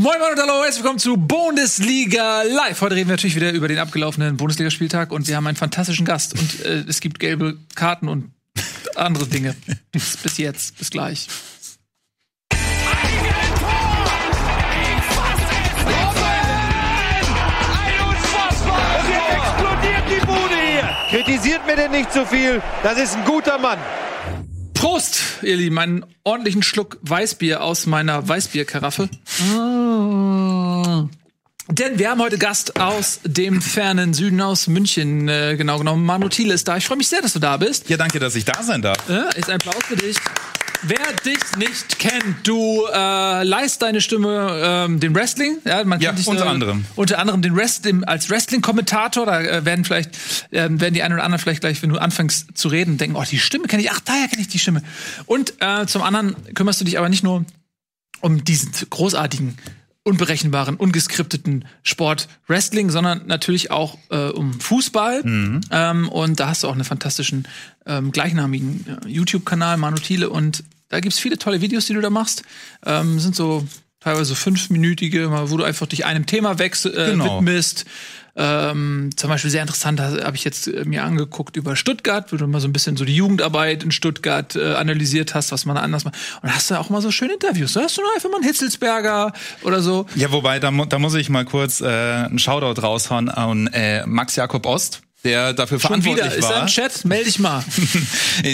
[0.00, 2.80] Moin Moin und hallo, herzlich willkommen zu Bundesliga Live.
[2.80, 6.32] Heute reden wir natürlich wieder über den abgelaufenen Bundesligaspieltag und wir haben einen fantastischen Gast
[6.40, 8.32] und äh, es gibt gelbe Karten und
[8.96, 9.54] andere Dinge.
[9.92, 11.28] bis jetzt, bis gleich.
[21.10, 22.62] Kritisiert mir denn nicht zu viel.
[22.82, 23.78] Das ist ein guter Mann.
[24.80, 29.10] Prost, ihr Lieben, einen ordentlichen Schluck Weißbier aus meiner Weißbierkaraffe.
[31.68, 36.06] Denn wir haben heute Gast aus dem fernen Süden, aus München, äh, genau genommen.
[36.06, 36.78] Manu Thiele ist da.
[36.78, 37.90] Ich freue mich sehr, dass du da bist.
[37.90, 39.06] Ja, danke, dass ich da sein darf.
[39.10, 40.16] Äh, ist ein Applaus für dich.
[40.82, 45.58] Wer dich nicht kennt, du äh, leist deine Stimme ähm, dem Wrestling.
[45.64, 46.84] Ja, man Ja, kennt dich, unter äh, anderem.
[46.96, 49.26] Unter anderem den Rest, dem, als Wrestling-Kommentator.
[49.26, 50.10] Da äh, werden vielleicht
[50.52, 53.24] ähm, werden die einen oder anderen vielleicht gleich, wenn du anfängst zu reden, denken, oh,
[53.28, 53.90] die Stimme kenne ich.
[53.90, 54.82] Ach, daher kenne ich die Stimme.
[55.26, 57.44] Und äh, zum anderen kümmerst du dich aber nicht nur
[58.20, 59.56] um diesen großartigen,
[60.10, 65.22] unberechenbaren, ungeskripteten Sport Wrestling, sondern natürlich auch äh, um Fußball.
[65.70, 67.46] Ähm, und da hast du auch einen fantastischen
[67.86, 70.28] ähm, gleichnamigen äh, YouTube-Kanal, Manu Thiele.
[70.28, 72.42] Und da gibt's viele tolle Videos, die du da machst.
[72.84, 73.64] Ähm, sind so
[74.00, 77.36] teilweise fünfminütige, wo du einfach dich einem Thema wechsel, äh, Genau.
[77.38, 77.84] widmest.
[78.36, 82.46] Ähm, zum Beispiel sehr interessant, habe ich jetzt äh, mir angeguckt über Stuttgart, wo du
[82.46, 86.04] mal so ein bisschen so die Jugendarbeit in Stuttgart äh, analysiert hast, was man anders
[86.04, 86.14] macht.
[86.40, 87.72] Und da hast du auch mal so schöne Interviews.
[87.72, 90.06] Da hast du noch einfach mal einen Hitzelsberger oder so.
[90.14, 94.06] Ja, wobei, da, mu- da muss ich mal kurz äh, einen Shoutout raushauen an äh,
[94.06, 96.62] Max Jakob Ost, der dafür Schon wieder, verantwortlich ist er war.
[96.62, 97.04] im Chat?
[97.04, 97.64] Meld dich mal.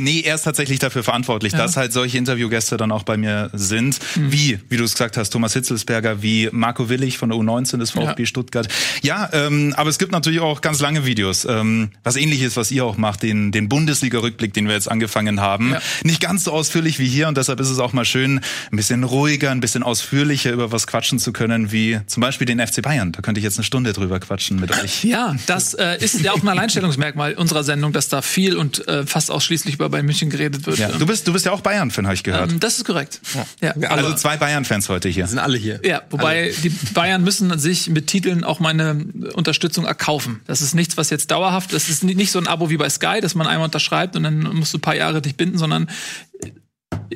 [0.00, 3.98] Nee, er ist tatsächlich dafür verantwortlich, dass halt solche Interviewgäste dann auch bei mir sind.
[4.16, 4.32] Mhm.
[4.32, 7.90] Wie, wie du es gesagt hast, Thomas Hitzelsberger, wie Marco Willig von der U19 des
[7.92, 8.26] VfB Ja.
[8.26, 8.68] Stuttgart.
[9.02, 11.44] Ja, ähm, aber es gibt natürlich auch ganz lange Videos.
[11.44, 15.72] Ähm, was ähnliches, was ihr auch macht, den, den Bundesliga-Rückblick, den wir jetzt angefangen haben.
[15.72, 15.80] Ja.
[16.02, 18.40] Nicht ganz so ausführlich wie hier und deshalb ist es auch mal schön,
[18.72, 22.64] ein bisschen ruhiger, ein bisschen ausführlicher über was quatschen zu können, wie zum Beispiel den
[22.66, 23.12] FC Bayern.
[23.12, 25.04] Da könnte ich jetzt eine Stunde drüber quatschen mit euch.
[25.04, 29.06] Ja, das äh, ist ja auch ein Alleinstellungsmerkmal unserer Sendung, dass da viel und äh,
[29.06, 30.78] fast ausschließlich über Bayern München geredet wird.
[30.78, 30.88] Ja.
[30.88, 32.52] Du bist, du bist ja auch Bayern-Fan, habe ich gehört.
[32.52, 33.20] Ähm, das ist korrekt.
[33.60, 33.72] Ja.
[33.88, 35.26] also zwei Bayern-Fans heute hier.
[35.26, 35.80] Sind alle hier.
[35.84, 40.40] Ja, wobei die Bayern müssen sich mit Titeln auch meine Unterstützung erkaufen.
[40.46, 42.88] Das ist nichts, was jetzt dauerhaft, das ist ni- nicht so ein Abo wie bei
[42.88, 45.88] Sky, dass man einmal unterschreibt und dann musst du ein paar Jahre dich binden, sondern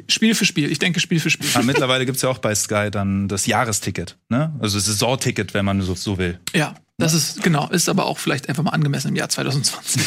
[0.09, 0.71] Spiel für Spiel.
[0.71, 1.49] Ich denke Spiel für Spiel.
[1.55, 4.55] Aber mittlerweile gibt's ja auch bei Sky dann das Jahresticket, ne?
[4.61, 6.39] Also Saisonticket, wenn man so, so will.
[6.55, 10.03] Ja, das ist genau, ist aber auch vielleicht einfach mal angemessen im Jahr 2020.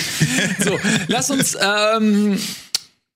[0.60, 2.40] so, lass uns ähm,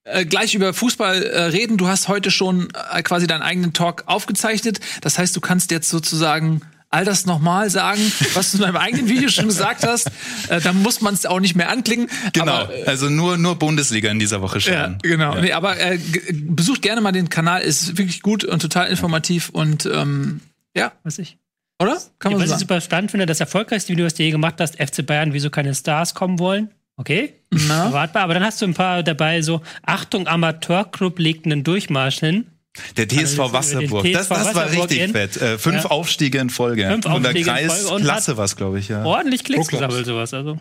[0.03, 1.77] äh, gleich über Fußball äh, reden.
[1.77, 4.79] Du hast heute schon äh, quasi deinen eigenen Talk aufgezeichnet.
[5.01, 7.99] Das heißt, du kannst jetzt sozusagen all das nochmal sagen,
[8.33, 10.09] was du in deinem eigenen Video schon gesagt hast.
[10.49, 12.09] Äh, da muss man es auch nicht mehr anklicken.
[12.33, 12.51] Genau.
[12.53, 14.97] Aber, äh, also nur, nur Bundesliga in dieser Woche ja, schauen.
[15.01, 15.35] genau.
[15.35, 15.41] Ja.
[15.41, 15.99] Nee, aber äh,
[16.31, 20.41] besucht gerne mal den Kanal, ist wirklich gut und total informativ und ähm,
[20.75, 21.37] ja, weiß ich.
[21.79, 21.99] Oder?
[22.19, 24.55] Kann man Was so ich super spannend finde, das erfolgreichste Video, was du je gemacht
[24.59, 26.71] hast, FC Bayern, wieso keine Stars kommen wollen.
[26.95, 27.85] Okay, Na?
[27.85, 28.23] erwartbar.
[28.23, 32.47] Aber dann hast du ein paar dabei, so Achtung, Amateurclub legt einen Durchmarsch hin.
[32.97, 35.37] Der TSV Also, Wasserburg, den das, TSV das war Wasserburg richtig in- fett.
[35.37, 35.89] Äh, fünf Ja.
[35.91, 36.87] Aufstiege in Folge.
[36.89, 39.03] Fünf Und der Aufstiege in Folge und Kreisklasse hat- war's, glaube ich, ja.
[39.05, 40.33] Ordentlich Klicks gesammelt, sowas.
[40.33, 40.57] Also,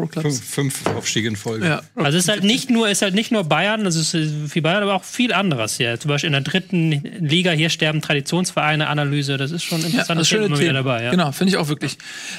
[0.00, 0.40] Pro Clubs.
[0.40, 1.66] Fünf, fünf Aufstiege in Folge.
[1.66, 1.82] Ja.
[1.96, 4.62] also es ist halt nicht nur, ist halt nicht nur Bayern, das ist äh, viel
[4.62, 5.98] Bayern, aber auch viel anderes hier.
[6.00, 6.90] Zum Beispiel in der dritten
[7.20, 10.20] Liga, hier sterben Traditionsvereine, Analyse, das ist schon Ja, interessant.
[10.20, 10.78] das schöne immer wieder Thema.
[10.82, 11.02] dabei.
[11.04, 11.10] Ja.
[11.10, 11.98] Genau, finde ich auch wirklich.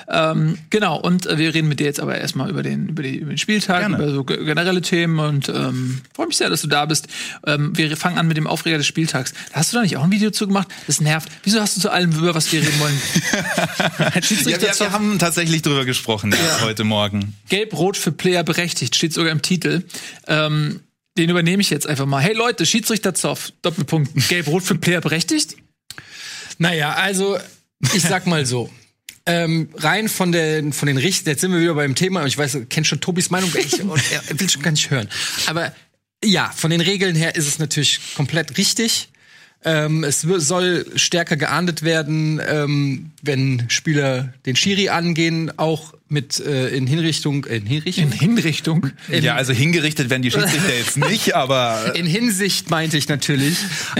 [0.10, 3.18] Ähm, genau, und äh, wir reden mit dir jetzt aber erstmal über den, über, die,
[3.18, 3.96] über den Spieltag, Gerne.
[3.98, 7.08] über so ge- generelle Themen und ähm, freue mich sehr, dass du da bist.
[7.46, 9.34] Ähm, wir fangen an mit dem Aufreger des Spieltags.
[9.54, 10.68] Hast du da nicht auch ein Video zu gemacht?
[10.88, 11.30] Das nervt.
[11.44, 13.02] Wieso hast du zu allem, über was wir reden wollen?
[14.52, 16.62] Ja, wir, wir haben tatsächlich drüber gesprochen ja.
[16.66, 17.36] heute Morgen.
[17.52, 19.84] Gelb-Rot für Player berechtigt, steht sogar im Titel.
[20.26, 20.80] Ähm,
[21.18, 22.22] den übernehme ich jetzt einfach mal.
[22.22, 24.30] Hey Leute, Schiedsrichter Zoff, Doppelpunkt.
[24.30, 25.58] Gelb-Rot für Player berechtigt?
[26.60, 27.38] Naja, also
[27.94, 28.72] ich sag mal so.
[29.26, 32.58] Ähm, rein von den, von den Richtern, jetzt sind wir wieder beim Thema, ich weiß,
[32.70, 35.10] kennt schon Tobis Meinung, ich, und er will schon gar nicht hören.
[35.46, 35.76] Aber
[36.24, 39.10] ja, von den Regeln her ist es natürlich komplett richtig.
[39.64, 46.70] Ähm, es soll stärker geahndet werden, ähm, wenn Spieler den Schiri angehen, auch mit äh,
[46.70, 48.06] in Hinrichtung, in Hinrichtung?
[48.06, 48.88] In Hinrichtung.
[49.09, 53.58] ja, also hingerichtet werden die Schiedsrichter jetzt nicht, aber In Hinsicht meinte ich natürlich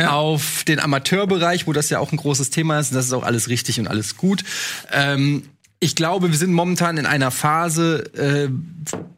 [0.08, 2.92] auf den Amateurbereich, wo das ja auch ein großes Thema ist.
[2.92, 4.44] Und das ist auch alles richtig und alles gut.
[4.92, 5.44] Ähm,
[5.80, 8.50] ich glaube, wir sind momentan in einer Phase, äh,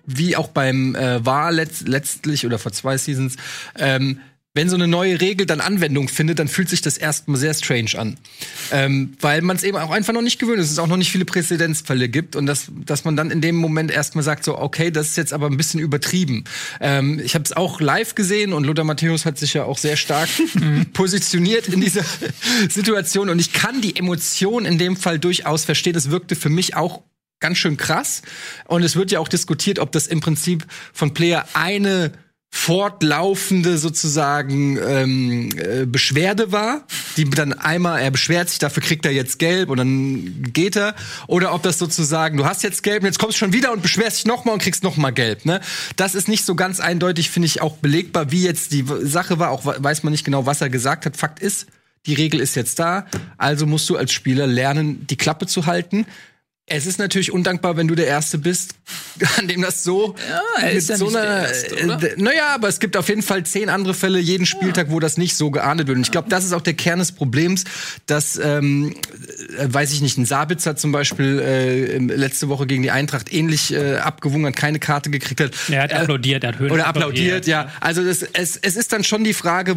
[0.06, 3.36] wie auch beim äh, War letzt, letztlich oder vor zwei Seasons,
[3.78, 4.20] ähm,
[4.56, 7.98] wenn so eine neue Regel dann Anwendung findet, dann fühlt sich das erstmal sehr strange
[7.98, 8.18] an.
[8.72, 11.12] Ähm, weil man es eben auch einfach noch nicht gewöhnt ist, es auch noch nicht
[11.12, 14.92] viele Präzedenzfälle gibt und dass, dass man dann in dem Moment erstmal sagt, so, okay,
[14.92, 16.44] das ist jetzt aber ein bisschen übertrieben.
[16.80, 19.98] Ähm, ich habe es auch live gesehen und Lothar Matthäus hat sich ja auch sehr
[19.98, 20.30] stark
[20.94, 22.06] positioniert in dieser
[22.70, 25.96] Situation und ich kann die Emotion in dem Fall durchaus verstehen.
[25.96, 27.02] Es wirkte für mich auch
[27.40, 28.22] ganz schön krass.
[28.66, 32.14] Und es wird ja auch diskutiert, ob das im Prinzip von Player eine
[32.56, 36.84] fortlaufende sozusagen ähm, äh, Beschwerde war,
[37.18, 40.94] die dann einmal er beschwert sich, dafür kriegt er jetzt gelb und dann geht er,
[41.26, 43.82] oder ob das sozusagen du hast jetzt gelb und jetzt kommst du schon wieder und
[43.82, 45.46] beschwerst dich nochmal und kriegst nochmal gelb.
[45.46, 45.62] Ne,
[45.96, 49.50] das ist nicht so ganz eindeutig, finde ich auch belegbar, wie jetzt die Sache war.
[49.50, 51.18] Auch weiß man nicht genau, was er gesagt hat.
[51.18, 51.66] Fakt ist,
[52.06, 53.08] die Regel ist jetzt da,
[53.38, 56.06] also musst du als Spieler lernen, die Klappe zu halten.
[56.66, 58.76] Es ist natürlich undankbar, wenn du der Erste bist,
[59.38, 60.16] an dem das so
[60.62, 61.48] Ja, ist ja so einer.
[61.50, 65.02] Erste, äh, naja, aber es gibt auf jeden Fall zehn andere Fälle jeden Spieltag, wo
[65.02, 65.98] das nicht so geahndet wird.
[65.98, 67.66] Und ich glaube, das ist auch der Kern des Problems,
[68.06, 68.96] dass, ähm,
[69.58, 73.74] äh, weiß ich nicht, ein Sabitzer zum Beispiel äh, letzte Woche gegen die Eintracht ähnlich
[73.74, 75.52] äh, abgewungen hat, keine Karte gekriegt hat.
[75.70, 77.70] Er hat Äh, applaudiert, er hat Höhen oder applaudiert, ja.
[77.82, 79.76] Also das, es, es ist dann schon die Frage,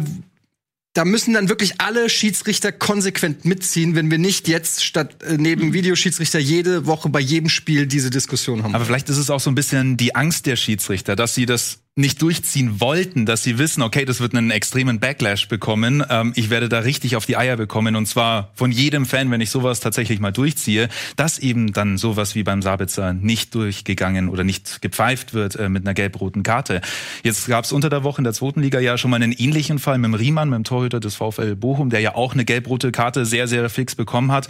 [0.97, 5.71] da müssen dann wirklich alle Schiedsrichter konsequent mitziehen, wenn wir nicht jetzt statt äh, neben
[5.71, 8.73] Videoschiedsrichter jede Woche bei jedem Spiel diese Diskussion haben.
[8.73, 11.81] Aber vielleicht ist es auch so ein bisschen die Angst der Schiedsrichter, dass sie das
[11.97, 16.03] nicht durchziehen wollten, dass sie wissen, okay, das wird einen extremen Backlash bekommen.
[16.09, 19.41] Ähm, ich werde da richtig auf die Eier bekommen und zwar von jedem Fan, wenn
[19.41, 24.43] ich sowas tatsächlich mal durchziehe, dass eben dann sowas wie beim Sabitzer nicht durchgegangen oder
[24.43, 26.81] nicht gepfeift wird äh, mit einer gelb-roten Karte.
[27.23, 29.79] Jetzt gab es unter der Woche in der zweiten Liga ja schon mal einen ähnlichen
[29.79, 32.91] Fall mit dem Riemann, mit dem Torhüter des VfL Bochum, der ja auch eine gelb-rote
[32.91, 34.47] Karte sehr, sehr fix bekommen hat.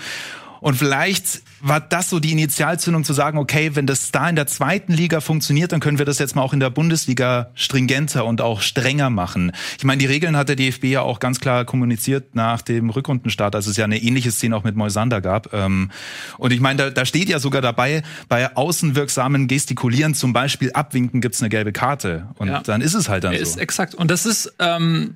[0.59, 4.47] Und vielleicht war das so die Initialzündung zu sagen, okay, wenn das da in der
[4.47, 8.41] zweiten Liga funktioniert, dann können wir das jetzt mal auch in der Bundesliga stringenter und
[8.41, 9.51] auch strenger machen.
[9.77, 13.55] Ich meine, die Regeln hat der DFB ja auch ganz klar kommuniziert nach dem Rückrundenstart,
[13.55, 15.53] als es ja eine ähnliche Szene auch mit Moisander gab.
[15.53, 15.89] Ähm,
[16.37, 21.21] Und ich meine, da, da steht ja sogar dabei, bei außenwirksamen Gestikulieren, zum Beispiel Abwinken,
[21.21, 22.27] gibt's eine gelbe Karte.
[22.37, 22.61] Und Ja.
[22.61, 23.59] dann ist es halt dann Ist so.
[23.59, 23.95] exakt.
[23.95, 25.15] Und das ist, ähm,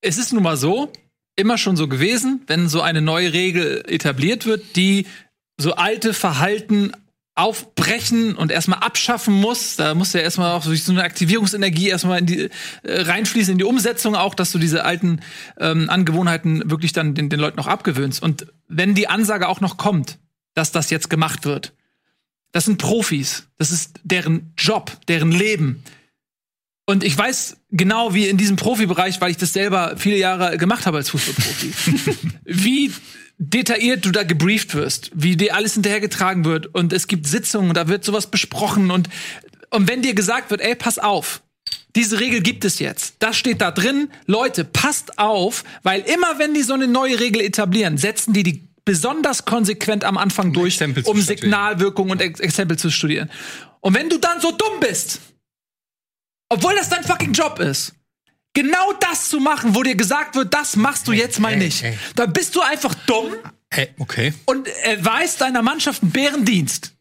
[0.00, 0.90] es ist nun mal so,
[1.40, 5.06] immer schon so gewesen, wenn so eine neue Regel etabliert wird, die
[5.56, 6.92] so alte Verhalten
[7.34, 9.76] aufbrechen und erstmal abschaffen muss.
[9.76, 12.50] Da muss ja erstmal auch so eine Aktivierungsenergie erstmal in die
[12.82, 15.20] äh, reinfließen in die Umsetzung auch, dass du diese alten
[15.58, 18.22] ähm, Angewohnheiten wirklich dann den, den Leuten auch abgewöhnst.
[18.22, 20.18] Und wenn die Ansage auch noch kommt,
[20.54, 21.72] dass das jetzt gemacht wird,
[22.52, 25.82] das sind Profis, das ist deren Job, deren Leben.
[26.90, 30.86] Und ich weiß genau, wie in diesem Profibereich, weil ich das selber viele Jahre gemacht
[30.86, 31.72] habe als Fußballprofi,
[32.44, 32.92] wie
[33.38, 37.86] detailliert du da gebrieft wirst, wie dir alles hinterhergetragen wird und es gibt Sitzungen, da
[37.86, 39.08] wird sowas besprochen und,
[39.70, 41.42] und wenn dir gesagt wird, ey, pass auf,
[41.94, 43.14] diese Regel gibt es jetzt.
[43.20, 44.10] Das steht da drin.
[44.26, 48.68] Leute, passt auf, weil immer wenn die so eine neue Regel etablieren, setzen die die
[48.84, 51.20] besonders konsequent am Anfang durch, Exempel zu um.
[51.20, 53.30] Signalwirkung und Ex Exempel zu studieren.
[53.80, 55.20] Und wenn du dann so dumm bist,
[56.50, 57.94] obwohl das dein fucking Job ist,
[58.52, 61.82] genau das zu machen, wo dir gesagt wird, das machst du jetzt mal nicht,
[62.16, 63.34] dann bist du einfach dumm
[63.72, 64.34] Hey, okay.
[64.46, 66.92] und erweist deiner Mannschaft einen Bärendienst.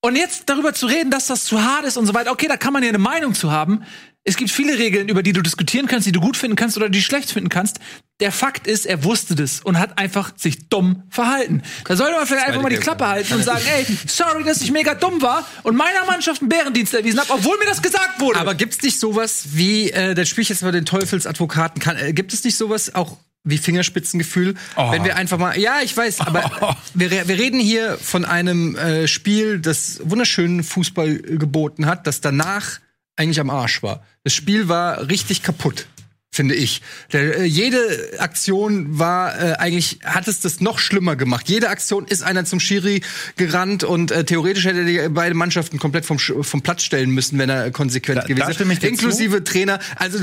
[0.00, 2.56] Und jetzt darüber zu reden, dass das zu hart ist und so weiter, okay, da
[2.56, 3.84] kann man ja eine Meinung zu haben.
[4.24, 6.90] Es gibt viele Regeln, über die du diskutieren kannst, die du gut finden kannst oder
[6.90, 7.78] die du schlecht finden kannst.
[8.20, 11.62] Der Fakt ist, er wusste das und hat einfach sich dumm verhalten.
[11.86, 14.70] Da sollte man vielleicht einfach mal die Klappe halten und sagen, ey, sorry, dass ich
[14.70, 18.38] mega dumm war und meiner Mannschaft einen Bärendienst erwiesen habe, obwohl mir das gesagt wurde.
[18.38, 22.12] Aber gibt's nicht sowas wie, äh, da spiele ich jetzt mal den Teufelsadvokaten, kann, äh,
[22.12, 24.56] gibt es nicht sowas auch wie Fingerspitzengefühl?
[24.76, 28.76] Wenn wir einfach mal, ja, ich weiß, aber wir, re- wir reden hier von einem
[28.76, 32.80] äh, Spiel, das wunderschönen Fußball geboten hat, das danach
[33.18, 34.04] eigentlich am Arsch war.
[34.24, 35.86] Das Spiel war richtig kaputt.
[36.30, 36.82] Finde ich.
[37.12, 37.78] Der, äh, jede
[38.18, 41.48] Aktion war äh, eigentlich, hat es das noch schlimmer gemacht.
[41.48, 43.00] Jede Aktion ist einer zum Schiri
[43.36, 47.38] gerannt und äh, theoretisch hätte er die beide Mannschaften komplett vom, vom Platz stellen müssen,
[47.38, 49.78] wenn er konsequent Da- gewesen dir Inklusive Trainer.
[49.96, 50.22] Also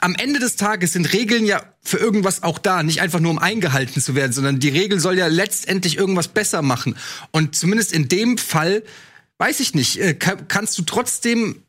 [0.00, 3.38] am Ende des Tages sind Regeln ja für irgendwas auch da, nicht einfach nur um
[3.38, 6.96] eingehalten zu werden, sondern die Regel soll ja letztendlich irgendwas besser machen.
[7.30, 8.82] Und zumindest in dem Fall,
[9.38, 11.62] weiß ich nicht, äh, kann, kannst du trotzdem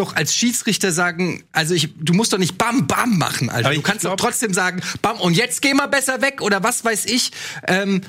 [0.00, 3.66] doch als Schiedsrichter sagen, also ich, du musst doch nicht bam bam machen, Alter.
[3.68, 6.62] Aber Du kannst doch glaub- trotzdem sagen, bam und jetzt geh mal besser weg oder
[6.62, 7.30] was weiß ich.
[7.68, 8.00] Ähm,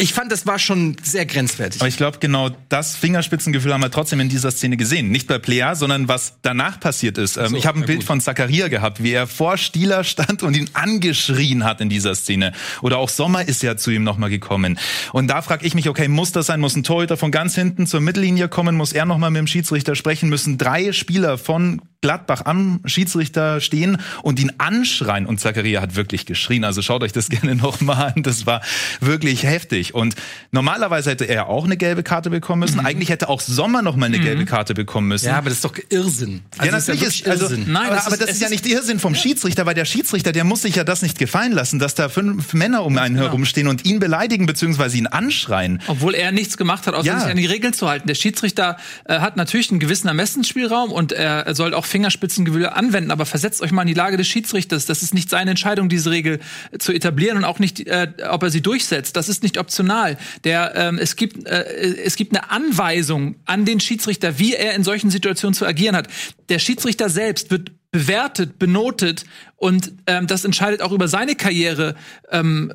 [0.00, 1.80] ich fand, das war schon sehr grenzwertig.
[1.80, 5.10] Aber ich glaube, genau das Fingerspitzengefühl haben wir trotzdem in dieser Szene gesehen.
[5.10, 7.36] Nicht bei Plea, sondern was danach passiert ist.
[7.36, 8.06] Ähm, ich habe ein Bild gut.
[8.06, 12.52] von Zakaria gehabt, wie er vor Stieler stand und ihn angeschrien hat in dieser Szene.
[12.80, 14.78] Oder auch Sommer ist ja zu ihm nochmal gekommen.
[15.12, 16.60] Und da frage ich mich, okay, muss das sein?
[16.60, 18.76] Muss ein Torhüter von ganz hinten zur Mittellinie kommen?
[18.76, 20.30] Muss er nochmal mit dem Schiedsrichter sprechen?
[20.30, 25.26] Müssen drei Spieler von Gladbach am Schiedsrichter stehen und ihn anschreien.
[25.26, 26.64] Und Zakaria hat wirklich geschrien.
[26.64, 28.22] Also schaut euch das gerne nochmal an.
[28.22, 28.62] Das war
[29.00, 29.94] wirklich heftig.
[29.94, 30.14] Und
[30.50, 32.80] normalerweise hätte er auch eine gelbe Karte bekommen müssen.
[32.80, 32.86] Mhm.
[32.86, 34.22] Eigentlich hätte auch Sommer noch mal eine mhm.
[34.22, 35.26] gelbe Karte bekommen müssen.
[35.26, 36.40] Ja, aber das ist doch Irrsinn.
[36.56, 38.48] Also ja, natürlich ist, ja ist also, Nein, aber, das, aber das ist, ist, ja
[38.48, 41.78] nicht Irrsinn vom Schiedsrichter, weil der Schiedsrichter, der muss sich ja das nicht gefallen lassen,
[41.78, 43.26] dass da fünf Männer um einen genau.
[43.26, 44.96] herumstehen und ihn beleidigen bzw.
[44.96, 45.82] ihn anschreien.
[45.86, 47.20] Obwohl er nichts gemacht hat, außer ja.
[47.20, 48.08] sich an die Regeln zu halten.
[48.08, 53.26] Der Schiedsrichter äh, hat natürlich einen gewissen Ermessensspielraum und er soll auch Fingerspitzengewühle anwenden, aber
[53.26, 54.86] versetzt euch mal in die Lage des Schiedsrichters.
[54.86, 56.40] Das ist nicht seine Entscheidung, diese Regel
[56.78, 59.16] zu etablieren und auch nicht, äh, ob er sie durchsetzt.
[59.16, 60.16] Das ist nicht optional.
[60.44, 61.64] Der, ähm, es, gibt, äh,
[62.04, 66.08] es gibt eine Anweisung an den Schiedsrichter, wie er in solchen Situationen zu agieren hat.
[66.48, 69.24] Der Schiedsrichter selbst wird bewertet, benotet
[69.56, 71.96] und ähm, das entscheidet auch über seine Karriere,
[72.30, 72.72] ähm,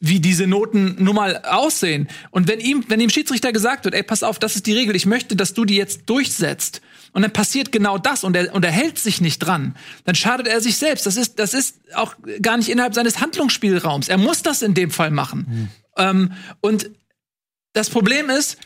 [0.00, 2.08] wie diese Noten nun mal aussehen.
[2.30, 4.96] Und wenn ihm, wenn dem Schiedsrichter gesagt wird, ey, pass auf, das ist die Regel,
[4.96, 8.64] ich möchte, dass du die jetzt durchsetzt, und dann passiert genau das und er, und
[8.64, 9.74] er hält sich nicht dran,
[10.04, 11.06] dann schadet er sich selbst.
[11.06, 14.08] Das ist, das ist auch gar nicht innerhalb seines Handlungsspielraums.
[14.08, 15.46] Er muss das in dem Fall machen.
[15.48, 15.68] Mhm.
[15.96, 16.90] Ähm, und
[17.74, 18.56] das Problem ist,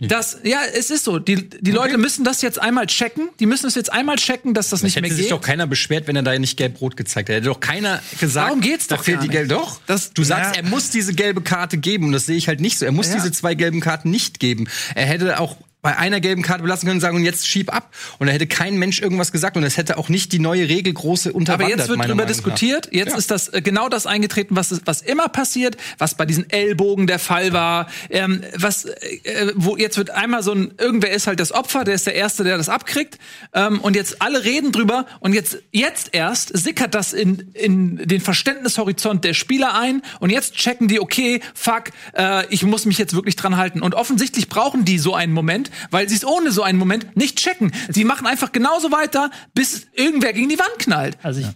[0.00, 1.70] dass, ja, es ist so, die, die okay.
[1.70, 4.84] Leute müssen das jetzt einmal checken, die müssen es jetzt einmal checken, dass das, das
[4.84, 5.12] nicht mehr geht.
[5.12, 7.38] Hätte sich doch keiner beschwert, wenn er da nicht gelb-rot gezeigt hätte.
[7.38, 9.48] Hätte doch keiner gesagt, Warum geht's doch da fehlt die gelbe.
[9.48, 10.62] Doch, das, du sagst, ja.
[10.62, 12.84] er muss diese gelbe Karte geben und das sehe ich halt nicht so.
[12.84, 13.14] Er muss ja.
[13.14, 14.68] diese zwei gelben Karten nicht geben.
[14.94, 17.94] Er hätte auch bei einer gelben Karte belassen können und sagen, und jetzt schieb ab.
[18.18, 20.92] Und da hätte kein Mensch irgendwas gesagt und es hätte auch nicht die neue Regel
[20.92, 21.72] große unterwandert.
[21.72, 22.88] Aber jetzt wird darüber diskutiert.
[22.92, 23.18] Jetzt ja.
[23.18, 27.18] ist das äh, genau das eingetreten, was, was immer passiert, was bei diesen Ellbogen der
[27.18, 27.88] Fall war.
[28.10, 31.94] Ähm, was, äh, wo jetzt wird einmal so ein, irgendwer ist halt das Opfer, der
[31.94, 33.18] ist der Erste, der das abkriegt.
[33.54, 38.20] Ähm, und jetzt alle reden drüber und jetzt, jetzt erst sickert das in, in den
[38.20, 41.84] Verständnishorizont der Spieler ein und jetzt checken die, okay, fuck,
[42.16, 43.80] äh, ich muss mich jetzt wirklich dran halten.
[43.80, 47.38] Und offensichtlich brauchen die so einen Moment, weil sie es ohne so einen Moment nicht
[47.38, 47.72] checken.
[47.88, 51.18] Sie machen einfach genauso weiter, bis irgendwer gegen die Wand knallt.
[51.22, 51.48] Also ich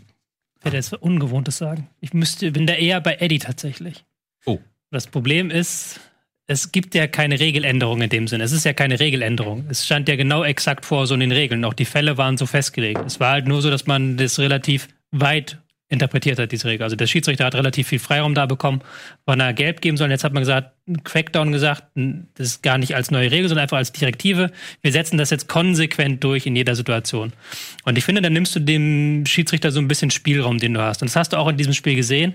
[0.62, 1.88] werde jetzt Ungewohntes sagen.
[2.00, 4.04] Ich müsste, bin da eher bei Eddie tatsächlich.
[4.46, 4.58] Oh.
[4.90, 6.00] Das Problem ist,
[6.46, 8.44] es gibt ja keine Regeländerung in dem Sinne.
[8.44, 9.66] Es ist ja keine Regeländerung.
[9.68, 11.64] Es stand ja genau exakt vor so in den Regeln.
[11.64, 13.00] Auch die Fälle waren so festgelegt.
[13.06, 16.84] Es war halt nur so, dass man das relativ weit interpretiert hat, diese Regel.
[16.84, 18.82] Also der Schiedsrichter hat relativ viel Freiraum da bekommen,
[19.24, 20.10] wann er gelb geben soll.
[20.10, 20.72] Jetzt hat man gesagt,
[21.02, 24.50] Crackdown gesagt, das ist gar nicht als neue Regel, sondern einfach als Direktive.
[24.82, 27.32] Wir setzen das jetzt konsequent durch in jeder Situation.
[27.84, 31.00] Und ich finde, dann nimmst du dem Schiedsrichter so ein bisschen Spielraum, den du hast.
[31.00, 32.34] Und das hast du auch in diesem Spiel gesehen,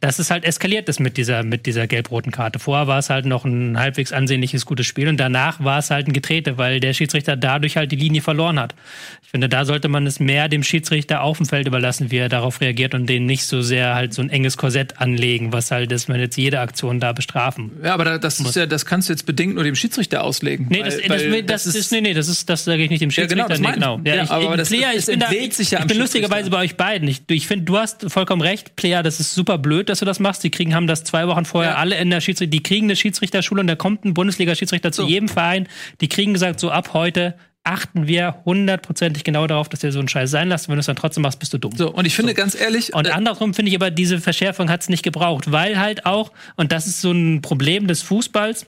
[0.00, 2.58] dass es halt eskaliert ist mit dieser, mit dieser gelb-roten Karte.
[2.58, 6.08] Vorher war es halt noch ein halbwegs ansehnliches, gutes Spiel und danach war es halt
[6.08, 8.74] ein Getrete, weil der Schiedsrichter dadurch halt die Linie verloren hat.
[9.22, 12.30] Ich finde, da sollte man es mehr dem Schiedsrichter auf dem Feld überlassen, wie er
[12.30, 15.92] darauf reagiert und den nicht so sehr halt so ein enges Korsett anlegen, was halt,
[15.92, 17.72] dass man jetzt jede Aktion da bestrafen.
[17.82, 20.66] Ja, aber das ist ja, das kannst du jetzt bedingt nur dem Schiedsrichter auslegen.
[20.68, 22.90] Nee, das, weil, das, weil das, das, ist, nee, nee, das ist, das sage ich
[22.90, 23.48] nicht dem Schiedsrichter.
[23.48, 24.00] Ja, genau, nee, genau.
[24.04, 26.76] Ja, ich, aber das, Player, ich bin, da, sich ja ich bin lustigerweise bei euch
[26.76, 27.08] beiden.
[27.08, 30.20] Ich, ich finde, du hast vollkommen recht, Player, das ist super blöd, dass du das
[30.20, 30.42] machst.
[30.44, 31.76] Die kriegen, haben das zwei Wochen vorher ja.
[31.76, 35.08] alle in der Schiedsrichter, die kriegen eine Schiedsrichterschule und da kommt ein Bundesliga-Schiedsrichter zu so.
[35.08, 35.68] jedem Verein.
[36.00, 40.08] Die kriegen gesagt, so ab heute achten wir hundertprozentig genau darauf, dass ihr so einen
[40.08, 40.68] Scheiß sein lasst.
[40.68, 41.76] Wenn du es dann trotzdem machst, bist du dumm.
[41.76, 42.36] So, und ich finde so.
[42.36, 42.94] ganz ehrlich.
[42.94, 46.32] Und äh, andersrum finde ich aber, diese Verschärfung hat es nicht gebraucht, weil halt auch,
[46.56, 48.66] und das ist so ein Problem des Fußballs,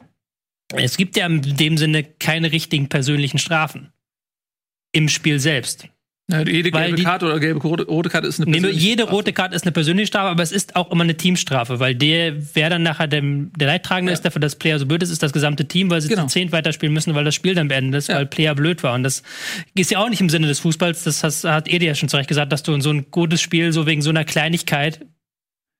[0.74, 3.92] es gibt ja in dem Sinne keine richtigen persönlichen Strafen
[4.92, 5.88] im Spiel selbst.
[6.30, 9.16] Ja, jede gelbe die, Karte oder gelbe rote Karte ist eine persönliche nee, Jede Strafe.
[9.16, 12.34] rote Karte ist eine persönliche Strafe, aber es ist auch immer eine Teamstrafe, weil der,
[12.54, 14.14] wer dann nachher dem, der Leidtragende ja.
[14.14, 16.22] ist, dafür das Player so blöd ist, ist das gesamte Team, weil sie genau.
[16.22, 18.16] zu zehn weiterspielen müssen, weil das Spiel dann beendet ist, ja.
[18.16, 18.94] weil Player blöd war.
[18.94, 19.22] Und das
[19.74, 22.28] ist ja auch nicht im Sinne des Fußballs, das has, hat Edi ja schon zurecht
[22.28, 25.04] gesagt, dass du in so ein gutes Spiel so wegen so einer Kleinigkeit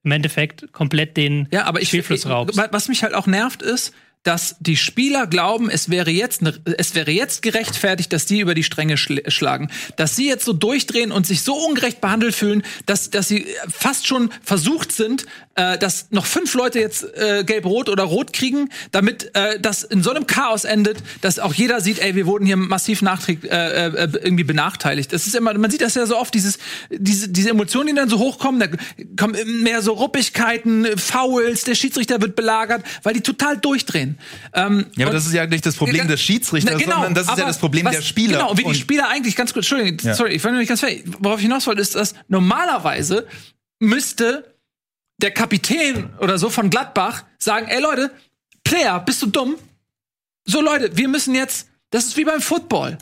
[0.05, 2.61] im Endeffekt komplett den ja, aber ich, Spielfluss raubst.
[2.73, 6.95] Was mich halt auch nervt ist, dass die Spieler glauben, es wäre jetzt ne, es
[6.95, 11.13] wäre jetzt gerechtfertigt, dass die über die Stränge schl schlagen, dass sie jetzt so durchdrehen
[11.13, 16.11] und sich so ungerecht behandelt fühlen, dass dass sie fast schon versucht sind, äh, dass
[16.11, 20.27] noch fünf Leute jetzt äh, gelb-rot oder rot kriegen, damit äh, das in so einem
[20.27, 24.45] Chaos endet, dass auch jeder sieht, ey, wir wurden hier massiv nachträglich äh, äh, irgendwie
[24.45, 25.13] benachteiligt.
[25.13, 26.59] Das ist immer, man sieht das ja so oft, dieses
[26.91, 28.67] diese diese Emotionen, die dann so hochkommen, da
[29.19, 34.19] kommen mehr so Ruppigkeiten, Fouls, der Schiedsrichter wird belagert, weil die total durchdrehen.
[34.55, 37.39] Ähm, ja, aber das ist ja nicht das Problem des Schiedsrichters, genau, sondern das ist
[37.39, 38.39] ja das Problem was, der Spieler.
[38.39, 40.15] Genau, wie die Spieler eigentlich, ganz kurz, Entschuldigung, ja.
[40.15, 41.05] sorry, ich war nicht ganz fertig.
[41.19, 43.27] Worauf ich hinaus wollte, ist, dass normalerweise
[43.79, 44.52] müsste
[45.23, 48.11] der Kapitän oder so von Gladbach sagen, ey Leute,
[48.65, 49.57] Player, bist du dumm?
[50.45, 52.99] So Leute, wir müssen jetzt, das ist wie beim Football.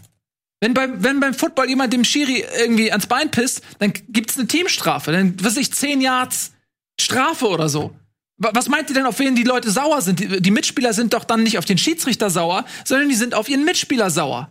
[0.61, 4.47] Wenn beim, wenn beim Football jemand dem Schiri irgendwie ans Bein pisst, dann gibt's eine
[4.47, 5.11] Teamstrafe.
[5.11, 6.53] Dann, was weiß ich, 10 Yards
[7.01, 7.97] Strafe oder so.
[8.37, 10.21] Was meint ihr denn, auf wen die Leute sauer sind?
[10.21, 13.49] Die, die, Mitspieler sind doch dann nicht auf den Schiedsrichter sauer, sondern die sind auf
[13.49, 14.51] ihren Mitspieler sauer.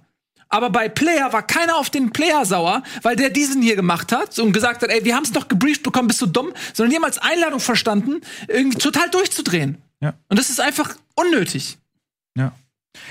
[0.50, 4.38] Aber bei Player war keiner auf den Player sauer, weil der diesen hier gemacht hat
[4.40, 6.96] und gesagt hat, ey, wir haben es doch gebrieft bekommen, bist du dumm, sondern die
[6.98, 9.78] haben als Einladung verstanden, irgendwie total durchzudrehen.
[10.02, 10.16] Ja.
[10.28, 11.78] Und das ist einfach unnötig.
[12.36, 12.54] Ja.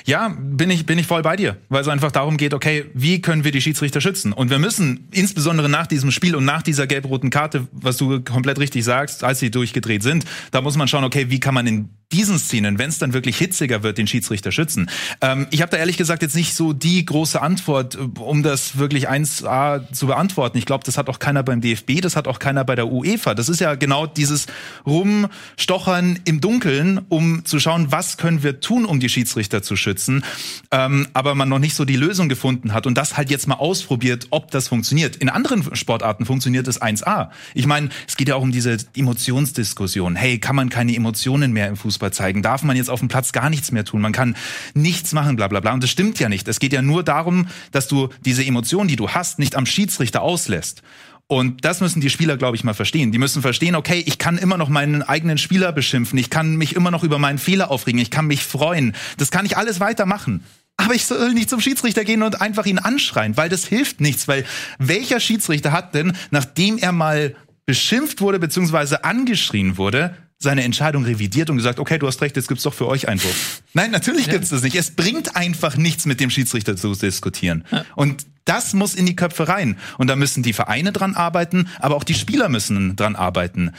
[0.04, 3.23] Ja, bin ich, bin ich voll bei dir, weil es einfach darum geht, okay, wie
[3.23, 4.33] können wir die Schiedsrichter schützen?
[4.33, 8.59] Und wir müssen insbesondere nach diesem Spiel und nach dieser gelb-roten Karte, was du komplett
[8.59, 11.90] richtig sagst, als sie durchgedreht sind, da muss man schauen, okay, wie kann man in
[12.12, 14.88] diesen Szenen, wenn es dann wirklich hitziger wird, den Schiedsrichter schützen.
[15.20, 18.78] Ähm, ich habe da ehrlich gesagt jetzt nicht so die große Antwort, äh, um das
[18.78, 20.56] wirklich 1a zu beantworten.
[20.56, 23.34] Ich glaube, das hat auch keiner beim DFB, das hat auch keiner bei der UEFA.
[23.34, 24.46] Das ist ja genau dieses
[24.86, 30.24] Rumstochern im Dunkeln, um zu schauen, was können wir tun, um die Schiedsrichter zu schützen.
[30.70, 33.56] Ähm, aber man noch nicht so die Lösung gefunden hat und das halt jetzt mal
[33.56, 35.16] ausprobiert, ob das funktioniert.
[35.16, 37.28] In anderen Sportarten funktioniert es 1a.
[37.52, 40.16] Ich meine, es geht ja auch um diese Emotionsdiskussion.
[40.16, 43.09] Hey, kann man keine Emotionen mehr im Fußball Fußball zeigen, darf man jetzt auf dem
[43.09, 44.37] Platz gar nichts mehr tun, man kann
[44.75, 45.73] nichts machen, bla bla bla.
[45.73, 46.47] Und das stimmt ja nicht.
[46.47, 50.23] Es geht ja nur darum, dass du diese Emotionen, die du hast, nicht am Schiedsrichter
[50.23, 50.83] auslässt.
[51.26, 53.12] Und das müssen die Spieler, glaube ich, mal verstehen.
[53.12, 56.75] Die müssen verstehen, okay, ich kann immer noch meinen eigenen Spieler beschimpfen, ich kann mich
[56.75, 58.95] immer noch über meinen Fehler aufregen, ich kann mich freuen.
[59.19, 60.45] Das kann ich alles weitermachen.
[60.76, 64.28] Aber ich soll nicht zum Schiedsrichter gehen und einfach ihn anschreien, weil das hilft nichts.
[64.28, 64.45] Weil
[64.78, 67.35] welcher Schiedsrichter hat denn, nachdem er mal
[67.67, 72.47] beschimpft wurde beziehungsweise angeschrien wurde, seine Entscheidung revidiert und gesagt, okay, du hast recht, jetzt
[72.47, 73.62] gibt's doch für euch Einwurf.
[73.73, 74.35] Nein, natürlich ja.
[74.35, 74.76] gibt's das nicht.
[74.76, 77.64] Es bringt einfach nichts, mit dem Schiedsrichter zu diskutieren.
[77.71, 77.85] Ja.
[77.97, 79.76] Und das muss in die Köpfe rein.
[79.99, 83.73] Und da müssen die Vereine dran arbeiten, aber auch die Spieler müssen dran arbeiten.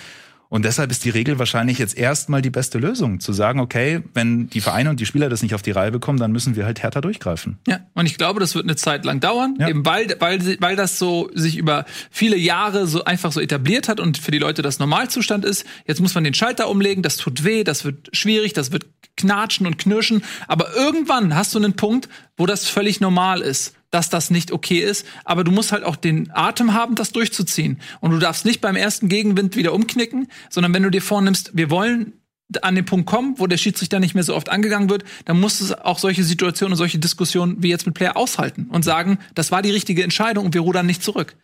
[0.50, 4.50] Und deshalb ist die Regel wahrscheinlich jetzt erstmal die beste Lösung, zu sagen, okay, wenn
[4.50, 6.82] die Vereine und die Spieler das nicht auf die Reihe bekommen, dann müssen wir halt
[6.82, 7.60] härter durchgreifen.
[7.68, 9.70] Ja, und ich glaube, das wird eine Zeit lang dauern, ja.
[9.70, 14.00] eben weil, weil, weil das so sich über viele Jahre so einfach so etabliert hat
[14.00, 15.66] und für die Leute das Normalzustand ist.
[15.86, 18.88] Jetzt muss man den Schalter umlegen, das tut weh, das wird schwierig, das wird
[19.18, 20.24] knatschen und knirschen.
[20.48, 24.80] Aber irgendwann hast du einen Punkt, wo das völlig normal ist dass das nicht okay
[24.80, 27.80] ist, aber du musst halt auch den Atem haben, das durchzuziehen.
[28.02, 31.70] Und du darfst nicht beim ersten Gegenwind wieder umknicken, sondern wenn du dir vornimmst, wir
[31.70, 32.14] wollen
[32.62, 35.62] an den Punkt kommen, wo der Schiedsrichter nicht mehr so oft angegangen wird, dann musst
[35.62, 39.52] du auch solche Situationen und solche Diskussionen wie jetzt mit Player aushalten und sagen, das
[39.52, 41.36] war die richtige Entscheidung und wir rudern nicht zurück.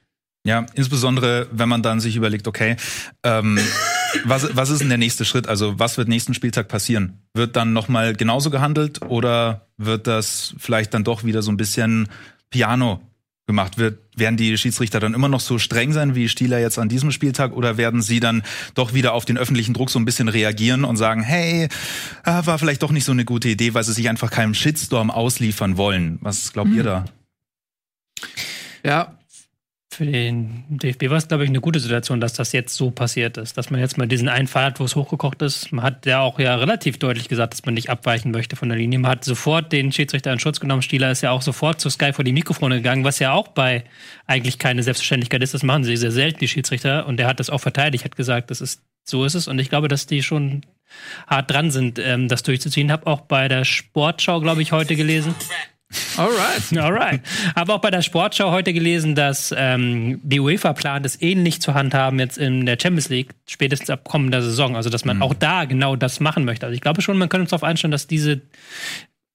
[0.46, 2.76] Ja, insbesondere wenn man dann sich überlegt, okay,
[3.24, 3.60] ähm,
[4.26, 5.48] was, was ist denn der nächste Schritt?
[5.48, 7.20] Also was wird nächsten Spieltag passieren?
[7.34, 11.58] Wird dann noch mal genauso gehandelt oder wird das vielleicht dann doch wieder so ein
[11.58, 12.10] bisschen
[12.56, 13.02] Piano
[13.48, 16.88] gemacht wird, werden die Schiedsrichter dann immer noch so streng sein wie Stieler jetzt an
[16.88, 18.44] diesem Spieltag oder werden sie dann
[18.76, 21.68] doch wieder auf den öffentlichen Druck so ein bisschen reagieren und sagen, hey,
[22.24, 25.12] äh, war vielleicht doch nicht so eine gute Idee, weil sie sich einfach keinem Shitstorm
[25.12, 26.18] ausliefern wollen.
[26.22, 26.78] Was glaubt hm.
[26.78, 27.06] ihr da?
[28.86, 29.20] Ja,
[29.96, 33.38] für den DFB war es, glaube ich, eine gute Situation, dass das jetzt so passiert
[33.38, 33.58] ist.
[33.58, 35.72] Dass man jetzt mal diesen einen Fall hat, wo es hochgekocht ist.
[35.72, 38.78] Man hat ja auch ja relativ deutlich gesagt, dass man nicht abweichen möchte von der
[38.78, 39.00] Linie.
[39.00, 40.82] Man hat sofort den Schiedsrichter in Schutz genommen.
[40.82, 43.86] Stieler ist ja auch sofort zu Sky vor die Mikrofone gegangen, was ja auch bei
[44.28, 45.54] eigentlich keine Selbstverständlichkeit ist.
[45.54, 47.08] Das machen sie sehr selten, die Schiedsrichter.
[47.08, 49.48] Und der hat das auch verteidigt, hat gesagt, das ist, so ist es.
[49.48, 50.62] Und ich glaube, dass die schon
[51.28, 52.92] hart dran sind, ähm, das durchzuziehen.
[52.92, 55.34] Hab auch bei der Sportschau, glaube ich, heute gelesen.
[56.18, 56.78] Alright.
[56.78, 57.22] Alright.
[57.56, 61.74] Habe auch bei der Sportschau heute gelesen, dass ähm, die UEFA plant, es ähnlich zu
[61.74, 64.76] handhaben jetzt in der Champions League, spätestens ab kommender Saison.
[64.76, 65.24] Also, dass man mhm.
[65.24, 66.66] auch da genau das machen möchte.
[66.66, 68.42] Also, ich glaube schon, man könnte uns darauf einstellen, dass diese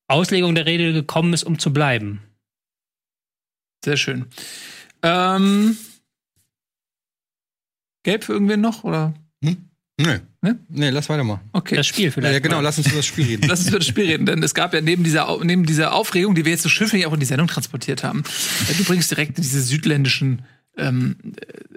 [0.08, 2.20] Auslegung der Regel gekommen ist, um zu bleiben.
[3.84, 4.26] Sehr schön.
[5.02, 5.76] Ähm,
[8.02, 9.14] Gelb für irgendwen noch, oder?
[9.44, 9.70] Hm?
[9.98, 10.20] Nee.
[10.42, 10.59] Ne?
[10.70, 11.40] Nee, lass weitermachen.
[11.53, 11.76] Okay.
[11.76, 12.33] Das Spiel vielleicht.
[12.33, 12.62] Ja, genau, mal.
[12.62, 13.42] lass uns über das Spiel reden.
[13.48, 16.35] lass uns über das Spiel reden, denn es gab ja neben dieser, neben dieser Aufregung,
[16.35, 18.24] die wir jetzt so schifflich auch in die Sendung transportiert haben,
[18.68, 20.42] äh, du bringst direkt diese südländischen
[20.79, 21.16] ähm,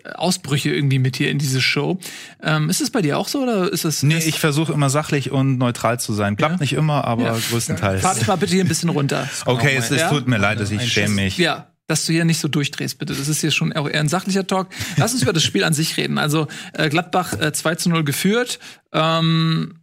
[0.03, 1.99] äh, Ausbrüche irgendwie mit hier in diese Show.
[2.41, 4.01] Ähm, ist es bei dir auch so oder ist es?
[4.01, 6.37] Nee, ich versuche immer sachlich und neutral zu sein.
[6.37, 6.59] Klappt ja?
[6.61, 7.37] nicht immer, aber ja.
[7.49, 8.01] größtenteils.
[8.01, 9.29] Fahr dich mal bitte hier ein bisschen runter.
[9.45, 11.37] Okay, es, es tut mir leid, dass ich schäme mich.
[11.37, 13.13] Ja, dass du hier nicht so durchdrehst, bitte.
[13.13, 14.69] Das ist hier schon eher ein sachlicher Talk.
[14.97, 16.17] Lass uns über das Spiel an sich reden.
[16.17, 18.57] Also äh, Gladbach äh, 2 zu 0 geführt,
[18.91, 19.75] ähm,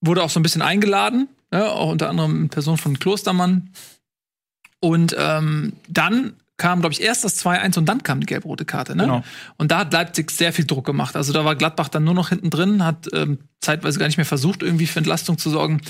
[0.00, 3.70] wurde auch so ein bisschen eingeladen, ja, auch unter anderem in Person von Klostermann.
[4.80, 8.96] Und ähm, dann kam, glaube ich, erst das 2-1 und dann kam die gelb-rote Karte.
[8.96, 9.02] Ne?
[9.02, 9.24] Genau.
[9.58, 11.16] Und da hat Leipzig sehr viel Druck gemacht.
[11.16, 14.24] Also da war Gladbach dann nur noch hinten drin, hat ähm, zeitweise gar nicht mehr
[14.24, 15.82] versucht, irgendwie für Entlastung zu sorgen.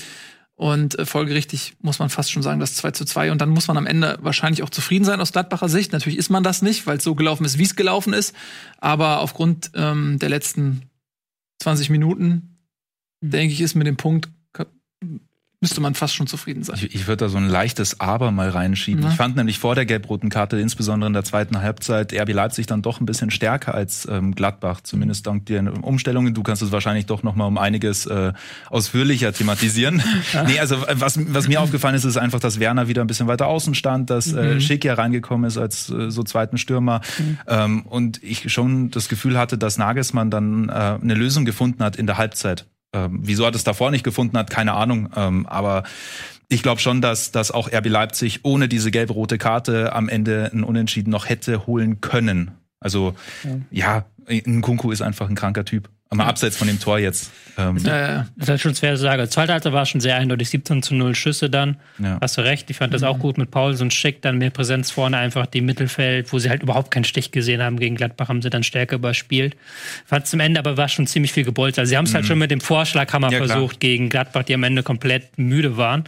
[0.59, 3.31] Und äh, folgerichtig muss man fast schon sagen, das 2 zu 2.
[3.31, 5.93] Und dann muss man am Ende wahrscheinlich auch zufrieden sein aus Gladbacher Sicht.
[5.93, 8.35] Natürlich ist man das nicht, weil es so gelaufen ist, wie es gelaufen ist.
[8.77, 10.81] Aber aufgrund ähm, der letzten
[11.63, 12.57] 20 Minuten,
[13.23, 14.27] denke ich, ist mit dem Punkt
[15.61, 16.77] müsste man fast schon zufrieden sein.
[16.77, 19.03] Ich, ich würde da so ein leichtes Aber mal reinschieben.
[19.03, 19.09] Na?
[19.09, 22.81] Ich fand nämlich vor der gelb-roten Karte, insbesondere in der zweiten Halbzeit, RB Leipzig dann
[22.81, 26.33] doch ein bisschen stärker als ähm, Gladbach, zumindest dank der Umstellungen.
[26.33, 28.31] Du kannst es wahrscheinlich doch noch mal um einiges äh,
[28.69, 30.01] ausführlicher thematisieren.
[30.47, 33.27] nee, also äh, was, was mir aufgefallen ist, ist einfach, dass Werner wieder ein bisschen
[33.27, 37.01] weiter außen stand, dass äh, Schick ja reingekommen ist als äh, so zweiten Stürmer
[37.47, 41.97] ähm, und ich schon das Gefühl hatte, dass Nagelsmann dann äh, eine Lösung gefunden hat
[41.97, 42.65] in der Halbzeit.
[42.93, 45.09] Ähm, wieso er das davor nicht gefunden hat, keine Ahnung.
[45.15, 45.83] Ähm, aber
[46.47, 50.63] ich glaube schon, dass, dass auch RB Leipzig ohne diese gelbe-rote Karte am Ende ein
[50.63, 52.51] Unentschieden noch hätte holen können.
[52.79, 53.13] Also
[53.69, 55.89] ja, ein Kunku ist einfach ein kranker Typ.
[56.11, 57.29] Aber abseits von dem Tor jetzt.
[57.55, 59.29] Ähm, Äh, Das ist halt schon schwer zu sagen.
[59.29, 60.49] Zweite Halbzeit war schon sehr eindeutig.
[60.49, 61.77] 17 zu 0 Schüsse dann.
[61.99, 62.17] Ja.
[62.19, 62.67] Hast du recht.
[62.71, 63.75] Ich fand das auch gut mit Paul.
[63.75, 67.03] So ein Schick, dann mehr Präsenz vorne, einfach die Mittelfeld, wo sie halt überhaupt keinen
[67.03, 67.77] Stich gesehen haben.
[67.79, 69.55] Gegen Gladbach haben sie dann stärker überspielt.
[70.07, 71.77] Fand zum Ende aber war schon ziemlich viel gebolzt.
[71.77, 73.49] Also sie haben es halt schon mit dem Vorschlaghammer Ja, klar.
[73.49, 76.05] versucht gegen Gladbach, die am Ende komplett müde waren.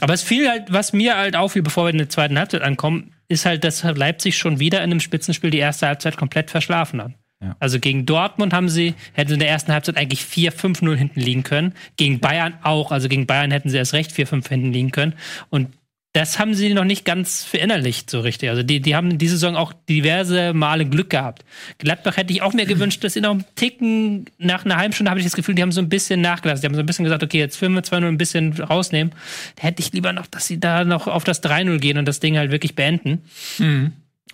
[0.00, 3.12] Aber es fiel halt, was mir halt auffiel, bevor wir in der zweiten Halbzeit ankommen,
[3.28, 7.12] ist halt, dass Leipzig schon wieder in einem Spitzenspiel die erste Halbzeit komplett verschlafen hat.
[7.42, 7.54] Ja.
[7.60, 11.42] Also gegen Dortmund haben sie, hätten sie in der ersten Halbzeit eigentlich 4-5-0 hinten liegen
[11.42, 11.74] können.
[11.96, 12.92] Gegen Bayern auch.
[12.92, 15.14] Also gegen Bayern hätten sie erst recht 4-5 hinten liegen können.
[15.50, 15.68] Und
[16.16, 18.48] das haben sie noch nicht ganz verinnerlicht so richtig.
[18.48, 21.44] Also die, die haben diese Saison auch diverse Male Glück gehabt.
[21.76, 25.10] Gladbach hätte ich auch mir gewünscht, dass sie noch einen Ticken nach einer halben Stunde
[25.10, 26.62] habe ich das Gefühl, die haben so ein bisschen nachgelassen.
[26.62, 29.12] Die haben so ein bisschen gesagt, okay, jetzt filmen wir 2-0 ein bisschen rausnehmen.
[29.56, 32.18] Da hätte ich lieber noch, dass sie da noch auf das 3-0 gehen und das
[32.18, 33.22] Ding halt wirklich beenden.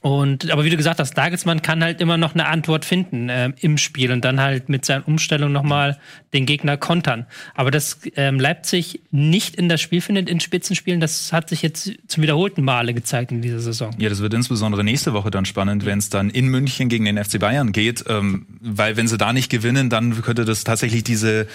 [0.03, 3.55] Und aber wie du gesagt hast, Nagelsmann kann halt immer noch eine Antwort finden ähm,
[3.61, 5.97] im Spiel und dann halt mit seinen Umstellungen nochmal
[6.33, 7.27] den Gegner kontern.
[7.55, 11.93] Aber dass ähm, Leipzig nicht in das Spiel findet in Spitzenspielen, das hat sich jetzt
[12.09, 13.95] zum wiederholten Male gezeigt in dieser Saison.
[13.97, 17.23] Ja, das wird insbesondere nächste Woche dann spannend, wenn es dann in München gegen den
[17.23, 21.47] FC Bayern geht, ähm, weil wenn sie da nicht gewinnen, dann könnte das tatsächlich diese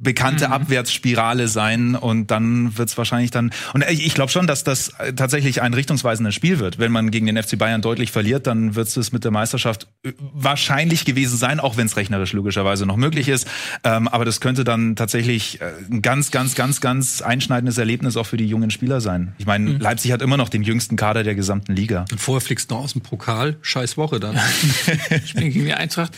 [0.00, 4.64] bekannte Abwärtsspirale sein und dann wird es wahrscheinlich dann und ich, ich glaube schon, dass
[4.64, 6.80] das äh, tatsächlich ein richtungsweisendes Spiel wird.
[6.80, 10.12] Wenn man gegen den FC Bayern deutlich verliert, dann wird es mit der Meisterschaft äh,
[10.18, 13.46] wahrscheinlich gewesen sein, auch wenn es rechnerisch logischerweise noch möglich ist.
[13.84, 18.24] Ähm, aber das könnte dann tatsächlich äh, ein ganz, ganz, ganz, ganz einschneidendes Erlebnis auch
[18.24, 19.34] für die jungen Spieler sein.
[19.36, 22.06] Ich meine, Leipzig hat immer noch den jüngsten Kader der gesamten Liga.
[22.10, 23.58] Und vorher fliegst du noch aus dem Pokal.
[23.60, 24.38] Scheiß Woche dann.
[25.26, 26.14] Spielen gegen die Eintracht.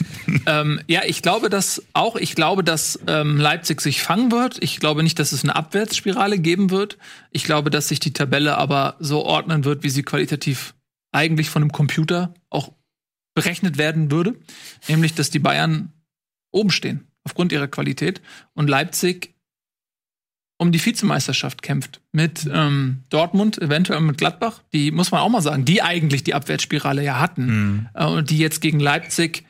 [0.46, 2.14] ähm, ja, ich glaube das auch.
[2.14, 4.58] Ich glaube, dass ähm, Leipzig sich fangen wird.
[4.60, 6.98] Ich glaube nicht, dass es eine Abwärtsspirale geben wird.
[7.32, 10.74] Ich glaube, dass sich die Tabelle aber so ordnen wird, wie sie qualitativ
[11.14, 12.72] eigentlich von einem Computer auch
[13.34, 14.34] berechnet werden würde.
[14.88, 15.92] Nämlich, dass die Bayern
[16.50, 18.20] oben stehen, aufgrund ihrer Qualität.
[18.54, 19.34] Und Leipzig
[20.56, 22.00] um die Vizemeisterschaft kämpft.
[22.12, 26.34] Mit ähm, Dortmund, eventuell mit Gladbach, die muss man auch mal sagen, die eigentlich die
[26.34, 27.88] Abwärtsspirale ja hatten.
[27.94, 29.44] Äh, und die jetzt gegen Leipzig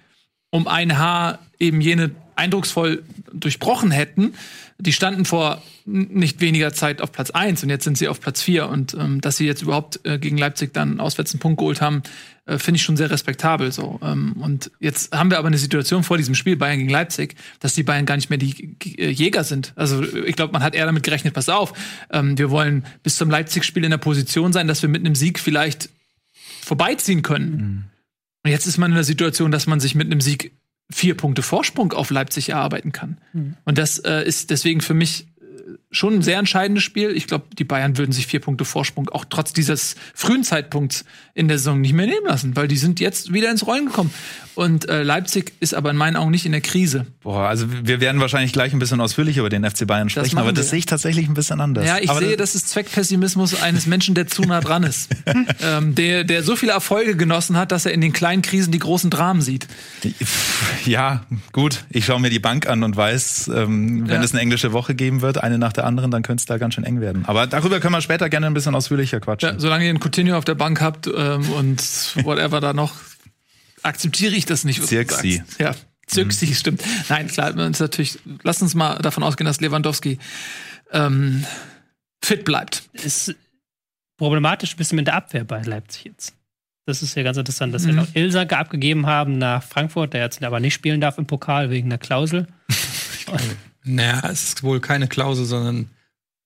[0.51, 4.35] um ein Haar eben jene eindrucksvoll durchbrochen hätten.
[4.79, 8.43] Die standen vor nicht weniger Zeit auf Platz eins und jetzt sind sie auf Platz
[8.43, 11.81] vier Und ähm, dass sie jetzt überhaupt äh, gegen Leipzig dann auswärts einen Punkt geholt
[11.81, 12.03] haben,
[12.47, 13.71] äh, finde ich schon sehr respektabel.
[13.71, 14.01] So.
[14.03, 17.75] Ähm, und jetzt haben wir aber eine Situation vor diesem Spiel Bayern gegen Leipzig, dass
[17.75, 19.73] die Bayern gar nicht mehr die äh, Jäger sind.
[19.77, 21.73] Also ich glaube, man hat eher damit gerechnet, pass auf,
[22.11, 25.39] ähm, wir wollen bis zum Leipzig-Spiel in der Position sein, dass wir mit einem Sieg
[25.39, 25.89] vielleicht
[26.63, 27.91] vorbeiziehen können.
[28.43, 30.53] Und jetzt ist man in der Situation, dass man sich mit einem Sieg
[30.91, 33.19] vier Punkte Vorsprung auf Leipzig erarbeiten kann.
[33.65, 35.45] Und das äh, ist deswegen für mich äh,
[35.95, 37.11] schon ein sehr entscheidendes Spiel.
[37.17, 41.05] Ich glaube, die Bayern würden sich vier Punkte Vorsprung auch trotz dieses frühen Zeitpunkts
[41.35, 44.11] in der Saison nicht mehr nehmen lassen, weil die sind jetzt wieder ins Rollen gekommen.
[44.55, 47.07] Und äh, Leipzig ist aber in meinen Augen nicht in der Krise.
[47.25, 50.45] Boah, also wir werden wahrscheinlich gleich ein bisschen ausführlicher über den FC Bayern sprechen, machen
[50.47, 51.85] aber das sehe ich tatsächlich ein bisschen anders.
[51.85, 55.11] Ja, ich aber sehe, das ist Zweckpessimismus eines Menschen, der zu nah dran ist.
[55.61, 58.79] ähm, der, der so viele Erfolge genossen hat, dass er in den kleinen Krisen die
[58.79, 59.67] großen Dramen sieht.
[60.85, 61.85] Ja, gut.
[61.91, 64.23] Ich schaue mir die Bank an und weiß, ähm, wenn Ja.
[64.23, 66.75] es eine englische Woche geben wird, eine nach der anderen, dann könnte es da ganz
[66.75, 67.25] schön eng werden.
[67.27, 69.55] Aber darüber können wir später gerne ein bisschen ausführlicher quatschen.
[69.55, 71.81] Ja, solange ihr einen Coutinho auf der Bank habt ähm, und
[72.25, 72.95] whatever da noch,
[73.83, 74.85] akzeptiere ich das nicht.
[74.87, 75.43] Zirksi.
[75.59, 75.75] Ja,
[76.07, 76.83] Zirksi, stimmt.
[77.09, 80.19] Nein, klar, uns natürlich, lass uns mal davon ausgehen, dass Lewandowski
[80.93, 81.45] ähm,
[82.23, 82.83] fit bleibt.
[82.93, 83.35] Ist
[84.17, 86.35] problematisch ein bisschen mit der Abwehr bei Leipzig jetzt.
[86.87, 87.87] Das ist ja ganz interessant, dass Mhm.
[87.89, 91.71] wir noch Ilsanke abgegeben haben nach Frankfurt, der jetzt aber nicht spielen darf im Pokal
[91.71, 92.47] wegen der Klausel.
[93.85, 95.91] naja, es ist wohl keine Klausel, sondern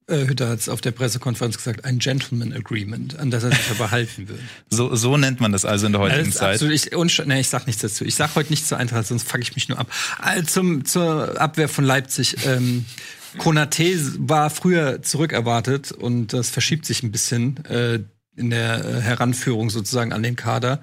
[0.08, 3.70] äh, Hütter hat es auf der Pressekonferenz gesagt, ein Gentleman Agreement, an das er sich
[3.70, 4.38] aber halten will.
[4.70, 6.54] So, so nennt man das also in der heutigen Zeit.
[6.54, 8.04] absolut, ich, unsch- nee, ich sag nichts dazu.
[8.04, 9.90] Ich sag heute nichts zur Eintracht, sonst fuck ich mich nur ab.
[10.18, 12.36] Also zum, zur Abwehr von Leipzig.
[12.46, 12.84] Ähm,
[13.38, 18.00] Konate war früher zurückerwartet und das verschiebt sich ein bisschen äh,
[18.36, 20.80] in der äh, Heranführung sozusagen an den Kader.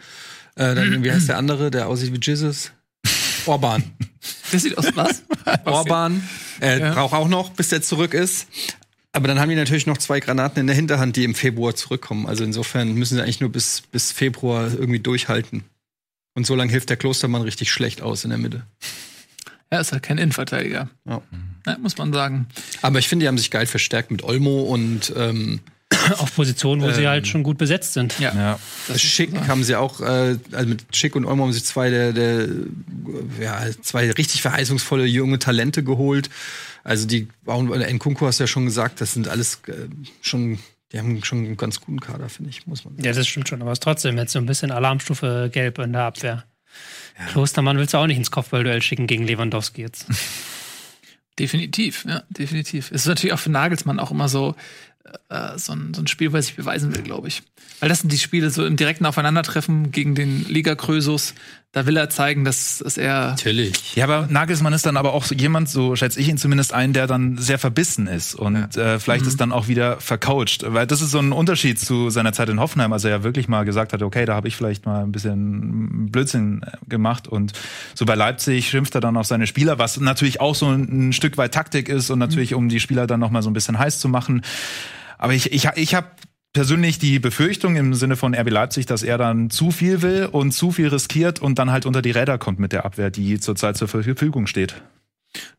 [0.55, 2.71] Äh, dann, wie heißt der andere, der aussieht wie Jesus?
[3.47, 3.83] Orban.
[4.51, 5.23] Das sieht aus was?
[5.65, 6.27] Orban
[6.61, 6.93] äh, Ja.
[6.93, 8.47] braucht auch noch, bis der zurück ist.
[9.11, 12.27] Aber dann haben die natürlich noch zwei Granaten in der Hinterhand, die im Februar zurückkommen.
[12.27, 15.63] Also insofern müssen sie eigentlich nur bis, bis Februar irgendwie durchhalten.
[16.33, 18.63] Und so lange hilft der Klostermann richtig schlecht aus in der Mitte.
[19.69, 20.89] Er ist halt kein Innenverteidiger.
[21.05, 21.21] Ja.
[21.65, 22.47] Ja, muss man sagen.
[22.81, 25.61] Aber ich finde, die haben sich geil verstärkt mit Olmo und ähm,
[26.17, 28.19] Auf Positionen, wo sie halt schon gut besetzt sind.
[28.19, 28.33] Ja.
[28.33, 28.59] Ja.
[28.87, 29.47] Das ist Schick so.
[29.47, 32.47] haben sie auch, äh, also mit Schick und Olmo haben sich zwei der, der
[33.39, 36.29] ja, zwei richtig verheißungsvolle junge Talente geholt.
[36.83, 39.87] Also die bauen, Nkunku hast du ja schon gesagt, das sind alles äh,
[40.21, 40.59] schon,
[40.91, 43.05] die haben schon einen ganz guten Kader, finde ich, muss man sagen.
[43.05, 45.93] Ja, das stimmt schon, aber es ist trotzdem jetzt so ein bisschen Alarmstufe gelb in
[45.93, 46.45] der Abwehr.
[47.31, 50.07] Klostermann willst du auch nicht ins Kopfballduell schicken gegen Lewandowski jetzt.
[51.39, 52.91] Definitiv, ja, definitiv.
[52.91, 54.55] Es ist natürlich auch für Nagelsmann auch immer so,
[55.29, 57.43] äh, so, ein, so ein Spiel, was sich beweisen will, glaube ich.
[57.79, 61.33] Weil das sind die Spiele so im direkten Aufeinandertreffen gegen den Liga Krösus.
[61.75, 63.97] Da will er zeigen, dass, dass er Natürlich.
[63.97, 66.93] Ja, aber Nagelsmann ist dann aber auch so jemand, so schätze ich ihn zumindest ein,
[66.93, 70.63] der dann sehr verbissen ist und äh, vielleicht ist dann auch wieder vercoacht.
[70.65, 73.49] Weil das ist so ein Unterschied zu seiner Zeit in Hoffenheim, als er ja wirklich
[73.49, 77.27] mal gesagt hat, okay, da habe ich vielleicht mal ein bisschen Blödsinn gemacht.
[77.27, 77.51] Und
[77.93, 81.11] so bei Leipzig schimpft er dann auf seine Spieler, was natürlich auch so ein, ein
[81.11, 83.77] Stück weit Taktik ist und natürlich, um die Spieler dann noch mal so ein bisschen
[83.77, 84.43] heiß zu machen.
[85.17, 86.07] Aber ich, ich, ich habe
[86.55, 90.53] persönlich die Befürchtung im Sinne von RB Leipzig, dass er dann zu viel will und
[90.53, 93.75] zu viel riskiert und dann halt unter die Räder kommt mit der Abwehr, die zurzeit
[93.75, 94.73] zur Verfügung steht.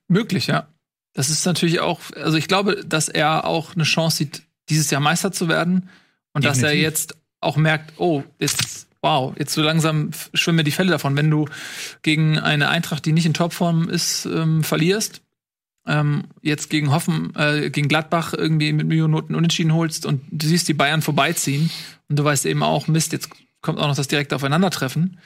[0.09, 0.69] möglich, ja.
[1.13, 5.03] Das ist natürlich auch, also ich glaube, dass er auch eine Chance sieht, dieses Jahr
[5.03, 5.91] Meister zu werden
[6.33, 6.83] und dass er Definitiv.
[6.83, 11.15] jetzt auch merkt, oh, jetzt, wow, jetzt so langsam schwimmen mir die Fälle davon.
[11.15, 11.47] Wenn du
[12.01, 15.21] gegen eine Eintracht, die nicht in Topform ist, ähm, verlierst,
[15.87, 20.69] ähm, jetzt gegen Hoffen, äh, gegen Gladbach irgendwie mit Millionoten unentschieden holst und du siehst
[20.69, 21.71] die Bayern vorbeiziehen
[22.09, 25.19] und du weißt eben auch, Mist, jetzt kommt auch noch das direkte Aufeinandertreffen.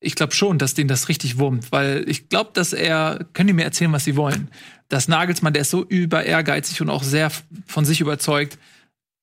[0.00, 3.52] Ich glaube schon, dass den das richtig wurmt, weil ich glaube, dass er, können die
[3.52, 4.48] mir erzählen, was sie wollen.
[4.88, 7.30] Das Nagelsmann, der ist so über ehrgeizig und auch sehr
[7.66, 8.58] von sich überzeugt,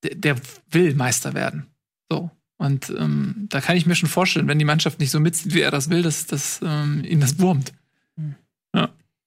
[0.04, 0.36] der, der
[0.72, 1.68] will Meister werden.
[2.10, 2.32] So.
[2.58, 5.62] Und ähm, da kann ich mir schon vorstellen, wenn die Mannschaft nicht so mitzieht, wie
[5.62, 7.74] er das will, dass, dass ähm, ihn das wurmt.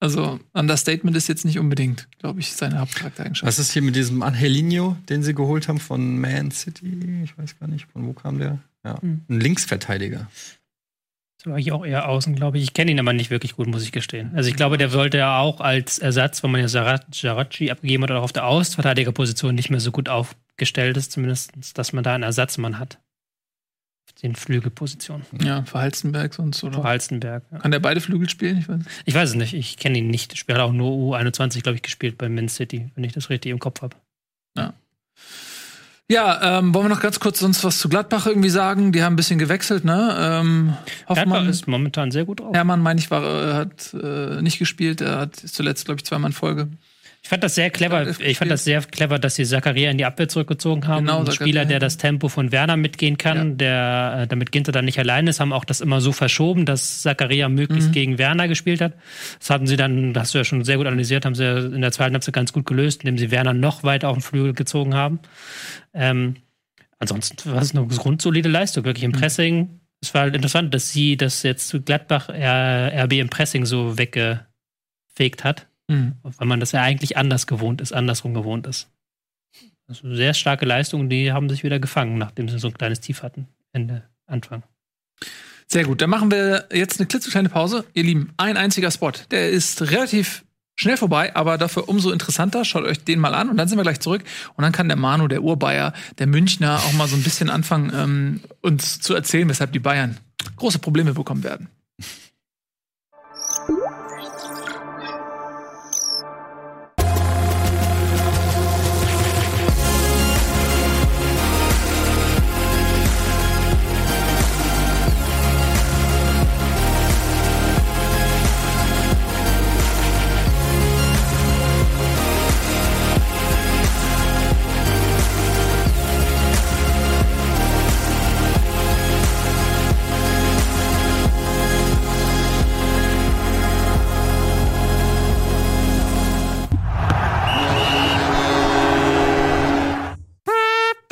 [0.03, 3.47] Also, Understatement ist jetzt nicht unbedingt, glaube ich, seine Hauptcharaktereigenschaft.
[3.47, 7.23] Was ist hier mit diesem Angelino, den sie geholt haben von Man City?
[7.23, 8.59] Ich weiß gar nicht, von wo kam der?
[8.85, 10.27] Ja, ein Linksverteidiger.
[11.39, 12.65] Das war ich auch eher außen, glaube ich.
[12.65, 14.33] Ich kenne ihn aber nicht wirklich gut, muss ich gestehen.
[14.35, 18.11] Also ich glaube, der sollte ja auch als Ersatz, wenn man ja Saracchi abgegeben hat,
[18.11, 22.25] auch auf der Außenverteidigerposition nicht mehr so gut aufgestellt ist, zumindest, dass man da einen
[22.25, 22.99] Ersatzmann hat.
[24.23, 25.27] Den Flügelpositionen.
[25.43, 26.83] Ja, für Halstenberg sonst oder?
[26.85, 27.43] Halstenberg.
[27.51, 27.59] Ja.
[27.59, 28.59] Kann der beide Flügel spielen?
[28.59, 28.81] Ich weiß.
[29.05, 30.45] Ich weiß es nicht, ich kenne ihn nicht.
[30.47, 33.51] Er hat auch nur U21, glaube ich, gespielt bei Man City, wenn ich das richtig
[33.51, 33.97] im Kopf habe.
[36.13, 38.93] Ja, ähm, wollen wir noch ganz kurz sonst was zu Gladbach irgendwie sagen?
[38.93, 40.15] Die haben ein bisschen gewechselt, ne?
[40.19, 40.75] Ähm,
[41.07, 42.55] Gladbach Hoffmann, ist momentan sehr gut drauf.
[42.55, 45.01] Hermann, meine ich, war, äh, hat äh, nicht gespielt.
[45.01, 46.69] Er hat zuletzt, glaube ich, zweimal in Folge.
[47.25, 48.19] Ich fand das sehr clever.
[48.21, 51.07] Ich fand das sehr clever, dass sie Zakaria in die Abwehr zurückgezogen haben.
[51.07, 51.47] Genau, ein Zakaria.
[51.47, 55.29] Spieler, der das Tempo von Werner mitgehen kann, der, äh, damit Ginter dann nicht allein
[55.29, 57.93] ist, haben auch das immer so verschoben, dass Zakaria möglichst Mhm.
[57.93, 58.95] gegen Werner gespielt hat.
[59.39, 61.59] Das hatten sie dann, das hast du ja schon sehr gut analysiert, haben sie ja
[61.59, 64.53] in der zweiten Halbzeit ganz gut gelöst, indem sie Werner noch weiter auf den Flügel
[64.53, 65.21] gezogen haben.
[65.95, 66.35] Ähm,
[66.99, 69.15] ansonsten war es eine grundsolide Leistung, wirklich Mhm.
[69.15, 69.81] im Pressing.
[70.01, 75.45] Es war halt interessant, dass sie das jetzt zu Gladbach RB im Pressing so weggefegt
[75.45, 76.13] hat Mhm.
[76.23, 78.89] weil man das ja eigentlich anders gewohnt ist, andersrum gewohnt ist.
[79.89, 83.23] Also sehr starke Leistungen, die haben sich wieder gefangen, nachdem sie so ein kleines Tief
[83.23, 84.63] hatten, Ende, Anfang.
[85.67, 87.85] Sehr gut, dann machen wir jetzt eine klitzekleine Pause.
[87.95, 89.13] Ihr Lieben, ein einziger Spot.
[89.31, 92.65] Der ist relativ schnell vorbei, aber dafür umso interessanter.
[92.65, 94.23] Schaut euch den mal an und dann sind wir gleich zurück.
[94.55, 97.93] Und dann kann der Manu, der Urbayer, der Münchner auch mal so ein bisschen anfangen,
[97.95, 100.19] ähm, uns zu erzählen, weshalb die Bayern
[100.57, 101.69] große Probleme bekommen werden.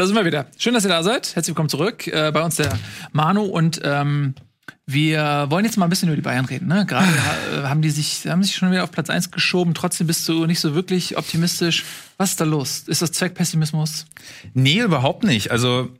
[0.00, 0.46] Da sind wir wieder.
[0.56, 1.36] Schön, dass ihr da seid.
[1.36, 2.06] Herzlich willkommen zurück.
[2.06, 2.72] Äh, bei uns der
[3.12, 4.34] Manu und ähm,
[4.86, 6.68] wir wollen jetzt mal ein bisschen über die Bayern reden.
[6.68, 6.86] Ne?
[6.86, 7.06] Gerade
[7.52, 9.74] äh, haben die sich, haben sich schon wieder auf Platz 1 geschoben.
[9.74, 11.84] Trotzdem bist du nicht so wirklich optimistisch.
[12.16, 12.84] Was ist da los?
[12.86, 14.06] Ist das Zweckpessimismus?
[14.54, 15.50] Nee, überhaupt nicht.
[15.50, 15.90] Also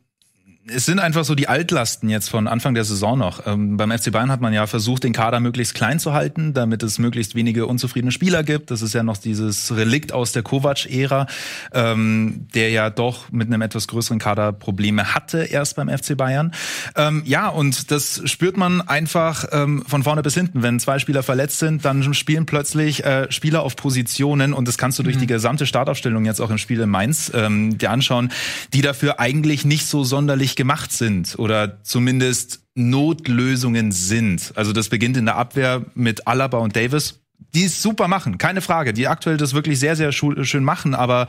[0.74, 3.46] es sind einfach so die Altlasten jetzt von Anfang der Saison noch.
[3.46, 6.82] Ähm, beim FC Bayern hat man ja versucht, den Kader möglichst klein zu halten, damit
[6.82, 8.70] es möglichst wenige unzufriedene Spieler gibt.
[8.70, 11.26] Das ist ja noch dieses Relikt aus der Kovac-Ära,
[11.72, 16.52] ähm, der ja doch mit einem etwas größeren Kader Probleme hatte erst beim FC Bayern.
[16.96, 20.62] Ähm, ja, und das spürt man einfach ähm, von vorne bis hinten.
[20.62, 24.98] Wenn zwei Spieler verletzt sind, dann spielen plötzlich äh, Spieler auf Positionen und das kannst
[24.98, 25.20] du durch mhm.
[25.20, 28.30] die gesamte Startaufstellung jetzt auch im Spiel in Mainz ähm, dir anschauen,
[28.72, 34.52] die dafür eigentlich nicht so sonderlich gemacht sind oder zumindest Notlösungen sind.
[34.56, 37.18] Also das beginnt in der Abwehr mit Alaba und Davis,
[37.54, 38.92] die es super machen, keine Frage.
[38.92, 41.28] Die aktuell das wirklich sehr, sehr schön machen, aber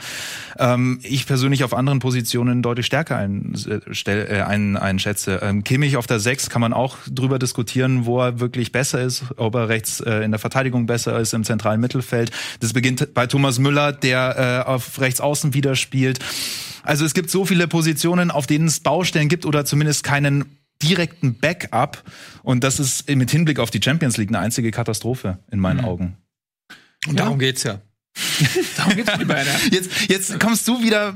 [0.59, 3.55] ähm, ich persönlich auf anderen Positionen deutlich stärker ein,
[4.05, 5.39] äh, ein, einschätze.
[5.41, 9.23] Ähm, Kimmich auf der 6 kann man auch drüber diskutieren, wo er wirklich besser ist,
[9.37, 12.31] ob er rechts äh, in der Verteidigung besser ist, im zentralen Mittelfeld.
[12.59, 16.19] Das beginnt bei Thomas Müller, der äh, auf rechts außen wieder spielt.
[16.83, 21.35] Also es gibt so viele Positionen, auf denen es Baustellen gibt oder zumindest keinen direkten
[21.35, 22.03] Backup.
[22.43, 25.85] Und das ist mit Hinblick auf die Champions League eine einzige Katastrophe in meinen mhm.
[25.85, 26.17] Augen.
[27.07, 27.81] Und darum geht's ja.
[28.77, 29.53] Darum geht's die beiden.
[29.71, 31.15] Jetzt, jetzt kommst du wieder.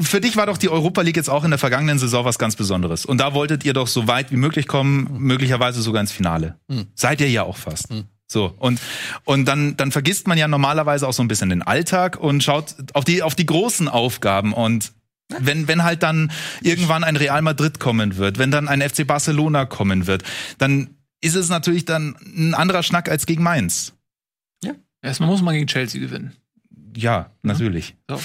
[0.00, 2.56] Für dich war doch die Europa League jetzt auch in der vergangenen Saison was ganz
[2.56, 3.04] Besonderes.
[3.04, 6.58] Und da wolltet ihr doch so weit wie möglich kommen, möglicherweise sogar ins Finale.
[6.68, 6.86] Mhm.
[6.94, 7.90] Seid ihr ja auch fast.
[7.90, 8.04] Mhm.
[8.26, 8.80] So, und,
[9.24, 12.76] und dann, dann vergisst man ja normalerweise auch so ein bisschen den Alltag und schaut
[12.94, 14.52] auf die, auf die großen Aufgaben.
[14.52, 14.92] Und
[15.38, 16.30] wenn, wenn halt dann
[16.62, 20.22] irgendwann ein Real Madrid kommen wird, wenn dann ein FC Barcelona kommen wird,
[20.58, 20.90] dann
[21.20, 23.92] ist es natürlich dann ein anderer Schnack als gegen Mainz.
[24.64, 24.72] Ja.
[25.02, 26.32] Erstmal muss man gegen Chelsea gewinnen.
[26.96, 27.94] Ja, natürlich.
[28.08, 28.20] So.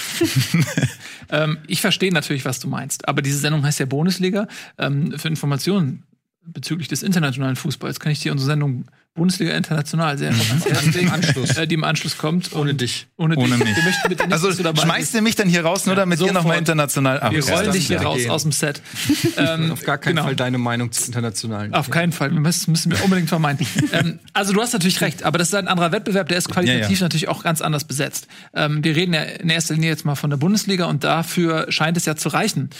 [1.30, 3.08] ähm, ich verstehe natürlich, was du meinst.
[3.08, 4.48] Aber diese Sendung heißt ja Bundesliga.
[4.76, 6.02] Ähm, für Informationen
[6.46, 10.30] bezüglich des internationalen Fußballs kann ich dir unsere Sendung Bundesliga International sehr.
[11.12, 11.56] Anschluss.
[11.56, 12.54] Äh, die im Anschluss kommt.
[12.54, 13.08] Ohne dich.
[13.16, 13.66] Ohne, ohne dich.
[13.66, 14.20] mich.
[14.30, 17.44] Also schmeißt ihr mich dann hier raus, nur ja, damit ihr nochmal international Ach, Wir
[17.48, 18.30] rollen dich hier raus gehen.
[18.30, 18.82] aus dem Set.
[19.38, 20.26] ähm, auf gar keinen genau.
[20.26, 21.74] Fall deine Meinung zu internationalen.
[21.74, 22.30] Auf keinen Fall.
[22.30, 23.66] Wir müssen, müssen wir unbedingt vermeiden.
[23.92, 26.90] ähm, also du hast natürlich recht, aber das ist ein anderer Wettbewerb, der ist qualitativ
[26.90, 27.02] ja, ja.
[27.04, 28.28] natürlich auch ganz anders besetzt.
[28.54, 31.96] Ähm, wir reden ja in erster Linie jetzt mal von der Bundesliga und dafür scheint
[31.96, 32.70] es ja zu reichen.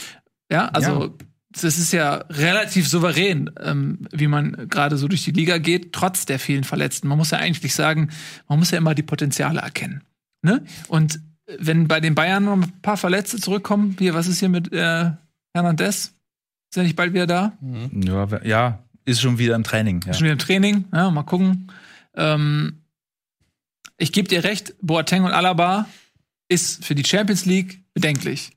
[0.52, 1.16] Ja, also
[1.62, 6.26] das ist ja relativ souverän, ähm, wie man gerade so durch die Liga geht, trotz
[6.26, 7.08] der vielen Verletzten.
[7.08, 8.10] Man muss ja eigentlich sagen,
[8.48, 10.02] man muss ja immer die Potenziale erkennen.
[10.42, 10.64] Ne?
[10.88, 11.20] Und
[11.58, 15.10] wenn bei den Bayern noch ein paar Verletzte zurückkommen, hier, was ist hier mit äh,
[15.54, 16.12] Hernandez?
[16.70, 17.52] Ist er nicht bald wieder da?
[17.60, 18.02] Mhm.
[18.02, 20.02] Ja, ja, ist schon wieder im Training.
[20.06, 20.12] Ja.
[20.12, 21.72] Schon wieder im Training, ja, mal gucken.
[22.14, 22.82] Ähm,
[23.98, 25.86] ich gebe dir recht, Boateng und Alaba
[26.48, 28.55] ist für die Champions League bedenklich.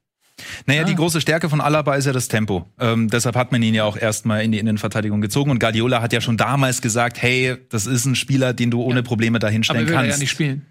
[0.65, 0.86] Naja, ah.
[0.86, 2.65] die große Stärke von Alaba ist ja das Tempo.
[2.80, 5.52] Ähm, deshalb hat man ihn ja auch erstmal in die Innenverteidigung gezogen.
[5.52, 9.04] Und Guardiola hat ja schon damals gesagt, hey, das ist ein Spieler, den du ohne.
[9.10, 10.06] Probleme dahinstellen Aber kannst.
[10.06, 10.65] Aber ja nicht spielen.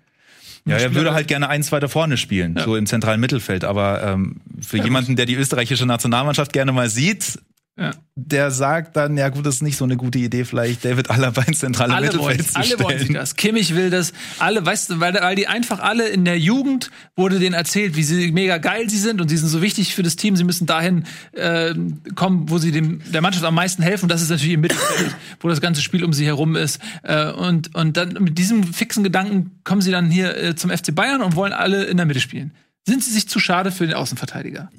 [0.65, 2.65] Ja, er würde halt gerne eins weiter vorne spielen, ja.
[2.65, 3.65] so im zentralen Mittelfeld.
[3.65, 7.39] Aber ähm, für ja, jemanden, der die österreichische Nationalmannschaft gerne mal sieht,
[7.79, 7.93] ja.
[8.17, 11.43] Der sagt dann, ja gut, das ist nicht so eine gute Idee, vielleicht David Alaba
[11.43, 13.37] ins zentrale alle Mittelfeld zu Alle wollen sie das.
[13.37, 14.13] Kimmich will das.
[14.41, 18.03] Alle, weißt du, weil, weil die einfach alle in der Jugend wurde denen erzählt, wie
[18.03, 20.35] sie mega geil sie sind und sie sind so wichtig für das Team.
[20.35, 21.73] Sie müssen dahin äh,
[22.17, 24.09] kommen, wo sie dem der Mannschaft am meisten helfen.
[24.09, 26.81] Das ist natürlich im Mittelfeld, wo das ganze Spiel um sie herum ist.
[27.05, 30.93] Äh, und und dann mit diesem fixen Gedanken kommen sie dann hier äh, zum FC
[30.93, 32.53] Bayern und wollen alle in der Mitte spielen.
[32.85, 34.71] Sind sie sich zu schade für den Außenverteidiger?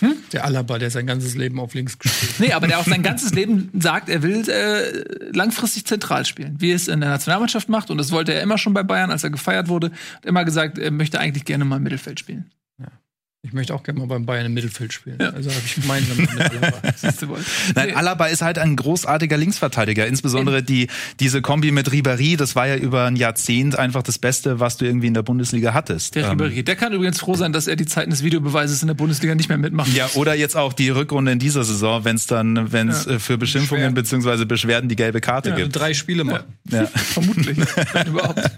[0.00, 0.14] Hm?
[0.32, 2.40] Der Alaba, der sein ganzes Leben auf links gespielt hat.
[2.40, 6.72] Nee, aber der auch sein ganzes Leben sagt, er will äh, langfristig zentral spielen, wie
[6.72, 7.90] es in der Nationalmannschaft macht.
[7.90, 9.90] Und das wollte er immer schon bei Bayern, als er gefeiert wurde.
[10.16, 12.50] Hat immer gesagt, er möchte eigentlich gerne mal im Mittelfeld spielen.
[13.42, 15.18] Ich möchte auch gerne mal beim Bayern im Mittelfeld spielen.
[15.20, 15.30] Ja.
[15.30, 16.82] Also habe ich gemeinsam mit Alaba.
[17.76, 20.08] Nein, Alaba ist halt ein großartiger Linksverteidiger.
[20.08, 20.88] Insbesondere die,
[21.20, 24.86] diese Kombi mit Ribéry, das war ja über ein Jahrzehnt einfach das Beste, was du
[24.86, 26.16] irgendwie in der Bundesliga hattest.
[26.16, 26.36] Der ähm.
[26.36, 29.36] Ribéry, der kann übrigens froh sein, dass er die Zeiten des Videobeweises in der Bundesliga
[29.36, 29.94] nicht mehr mitmacht.
[29.94, 33.12] Ja, oder jetzt auch die Rückrunde in dieser Saison, wenn es dann, wenn es ja.
[33.12, 34.46] Äh, für Beschimpfungen bzw.
[34.46, 35.76] Beschwerden die gelbe Karte ja, gibt.
[35.76, 36.42] Drei Spiele mal.
[36.70, 36.86] Ja.
[36.94, 37.56] Vermutlich.
[38.06, 38.50] überhaupt.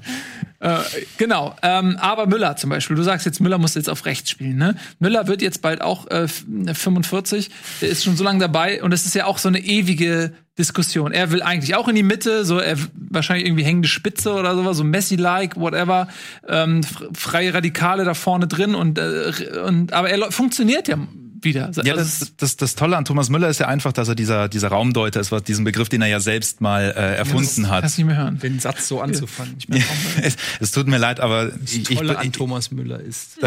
[0.60, 0.78] Äh,
[1.16, 4.58] genau, ähm, aber Müller zum Beispiel, du sagst jetzt, Müller muss jetzt auf rechts spielen.
[4.58, 4.76] Ne?
[4.98, 9.06] Müller wird jetzt bald auch äh, 45, der ist schon so lange dabei und es
[9.06, 11.12] ist ja auch so eine ewige Diskussion.
[11.12, 14.76] Er will eigentlich auch in die Mitte, so er wahrscheinlich irgendwie hängende Spitze oder sowas,
[14.76, 16.08] so Messi-like, whatever,
[16.46, 16.82] ähm,
[17.14, 19.32] freie Radikale da vorne drin und, äh,
[19.66, 20.98] und aber er funktioniert ja
[21.44, 21.70] wieder.
[21.82, 24.48] Ja, also das, das, das Tolle an Thomas Müller ist ja einfach, dass er dieser,
[24.48, 27.80] dieser Raumdeuter ist, was diesen Begriff, den er ja selbst mal äh, erfunden ja, hat.
[27.82, 28.38] Kannst nicht mehr hören.
[28.38, 29.56] Den Satz so anzufangen.
[29.68, 29.82] Ja.
[30.22, 33.38] es, es, tut mir leid, aber das Tolle ich, an Thomas Müller ist.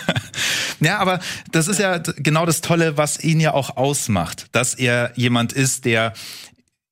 [0.80, 1.20] ja, aber
[1.52, 5.84] das ist ja genau das Tolle, was ihn ja auch ausmacht, dass er jemand ist,
[5.84, 6.12] der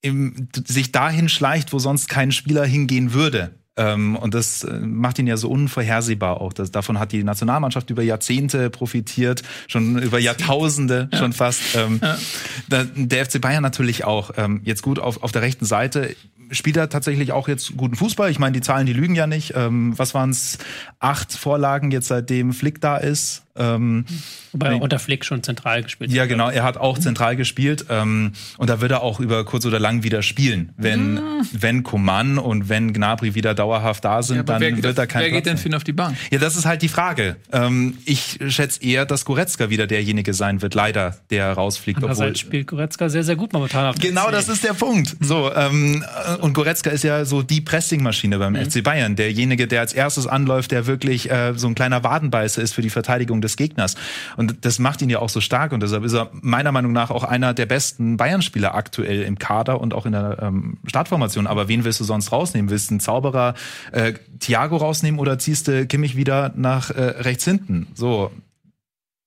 [0.01, 5.27] im, sich dahin schleicht, wo sonst kein Spieler hingehen würde und das äh, macht ihn
[5.27, 6.53] ja so unvorhersehbar auch.
[6.53, 11.19] Das, davon hat die Nationalmannschaft über Jahrzehnte profitiert, schon über Jahrtausende ja.
[11.19, 11.61] schon fast.
[11.75, 12.85] Ähm, ja.
[12.95, 14.33] Der FC Bayern natürlich auch.
[14.37, 16.15] Ähm, jetzt gut auf, auf der rechten Seite
[16.51, 18.31] spielt er tatsächlich auch jetzt guten Fußball.
[18.31, 19.55] Ich meine, die Zahlen, die lügen ja nicht.
[19.57, 20.59] Ähm, was waren es?
[21.01, 23.43] Acht Vorlagen jetzt seitdem Flick da ist.
[23.59, 24.05] Ähm,
[24.53, 26.17] Wobei er unter Flick schon zentral gespielt hat.
[26.17, 26.49] Ja, genau.
[26.49, 27.87] Er hat auch zentral gespielt.
[27.91, 30.73] Ähm, und da wird er auch über kurz oder lang wieder spielen.
[30.77, 31.49] Wenn, mhm.
[31.53, 35.23] wenn Coman und wenn Gnabry wieder dauerhaft da sind, ja, dann wer, wird er kein
[35.23, 36.17] Wer geht denn für ihn auf die Bank?
[36.31, 37.37] Ja, das ist halt die Frage.
[37.53, 41.99] Ähm, ich schätze eher, dass Goretzka wieder derjenige sein wird, leider, der rausfliegt.
[41.99, 45.17] Andererseits spielt Goretzka sehr, sehr gut momentan auf Genau, das ist der Punkt.
[45.21, 46.05] So, ähm,
[46.39, 48.71] und Goretzka ist ja so die Pressingmaschine beim mhm.
[48.71, 49.17] FC Bayern.
[49.17, 52.91] Derjenige, der als erstes anläuft, der wirklich äh, so ein kleiner Wadenbeißer ist für die
[52.91, 53.97] Verteidigung des Gegners.
[54.37, 57.11] Und das macht ihn ja auch so stark und deshalb ist er meiner Meinung nach
[57.11, 61.47] auch einer der besten Bayern-Spieler aktuell im Kader und auch in der ähm, Startformation.
[61.47, 62.71] Aber wen willst du sonst rausnehmen?
[62.71, 63.55] Willst du einen Zauberer
[63.93, 67.89] äh, Thiago rausnehmen oder ziehst du Kimmich wieder nach äh, rechts hinten?
[67.95, 68.31] So,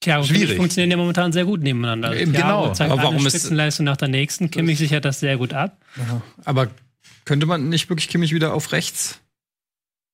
[0.02, 0.42] Thiago Schwierig.
[0.42, 2.16] Kimmich funktionieren ja momentan sehr gut nebeneinander.
[2.16, 2.74] Eben, Thiago genau.
[2.74, 4.50] zeigt aber warum eine Spitzenleistung nach der nächsten.
[4.50, 5.78] Kimmich sichert das sehr gut ab.
[5.96, 6.22] Aha.
[6.44, 6.68] Aber
[7.32, 9.22] könnte man nicht wirklich Kimmich wieder auf rechts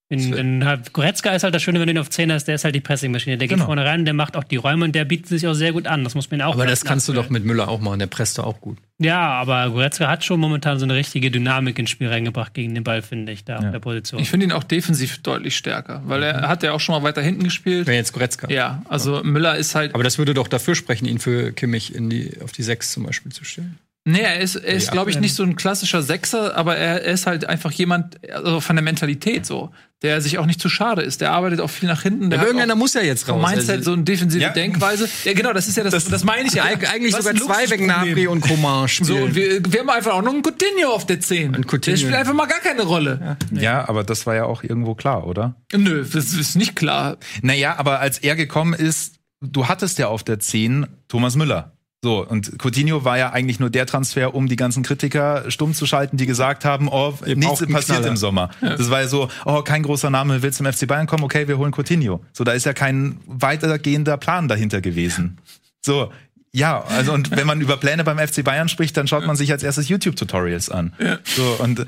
[0.09, 2.63] in, in, Goretzka ist halt das Schöne, wenn du ihn auf 10 hast, der ist
[2.63, 3.37] halt die Pressingmaschine.
[3.37, 3.65] Der geht genau.
[3.65, 6.05] vorne rein, der macht auch die Räume und der bietet sich auch sehr gut an.
[6.05, 8.39] Das muss man auch Aber das kannst du doch mit Müller auch machen, der presst
[8.39, 8.77] auch gut.
[8.99, 12.85] Ja, aber Goretzka hat schon momentan so eine richtige Dynamik ins Spiel reingebracht gegen den
[12.85, 13.65] Ball, finde ich, da ja.
[13.65, 14.21] auf der Position.
[14.21, 16.47] Ich finde ihn auch defensiv deutlich stärker, weil er mhm.
[16.47, 17.85] hat ja auch schon mal weiter hinten gespielt.
[17.85, 18.49] Wenn jetzt Goretzka.
[18.49, 19.23] Ja, also ja.
[19.23, 19.93] Müller ist halt.
[19.93, 23.03] Aber das würde doch dafür sprechen, ihn für Kimmich in die, auf die 6 zum
[23.03, 23.77] Beispiel zu stellen.
[24.07, 27.13] Nee, er ist, er ist glaube ich, nicht so ein klassischer Sechser, aber er, er
[27.13, 31.01] ist halt einfach jemand also von der Mentalität so, der sich auch nicht zu schade
[31.01, 31.19] ist.
[31.19, 32.29] Der arbeitet auch viel nach hinten.
[32.29, 33.45] Der ja, irgendeiner muss ja jetzt raus.
[33.45, 34.49] Mindset, also, so eine defensive ja.
[34.51, 35.09] Denkweise.
[35.25, 36.63] Ja, genau, das ist ja das, das, das meine ich ja.
[36.63, 39.07] Eigentlich sogar zwei wegen Nabri und Coman spielen.
[39.07, 41.55] So, und wir, wir haben einfach auch noch einen Coutinho auf der 10.
[41.55, 41.79] Ein Coutinho.
[41.81, 43.37] Der spielt einfach mal gar keine Rolle.
[43.51, 43.61] Ja.
[43.61, 45.55] ja, aber das war ja auch irgendwo klar, oder?
[45.75, 47.17] Nö, das ist nicht klar.
[47.41, 51.76] Naja, aber als er gekommen ist, du hattest ja auf der 10 Thomas Müller.
[52.03, 55.87] So, und Coutinho war ja eigentlich nur der Transfer, um die ganzen Kritiker stumm zu
[55.87, 58.07] schalten, die gesagt haben, oh, Ihr nichts passiert Knaller.
[58.07, 58.51] im Sommer.
[58.61, 58.75] Ja.
[58.75, 61.57] Das war ja so, oh, kein großer Name will zum FC Bayern kommen, okay, wir
[61.57, 62.23] holen Coutinho.
[62.33, 65.39] So, da ist ja kein weitergehender Plan dahinter gewesen.
[65.81, 66.11] So,
[66.57, 69.51] ja, also und wenn man über Pläne beim FC Bayern spricht, dann schaut man sich
[69.51, 70.91] als erstes YouTube-Tutorials an.
[70.97, 71.19] Ja.
[71.23, 71.85] So und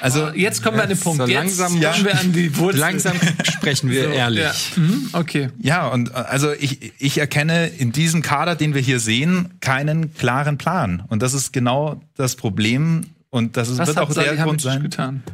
[0.00, 1.18] also jetzt kommen wir an den Punkt.
[1.18, 2.04] So langsam jetzt ja.
[2.04, 2.78] wir an die Wurzel.
[2.78, 4.44] Langsam sprechen wir so, ehrlich.
[4.44, 4.54] Ja.
[4.76, 5.48] Mhm, okay.
[5.58, 10.56] Ja, und also ich, ich erkenne in diesem Kader, den wir hier sehen, keinen klaren
[10.56, 11.02] Plan.
[11.08, 13.06] Und das ist genau das Problem.
[13.30, 14.84] Und das ist, wird auch der Grund sein.
[14.84, 15.24] Getan?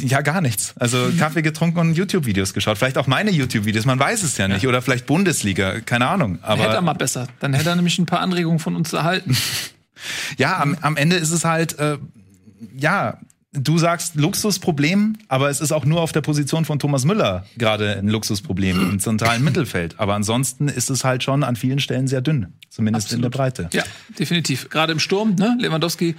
[0.00, 0.72] Ja, gar nichts.
[0.78, 2.78] Also Kaffee getrunken und YouTube-Videos geschaut.
[2.78, 4.62] Vielleicht auch meine YouTube-Videos, man weiß es ja nicht.
[4.62, 4.68] Ja.
[4.68, 6.38] Oder vielleicht Bundesliga, keine Ahnung.
[6.42, 7.26] Aber hätte er mal besser.
[7.40, 9.36] Dann hätte er nämlich ein paar Anregungen von uns erhalten.
[10.38, 11.98] ja, am, am Ende ist es halt, äh,
[12.78, 13.18] ja,
[13.52, 17.96] du sagst Luxusproblem, aber es ist auch nur auf der Position von Thomas Müller gerade
[17.96, 19.98] ein Luxusproblem im zentralen Mittelfeld.
[19.98, 23.24] Aber ansonsten ist es halt schon an vielen Stellen sehr dünn, zumindest Absolut.
[23.24, 23.68] in der Breite.
[23.72, 23.82] Ja,
[24.18, 24.68] definitiv.
[24.70, 25.56] Gerade im Sturm, ne?
[25.60, 26.14] Lewandowski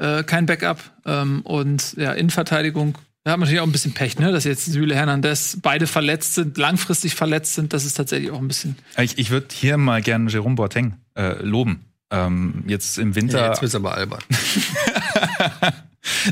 [0.00, 0.78] äh, kein Backup.
[1.06, 4.32] Ähm, und ja, Innenverteidigung, da hat man natürlich auch ein bisschen Pech, ne?
[4.32, 7.72] dass jetzt Süle Hernandez beide verletzt sind, langfristig verletzt sind.
[7.72, 8.76] Das ist tatsächlich auch ein bisschen.
[8.98, 11.84] Ich, ich würde hier mal gerne Jerome Boateng äh, loben.
[12.10, 13.38] Ähm, jetzt im Winter.
[13.38, 14.20] Ja, jetzt wird's aber albern.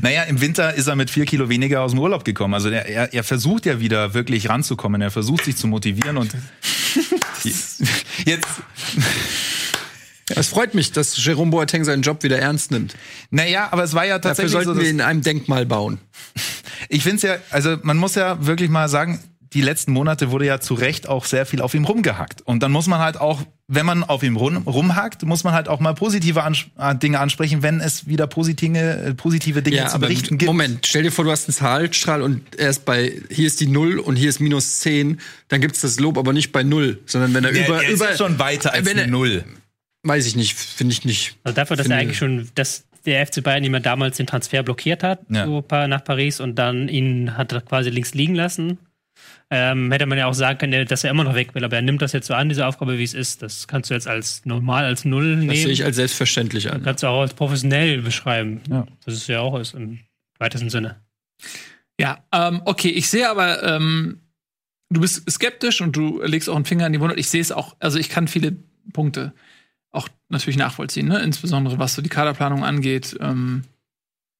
[0.01, 2.55] Naja, im Winter ist er mit vier Kilo weniger aus dem Urlaub gekommen.
[2.55, 5.01] Also er, er, er versucht ja wieder wirklich ranzukommen.
[5.03, 6.35] Er versucht sich zu motivieren und
[8.25, 8.63] jetzt
[10.39, 12.95] es freut mich, dass Jerome Boateng seinen Job wieder ernst nimmt.
[13.31, 15.99] Naja, aber es war ja tatsächlich Dafür sollten so, wir in einem Denkmal bauen.
[16.91, 19.19] Ich finde es ja, also man muss ja wirklich mal sagen,
[19.53, 22.43] die letzten Monate wurde ja zu Recht auch sehr viel auf ihm rumgehackt.
[22.43, 25.69] Und dann muss man halt auch, wenn man auf ihm rum, rumhackt, muss man halt
[25.69, 29.87] auch mal positive Ans äh, Dinge ansprechen, wenn es wieder positive, äh, positive Dinge ja,
[29.89, 30.49] zu berichten gibt.
[30.49, 33.67] Moment, stell dir vor, du hast einen Zahlstrahl und er ist bei, hier ist die
[33.67, 37.35] Null und hier ist minus zehn, dann gibt's das Lob aber nicht bei Null, sondern
[37.35, 37.83] wenn er ja, über...
[37.83, 39.45] Er ist über, schon weiter als eine Null.
[40.09, 41.37] Weiß ich nicht, finde ich nicht.
[41.45, 45.03] Also dafür, dass er eigentlich schon, dass der FC Bayern immer damals den Transfer blockiert
[45.03, 45.45] hat, ja.
[45.45, 48.79] so nach Paris und dann ihn hat quasi links liegen lassen.
[49.51, 51.83] Ähm, hätte man ja auch sagen können, dass er immer noch weg will, aber er
[51.83, 53.43] nimmt das jetzt so an, diese Aufgabe, wie es ist.
[53.43, 55.49] Das kannst du jetzt als normal, als Null nehmen.
[55.49, 56.83] Das sehe ich als selbstverständlich an.
[56.83, 58.61] Kannst du auch als professionell beschreiben.
[58.71, 58.87] Ja.
[59.05, 60.01] Das ist ja auch ist im
[60.39, 60.97] weitesten Sinne.
[62.01, 64.21] Ja, ähm, okay, ich sehe aber, ähm,
[64.91, 67.17] du bist skeptisch und du legst auch einen Finger in die Wunde.
[67.17, 68.57] Ich sehe es auch, also ich kann viele
[68.93, 69.33] Punkte
[69.91, 71.21] auch natürlich nachvollziehen, ne?
[71.21, 73.65] insbesondere was so die Kaderplanung angeht, ähm,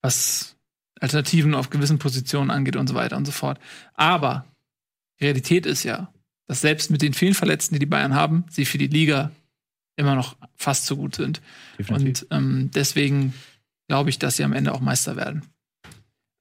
[0.03, 0.57] was
[1.01, 3.59] Alternativen auf gewissen Positionen angeht und so weiter und so fort.
[3.95, 4.45] Aber
[5.21, 6.13] Realität ist ja,
[6.47, 9.31] dass selbst mit den vielen Verletzten, die die Bayern haben, sie für die Liga
[9.97, 11.41] immer noch fast so gut sind.
[11.79, 12.23] Definitiv.
[12.23, 13.35] Und ähm, deswegen
[13.89, 15.43] glaube ich, dass sie am Ende auch Meister werden.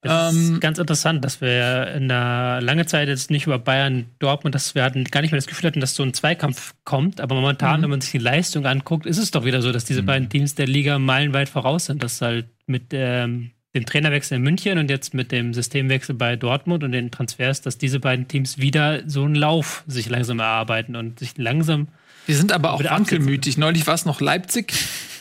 [0.00, 4.06] Das Ähm, ist ganz interessant, dass wir in der lange Zeit jetzt nicht über Bayern
[4.20, 7.20] Dortmund, dass wir hatten gar nicht mehr das Gefühl hatten, dass so ein Zweikampf kommt.
[7.20, 7.82] Aber momentan, Mhm.
[7.84, 10.54] wenn man sich die Leistung anguckt, ist es doch wieder so, dass diese beiden Teams
[10.54, 12.02] der Liga meilenweit voraus sind.
[12.02, 16.84] Das halt mit ähm, dem Trainerwechsel in München und jetzt mit dem Systemwechsel bei Dortmund
[16.84, 21.18] und den Transfers, dass diese beiden Teams wieder so einen Lauf sich langsam erarbeiten und
[21.18, 21.88] sich langsam
[22.26, 23.58] Wir sind aber auch wankelmütig.
[23.58, 24.72] Neulich war es noch Leipzig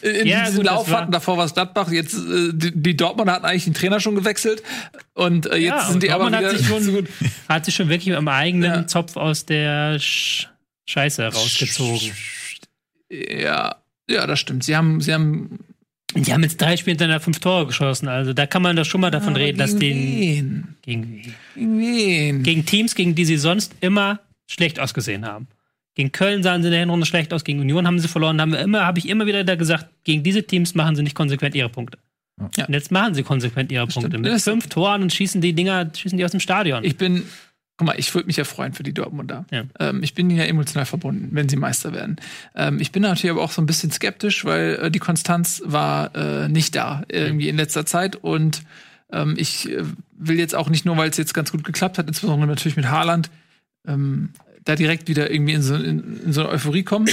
[0.01, 1.11] äh, in Ja, diesem gut, Lauf hatten.
[1.11, 1.91] Davor war es Gladbach.
[1.91, 4.63] Jetzt äh, die, die Dortmunder hatten eigentlich den Trainer schon gewechselt
[5.13, 7.07] und äh, jetzt Ja, sind die aber Dortmund wieder hat sich schon,
[7.49, 8.87] hat sich schon wirklich am eigenen Ja.
[8.87, 10.47] Zopf aus der Sch
[10.89, 12.11] Scheiße rausgezogen.
[13.11, 13.75] Ja,
[14.09, 14.63] ja, das stimmt.
[14.63, 15.59] Sie haben, sie haben
[16.15, 18.07] Die haben jetzt drei Spiele hintereinander fünf Tore geschossen.
[18.07, 20.75] Also da kann man doch schon mal davon Aber reden, dass den wen?
[20.81, 21.33] gegen, wen?
[21.55, 22.43] Gegen wen?
[22.43, 25.47] gegen Teams, gegen die sie sonst immer schlecht ausgesehen haben.
[25.95, 28.39] Gegen Köln sahen sie in der Hinrunde schlecht aus, gegen Union haben sie verloren.
[28.39, 31.15] Haben wir immer, habe ich immer wieder da gesagt, gegen diese Teams machen sie nicht
[31.15, 31.97] konsequent ihre Punkte.
[32.55, 32.65] Ja.
[32.67, 34.11] Und jetzt machen sie konsequent ihre Punkte.
[34.11, 34.23] stimmt.
[34.23, 36.83] Mit fünf Toren und schießen die Dinger, schießen die aus dem Stadion.
[36.83, 37.23] Ich bin,
[37.77, 39.45] guck mal, ich würde mich ja freuen für die Dortmunder.
[39.51, 39.63] Ja.
[39.79, 42.17] Ähm, ich bin ihnen ja emotional verbunden, wenn sie Meister werden.
[42.55, 46.15] Ähm, ich bin natürlich aber auch so ein bisschen skeptisch, weil äh, die Konstanz war
[46.15, 48.63] äh, nicht da irgendwie in letzter Zeit und
[49.11, 49.83] ähm, ich äh,
[50.17, 52.89] will jetzt auch nicht nur, weil es jetzt ganz gut geklappt hat, insbesondere natürlich mit
[52.89, 53.29] Haaland,
[53.87, 54.31] ähm,
[54.67, 57.07] da direkt wieder irgendwie in so, in, in so eine Euphorie kommen.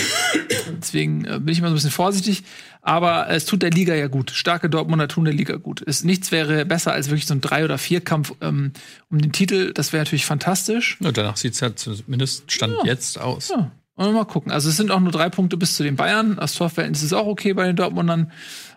[0.81, 2.43] Deswegen äh, bin ich immer so ein bisschen vorsichtig.
[2.83, 4.31] Aber es tut der Liga ja gut.
[4.31, 5.83] Starke Dortmunder tun der Liga gut.
[5.87, 8.73] Es, nichts wäre besser als wirklich so ein Drei- oder Vierkampf ähm,
[9.11, 9.73] um den Titel.
[9.73, 10.99] Das wäre natürlich fantastisch.
[11.01, 13.49] Ja, danach sieht es ja zumindest Stand jetzt aus.
[13.49, 14.53] Ja, und mal gucken.
[14.53, 16.37] Also es sind auch nur drei Punkte bis zu den Bayern.
[16.37, 18.33] Das Torverhältnis ist auch okay bei den Dortmundern.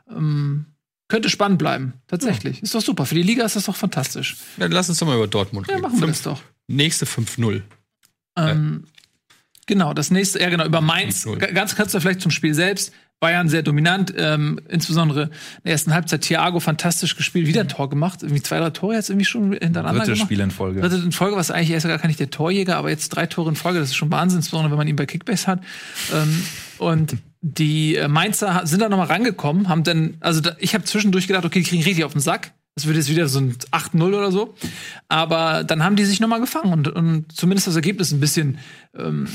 [0.09, 0.65] Ähm,
[1.09, 1.93] könnte spannend bleiben.
[2.07, 2.61] Tatsächlich.
[2.63, 3.05] Ist doch super.
[3.05, 4.35] Für die Liga ist das doch fantastisch.
[4.57, 5.81] Ja, lass uns doch mal über Dortmund Ja, reden.
[5.83, 6.41] machen wir Fünf- das doch.
[6.67, 7.61] Nächste 5-0.
[8.37, 8.83] Ähm,
[9.69, 11.25] Genau, das nächste, ja genau, über Mainz.
[11.25, 11.39] 5-0.
[11.39, 12.93] G- Ganz kurz vielleicht zum Spiel selbst.
[13.19, 15.29] Bayern sehr dominant, ähm, insbesondere in
[15.65, 16.21] der ersten Halbzeit.
[16.21, 18.21] Thiago fantastisch gespielt, wieder ein Tor gemacht.
[18.23, 20.27] Irgendwie zwei, drei Tore jetzt irgendwie schon hintereinander Drittes gemacht.
[20.27, 20.79] Spiel in Folge.
[20.81, 23.25] Dritte in Folge, was eigentlich er ist ja gar nicht der Torjäger, aber jetzt drei
[23.25, 25.61] Tore in Folge, das ist schon Wahnsinn, insbesondere wenn man ihn bei Kickbase hat.
[26.13, 26.43] Ähm,
[26.77, 30.83] und die äh, Mainzer sind da noch mal rangekommen, haben dann, also da, ich habe
[30.85, 32.53] zwischendurch gedacht, okay, die kriegen richtig auf den Sack.
[32.77, 34.53] Das wird jetzt wieder so ein 8-0 oder so.
[35.07, 38.59] Aber dann haben die sich noch mal gefangen und, und zumindest das Ergebnis ein bisschen
[38.95, 39.27] ähm,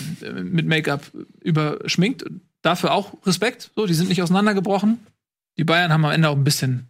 [0.45, 2.25] mit Make-up überschminkt.
[2.63, 3.73] Dafür auch Respekt.
[3.75, 5.05] So, die sind nicht auseinandergebrochen.
[5.59, 6.89] Die Bayern haben am Ende auch ein bisschen,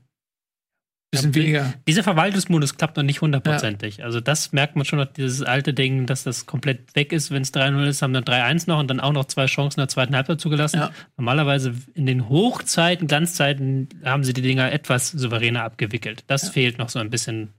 [1.12, 1.74] bisschen Ja, weniger.
[1.86, 4.02] Dieser Verwaltungsmodus klappt noch nicht hundertprozentig.
[4.02, 7.30] Also das merkt man schon noch, dieses alte Ding, dass das komplett weg ist.
[7.30, 9.82] Wenn es 3-0 ist, haben dann 3-1 noch und dann auch noch zwei Chancen in
[9.82, 10.78] der zweiten Halbzeit zugelassen.
[10.78, 10.90] Ja.
[11.16, 16.24] Normalerweise in den Hochzeiten, Glanzzeiten haben sie die Dinger etwas souveräner abgewickelt.
[16.26, 17.50] Das fehlt noch so ein bisschen,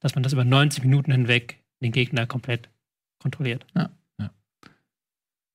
[0.00, 2.68] dass man das über 90 Minuten hinweg den Gegner komplett
[3.20, 3.64] kontrolliert.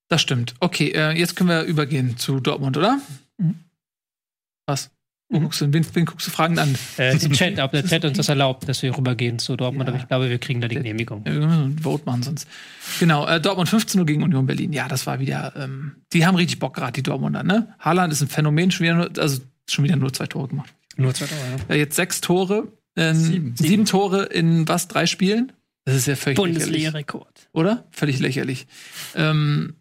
[0.08, 0.56] Das stimmt.
[0.60, 3.00] Okay, äh, jetzt können wir übergehen zu Dortmund, oder?
[4.66, 4.91] Was?
[5.32, 6.75] Wo guckst du, wen, wen guckst du fragend an?
[6.97, 9.93] Äh, den Chat, ob der Chat uns das erlaubt, dass wir rübergehen zu Dortmund, Ja.
[9.93, 11.23] aber ich glaube, wir kriegen da die Genehmigung.
[11.25, 12.47] Ja, wir müssen ein Vote machen sonst.
[12.99, 14.73] Genau, äh, Dortmund 15 Uhr gegen Union Berlin.
[14.73, 17.73] Ja, das war wieder, ähm, die haben richtig Bock gerade, die Dortmunder, ne?
[17.80, 20.73] Haaland ist ein Phänomen, schon wieder nur, also schon wieder nur zwei Tore gemacht.
[20.97, 21.75] Nur zwei Tore, ja.
[21.75, 23.55] Äh, jetzt sechs Tore, ähm, sieben.
[23.55, 23.86] Sieben.
[23.86, 25.51] Tore in was, drei Spielen?
[25.86, 26.63] Das ist ja völlig lächerlich.
[26.63, 27.49] Bundesliga-Rekord.
[27.53, 27.86] Oder?
[27.91, 28.67] Völlig lächerlich.
[29.15, 29.75] Ähm,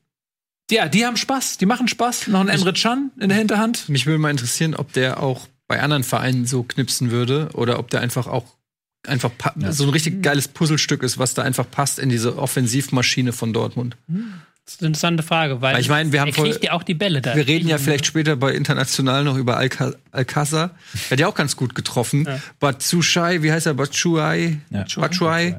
[0.70, 2.28] ja, die haben Spaß, die machen Spaß.
[2.28, 3.88] Noch ein Emre Can in der Hinterhand.
[3.88, 7.90] Mich würde mal interessieren, ob der auch bei anderen Vereinen so knipsen würde oder ob
[7.90, 8.44] der einfach auch
[9.06, 13.32] einfach pa- so ein richtig geiles Puzzlestück ist, was da einfach passt in diese Offensivmaschine
[13.32, 13.96] von Dortmund.
[14.64, 16.72] Das ist eine interessante Frage, weil Weil ich meine, wir haben er voll- kriegt ja
[16.72, 17.34] auch die Bälle da.
[17.34, 20.70] Wir reden ja vielleicht später bei international noch über Alca Alcázar.
[21.08, 22.24] Der hat ja auch ganz gut getroffen.
[22.26, 22.40] Ja.
[22.60, 23.74] Batshuayi, wie heißt er?
[23.74, 24.58] Batshuayi?
[24.70, 24.84] Ja.
[24.96, 25.54] Batshuayi.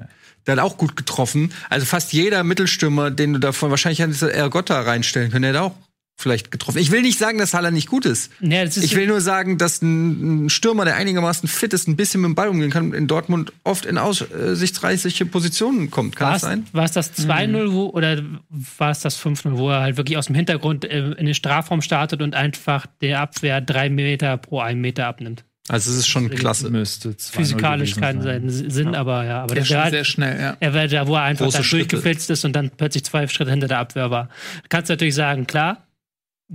[0.49, 1.53] Der hat auch gut getroffen.
[1.69, 5.75] Also fast jeder Mittelstürmer, den du davon wahrscheinlich hättest Ergotta reinstellen können, der hat auch
[6.19, 6.79] vielleicht getroffen.
[6.79, 8.31] Ich will nicht sagen, dass Haller nicht gut ist.
[8.41, 11.87] Ja, das ist Ich will nur sagen, dass ein ein Stürmer, der einigermaßen fit ist,
[11.87, 16.15] ein bisschen mit dem Ball umgehen kann, in Dortmund oft in aussichtsreiche Positionen kommt.
[16.15, 16.67] Kann war das es, sein?
[16.73, 20.25] war es das 2-0 wo, oder war es das 5-0, wo er halt wirklich aus
[20.25, 24.81] dem Hintergrund äh, in den Strafraum startet und einfach der Abwehr drei Meter pro einen
[24.81, 25.45] Meter abnimmt?
[25.69, 26.69] Also es ist schon klasse.
[26.69, 28.49] Müsste 2-0 Physikalisch keinen sein.
[28.49, 29.43] Sinn, Sinn aber ja.
[29.43, 30.57] Aber Der der sehr schnell, ja.
[30.59, 31.89] er war da, wo er einfach da Schritte.
[31.89, 34.29] durchgeflitzt ist und dann plötzlich zwei Schritte hinter der Abwehr war.
[34.69, 35.87] Kannst du natürlich sagen, klar,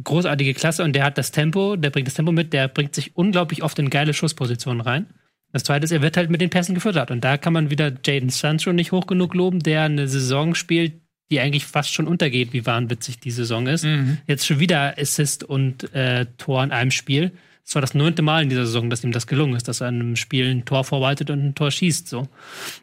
[0.03, 3.17] großartige Klasse und der hat das Tempo, der bringt das Tempo mit, der bringt sich
[3.17, 5.07] unglaublich oft in geile Schusspositionen rein.
[5.53, 7.13] Das zweite ist, er wird halt mit den Pässen gefüttert.
[7.13, 10.95] Und da kann man wieder Jaden Sancho nicht hoch genug loben, der eine Saison spielt,
[11.31, 13.85] die eigentlich fast schon untergeht, wie wahnwitzig die Saison ist.
[13.85, 14.19] Mhm.
[14.27, 17.31] Jetzt schon wieder Assist und äh, Tor in einem Spiel.
[17.67, 19.89] Es war das neunte Mal in dieser Saison, dass ihm das gelungen ist, dass er
[19.89, 22.09] in einem Spiel ein Tor vorbereitet und ein Tor schießt.
[22.09, 22.29] So.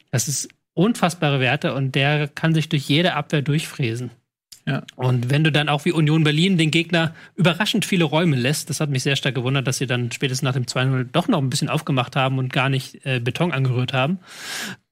[0.10, 4.12] Das ist unfassbare Werte und der kann sich durch jede Abwehr durchfräsen.
[4.68, 4.84] Ja.
[4.96, 8.80] Und wenn du dann auch wie Union Berlin den Gegner überraschend viele Räume lässt, das
[8.80, 11.50] hat mich sehr stark gewundert, dass sie dann spätestens nach dem 2-0 doch noch ein
[11.50, 14.20] bisschen aufgemacht haben und gar nicht äh, Beton angerührt haben,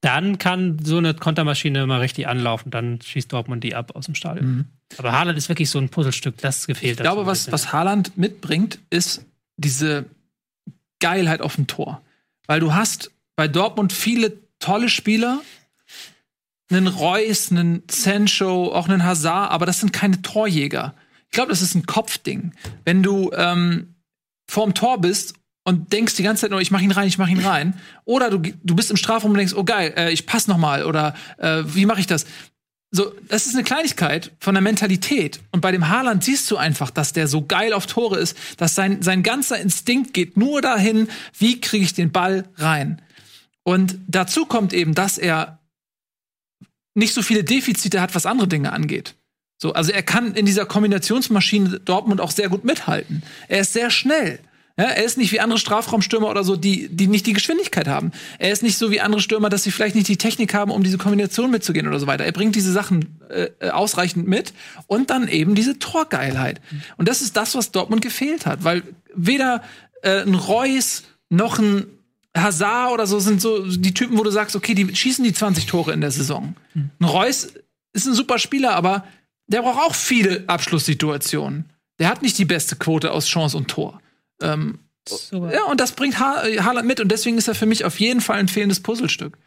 [0.00, 2.70] dann kann so eine Kontermaschine mal richtig anlaufen.
[2.70, 4.46] Dann schießt Dortmund die ab aus dem Stadion.
[4.46, 4.64] Mhm.
[4.98, 7.06] Aber Haaland ist wirklich so ein Puzzlestück, das gefehlt hat.
[7.06, 9.24] Ich glaube, was, was Haaland mitbringt, ist
[9.60, 10.06] diese
[11.00, 12.02] Geilheit auf dem Tor.
[12.46, 15.40] Weil du hast bei Dortmund viele tolle Spieler,
[16.70, 20.94] einen Reus, einen Sancho, auch einen Hazard, aber das sind keine Torjäger.
[21.26, 22.52] Ich glaube, das ist ein Kopfding.
[22.84, 23.94] Wenn du ähm,
[24.48, 25.34] vorm Tor bist
[25.64, 28.30] und denkst die ganze Zeit nur, ich mach ihn rein, ich mach ihn rein, oder
[28.30, 31.14] du, du bist im Strafraum und denkst, oh geil, äh, ich pass noch mal oder
[31.38, 32.26] äh, wie mache ich das?
[32.92, 35.40] So, das ist eine Kleinigkeit von der Mentalität.
[35.52, 38.74] Und bei dem Haaland siehst du einfach, dass der so geil auf Tore ist, dass
[38.74, 43.00] sein, sein ganzer Instinkt geht nur dahin, wie kriege ich den Ball rein.
[43.62, 45.60] Und dazu kommt eben, dass er
[46.94, 49.14] nicht so viele Defizite hat, was andere Dinge angeht.
[49.56, 53.22] So, also er kann in dieser Kombinationsmaschine Dortmund auch sehr gut mithalten.
[53.46, 54.40] Er ist sehr schnell.
[54.80, 58.12] Ja, er ist nicht wie andere Strafraumstürmer oder so, die, die nicht die Geschwindigkeit haben.
[58.38, 60.82] Er ist nicht so wie andere Stürmer, dass sie vielleicht nicht die Technik haben, um
[60.82, 62.24] diese Kombination mitzugehen oder so weiter.
[62.24, 64.54] Er bringt diese Sachen äh, äh ausreichend mit
[64.86, 66.62] und dann eben diese Torgeilheit.
[66.96, 68.82] Und das ist das, was Dortmund gefehlt hat, weil
[69.14, 69.62] weder
[70.00, 71.84] äh, ein Reus noch ein
[72.34, 75.66] Hazard oder so sind so die Typen, wo du sagst, okay, die schießen die 20
[75.66, 76.54] Tore in der Saison.
[77.00, 77.52] Ein Reus
[77.92, 79.04] ist ein super Spieler, aber
[79.46, 81.70] der braucht auch viele Abschlusssituationen.
[81.98, 84.00] Der hat nicht die beste Quote aus Chance und Tor.
[84.40, 84.80] Ähm,
[85.32, 88.20] ja, und das bringt ha Haaland mit und deswegen ist er für mich auf jeden
[88.20, 89.38] Fall ein fehlendes Puzzlestück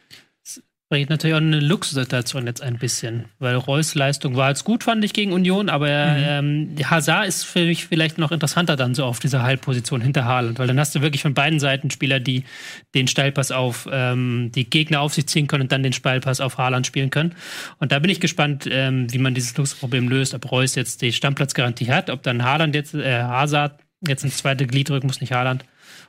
[0.93, 5.03] bringt natürlich auch eine Luxussituation jetzt ein bisschen, weil Reus Leistung war jetzt gut, fand
[5.03, 6.75] ich, gegen Union, aber mhm.
[6.77, 10.59] ähm, Hazard ist für mich vielleicht noch interessanter dann so auf dieser Halbposition hinter Haaland,
[10.59, 12.43] weil dann hast du wirklich von beiden Seiten Spieler, die
[12.93, 16.59] den Steilpass auf ähm, die Gegner auf sich ziehen können und dann den Steilpass auf
[16.59, 17.33] Haaland spielen können.
[17.79, 21.11] Und da bin ich gespannt, ähm, wie man dieses Luxusproblem löst, ob Reus jetzt die
[21.11, 25.31] Stammplatzgarantie hat, ob dann Haaland jetzt, äh, Hazard jetzt ins zweite Glied rücken muss, nicht
[25.31, 25.65] Haaland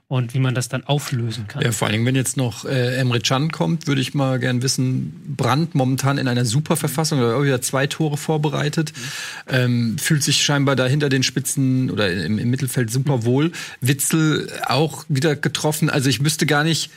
[0.06, 1.62] und wie man das dann auflösen kann.
[1.62, 4.62] Ja, vor allen Dingen, wenn jetzt noch äh, Emre Can kommt, würde ich mal gern
[4.62, 8.92] wissen, Brandt momentan in einer super Verfassung, oder auch wieder zwei Tore vorbereitet,
[9.48, 13.52] ähm, fühlt sich scheinbar da hinter den Spitzen oder im, im Mittelfeld super wohl.
[13.80, 16.90] Witzel auch wieder getroffen, also ich müsste gar nicht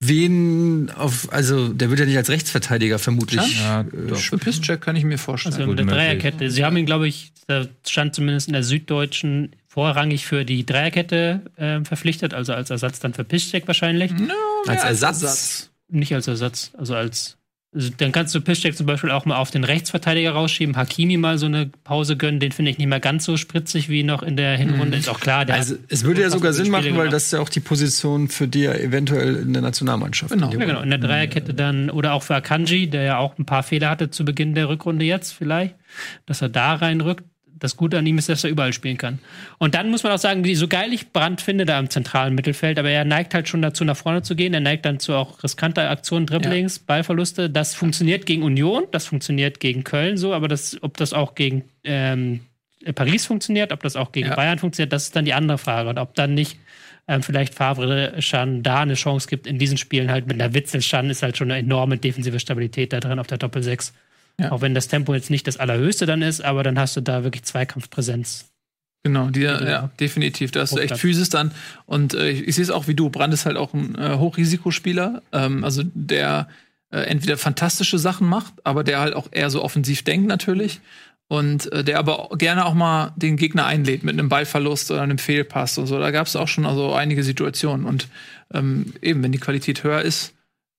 [0.00, 3.58] wen auf, also der wird ja nicht als Rechtsverteidiger vermutlich.
[3.60, 5.54] Ja, äh, kann ich mir vorstellen.
[5.54, 6.50] Also in der Dreierkette.
[6.50, 11.40] Sie haben ihn, glaube ich, da stand zumindest in der Süddeutschen vorrangig für die Dreierkette
[11.56, 14.12] äh, verpflichtet, also als Ersatz dann für Piszczek wahrscheinlich.
[14.12, 14.32] No,
[14.68, 15.22] als, Ersatz.
[15.22, 15.70] Ersatz.
[15.88, 17.38] Nicht als Ersatz, also als
[17.74, 21.38] also dann kannst du Piszczek zum Beispiel auch mal auf den Rechtsverteidiger rausschieben, Hakimi mal
[21.38, 24.36] so eine Pause gönnen, den finde ich nicht mehr ganz so spritzig wie noch in
[24.36, 24.96] der Hinrunde.
[24.96, 25.00] Mhm.
[25.00, 25.44] Ist auch klar.
[25.50, 28.46] also es würde ja sogar Sinn machen, weil das ist ja auch die Position für
[28.46, 30.32] die ja eventuell in der Nationalmannschaft.
[30.32, 30.52] Genau.
[30.52, 30.82] Ja, genau.
[30.82, 34.08] In der Dreierkette dann, oder auch für Akanji, der ja auch ein paar Fehler hatte
[34.08, 35.74] zu Beginn der Rückrunde jetzt vielleicht,
[36.26, 37.24] dass er da reinrückt
[37.58, 39.18] das Gute an ihm ist, dass er überall spielen kann.
[39.58, 42.78] Und dann muss man auch sagen, so geil ich Brand finde da im zentralen Mittelfeld,
[42.78, 44.54] aber er neigt halt schon dazu, nach vorne zu gehen.
[44.54, 46.82] Er neigt dann zu auch riskanter Aktionen, Dribblings, ja.
[46.86, 47.50] Ballverluste.
[47.50, 51.64] Das funktioniert gegen Union, das funktioniert gegen Köln so, aber das, ob das auch gegen
[51.84, 52.40] ähm,
[52.94, 54.34] Paris funktioniert, ob das auch gegen ja.
[54.34, 55.88] Bayern funktioniert, das ist dann die andere Frage.
[55.88, 56.58] Und ob dann nicht
[57.08, 60.82] ähm, vielleicht Favre Schan da eine Chance gibt in diesen Spielen halt mit einer Witzel
[60.82, 63.92] Schan ist halt schon eine enorme defensive Stabilität da drin auf der Doppel 6.
[64.38, 64.50] Ja.
[64.52, 67.22] Auch wenn das Tempo jetzt nicht das allerhöchste dann ist, aber dann hast du da
[67.22, 68.46] wirklich Zweikampfpräsenz.
[69.04, 70.50] Genau, die, ja, ja, definitiv.
[70.50, 71.52] Da hast du echt Physis dann.
[71.84, 73.10] Und äh, ich, ich sehe es auch wie du.
[73.10, 75.22] Brand ist halt auch ein äh, Hochrisikospieler.
[75.30, 76.48] Ähm, also der
[76.90, 80.80] äh, entweder fantastische Sachen macht, aber der halt auch eher so offensiv denkt natürlich.
[81.28, 85.18] Und äh, der aber gerne auch mal den Gegner einlädt mit einem Ballverlust oder einem
[85.18, 85.98] Fehlpass und so.
[85.98, 87.84] Da gab es auch schon also einige Situationen.
[87.84, 88.08] Und
[88.54, 90.32] ähm, eben, wenn die Qualität höher ist,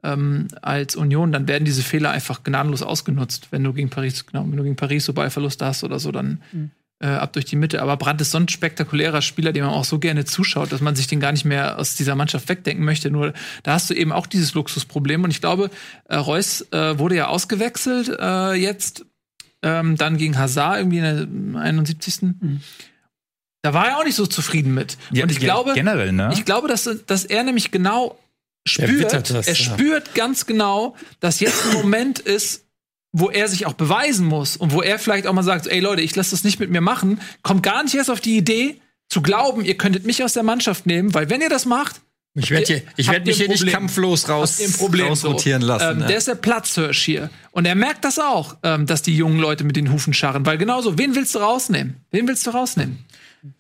[0.04, 3.48] ähm, als Union, dann werden diese Fehler einfach gnadenlos ausgenutzt.
[3.52, 6.42] Wenn du gegen Paris, genau, wenn du gegen Paris so Ballverluste hast oder so, dann
[6.52, 6.72] mhm.
[7.00, 7.82] äh, ab durch die Mitte.
[7.82, 10.96] Aber Brandt ist so ein spektakulärer Spieler, dem man auch so gerne zuschaut, dass man
[10.96, 13.10] sich den gar nicht mehr aus dieser Mannschaft wegdenken möchte.
[13.10, 13.34] Nur
[13.64, 15.24] da hast du eben auch dieses Luxusproblem.
[15.24, 15.72] Und ich glaube,
[16.08, 19.06] äh, Reus äh, wurde ja ausgewechselt äh, jetzt,
[19.64, 22.22] ähm, dann gegen Hazard irgendwie in der 71.
[22.22, 22.62] Mhm.
[23.64, 24.96] Da war er auch nicht so zufrieden mit.
[25.10, 26.30] Ja, und ich ja, glaube, generell, ne?
[26.32, 28.20] ich glaube, dass, dass er nämlich genau
[28.68, 29.56] spürt, er, das, er ja.
[29.56, 32.66] spürt ganz genau, dass jetzt ein Moment ist,
[33.12, 36.02] wo er sich auch beweisen muss und wo er vielleicht auch mal sagt, ey Leute,
[36.02, 39.22] ich lasse das nicht mit mir machen, kommt gar nicht erst auf die Idee zu
[39.22, 42.02] glauben, ihr könntet mich aus der Mannschaft nehmen, weil wenn ihr das macht,
[42.38, 45.68] ich werde hier, ich werd mich hier nicht kampflos raus, rausrotieren so.
[45.68, 45.92] lassen.
[45.92, 46.08] Ähm, ja.
[46.08, 47.30] Der ist der Platzhirsch hier.
[47.52, 50.46] Und er merkt das auch, ähm, dass die jungen Leute mit den Hufen scharren.
[50.46, 51.96] Weil genauso, wen willst du rausnehmen?
[52.12, 53.06] Wen willst du rausnehmen?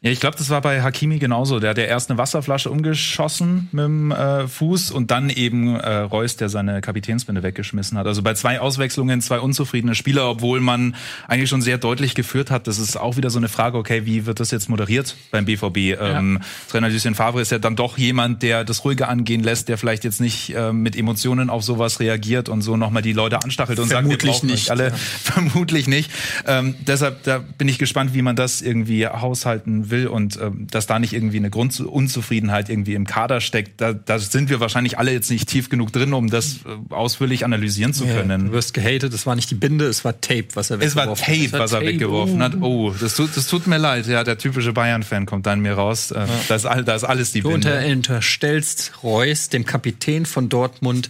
[0.01, 1.59] Ja, ich glaube, das war bei Hakimi genauso.
[1.59, 5.97] Der hat ja erst eine Wasserflasche umgeschossen mit dem äh, Fuß und dann eben äh,
[5.97, 8.07] Reus, der seine Kapitänsbinde weggeschmissen hat.
[8.07, 10.95] Also bei zwei Auswechslungen, zwei unzufriedene Spieler, obwohl man
[11.27, 12.67] eigentlich schon sehr deutlich geführt hat.
[12.67, 15.77] Das ist auch wieder so eine Frage, okay, wie wird das jetzt moderiert beim BVB?
[15.77, 16.17] Ja.
[16.19, 19.77] Ähm, Trainer Lucien Favre ist ja dann doch jemand, der das ruhige angehen lässt, der
[19.77, 23.79] vielleicht jetzt nicht äh, mit Emotionen auf sowas reagiert und so nochmal die Leute anstachelt
[23.79, 24.71] und Vermutlich sagt, wir nicht.
[24.71, 24.87] alle.
[24.89, 24.95] Ja.
[25.21, 26.11] Vermutlich nicht.
[26.47, 30.87] Ähm, deshalb, da bin ich gespannt, wie man das irgendwie haushalten will und ähm, dass
[30.87, 33.81] da nicht irgendwie eine Grundunzufriedenheit irgendwie im Kader steckt.
[33.81, 37.45] Da, da sind wir wahrscheinlich alle jetzt nicht tief genug drin, um das äh, ausführlich
[37.45, 38.41] analysieren zu können.
[38.41, 41.11] Ja, du wirst gehatet, es war nicht die Binde, es war Tape, was er weggeworfen
[41.11, 41.19] hat.
[41.19, 41.91] Es war Tape, war was er Tape.
[41.91, 42.55] weggeworfen hat.
[42.61, 44.07] Oh, das tut, das tut mir leid.
[44.07, 46.11] Ja, der typische Bayern-Fan kommt da in mir raus.
[46.11, 46.27] Äh, ja.
[46.47, 47.81] da, ist all, da ist alles die du Binde.
[47.81, 51.09] Du unterstellst Reus, dem Kapitän von Dortmund,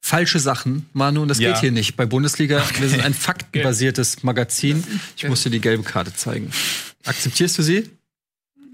[0.00, 1.52] falsche Sachen, Manu, und das ja.
[1.52, 1.96] geht hier nicht.
[1.96, 2.82] Bei Bundesliga, okay.
[2.82, 4.84] wir sind ein faktenbasiertes Magazin.
[5.16, 6.50] Ich muss dir die gelbe Karte zeigen.
[7.06, 7.90] Akzeptierst du sie?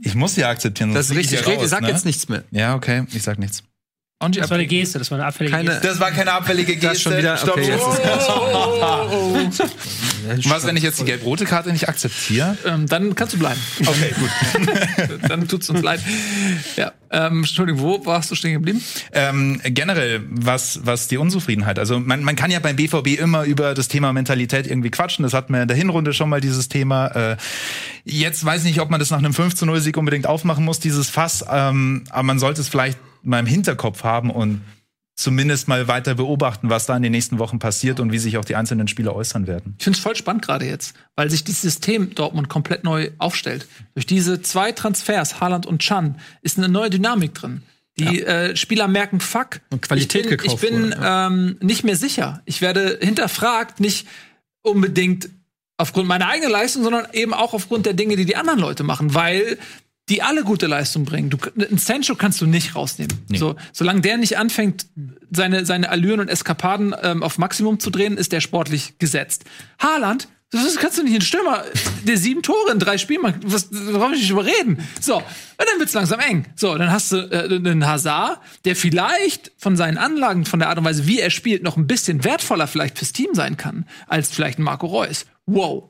[0.03, 0.93] Ich muss sie akzeptieren.
[0.95, 1.41] Das ist richtig.
[1.41, 1.89] Ich raus, sag ne?
[1.89, 2.45] jetzt nichts mehr.
[2.51, 3.05] Ja, okay.
[3.13, 3.63] Ich sag nichts.
[4.23, 5.89] Und das war eine Geste, das war eine abfällige keine, Geste.
[5.89, 6.89] Das war keine abfällige Geste.
[6.89, 7.57] Das schon wieder, Stopp.
[7.57, 9.39] Okay, jetzt ist oh, oh, oh,
[10.45, 12.57] Was, wenn ich jetzt die gelb-rote Karte nicht akzeptiere?
[12.65, 13.59] Ähm, dann kannst du bleiben.
[13.81, 15.21] Okay, gut.
[15.29, 16.01] dann tut's uns leid.
[16.77, 18.83] Ja, ähm, Entschuldigung, wo warst du stehen geblieben?
[19.13, 21.79] Ähm, generell, was, was die Unzufriedenheit.
[21.79, 25.25] Also man, man kann ja beim BVB immer über das Thema Mentalität irgendwie quatschen.
[25.25, 27.09] Das hatten wir in der Hinrunde schon mal, dieses Thema.
[27.09, 27.37] Äh,
[28.05, 30.79] jetzt weiß ich nicht, ob man das nach einem 5 0 Sieg unbedingt aufmachen muss,
[30.79, 31.45] dieses Fass.
[31.51, 34.63] Ähm, aber man sollte es vielleicht mal im Hinterkopf haben und
[35.15, 38.45] zumindest mal weiter beobachten, was da in den nächsten Wochen passiert und wie sich auch
[38.45, 39.75] die einzelnen Spieler äußern werden.
[39.79, 43.67] Ich finde es voll spannend gerade jetzt, weil sich dieses System Dortmund komplett neu aufstellt.
[43.95, 47.63] Durch diese zwei Transfers, Haaland und Chan, ist eine neue Dynamik drin.
[47.99, 48.27] Die ja.
[48.27, 51.27] äh, Spieler merken, fuck, und Qualität ich bin, gekauft ich bin wurde, ja.
[51.27, 52.41] ähm, nicht mehr sicher.
[52.47, 54.09] Ich werde hinterfragt, nicht
[54.63, 55.29] unbedingt
[55.77, 59.15] aufgrund meiner eigenen Leistung, sondern eben auch aufgrund der Dinge, die die anderen Leute machen,
[59.15, 59.59] weil
[60.13, 61.31] die alle gute Leistung bringen.
[61.31, 63.17] Du, einen Sancho kannst du nicht rausnehmen.
[63.29, 63.39] Nee.
[63.39, 64.85] So, solange der nicht anfängt,
[65.31, 69.45] seine, seine Allüren und Eskapaden ähm, auf Maximum zu drehen, ist der sportlich gesetzt.
[69.79, 71.65] Haaland, das kannst du nicht in Stürmer,
[72.05, 73.37] der sieben Tore in drei Spielen macht.
[73.43, 74.87] Was, warum ich nicht überreden?
[75.01, 75.25] So, und
[75.59, 76.45] dann wird's langsam eng.
[76.57, 80.77] So, dann hast du äh, einen Hazard, der vielleicht von seinen Anlagen, von der Art
[80.77, 84.31] und Weise, wie er spielt, noch ein bisschen wertvoller vielleicht fürs Team sein kann, als
[84.31, 85.25] vielleicht ein Marco Reus.
[85.47, 85.89] Wow.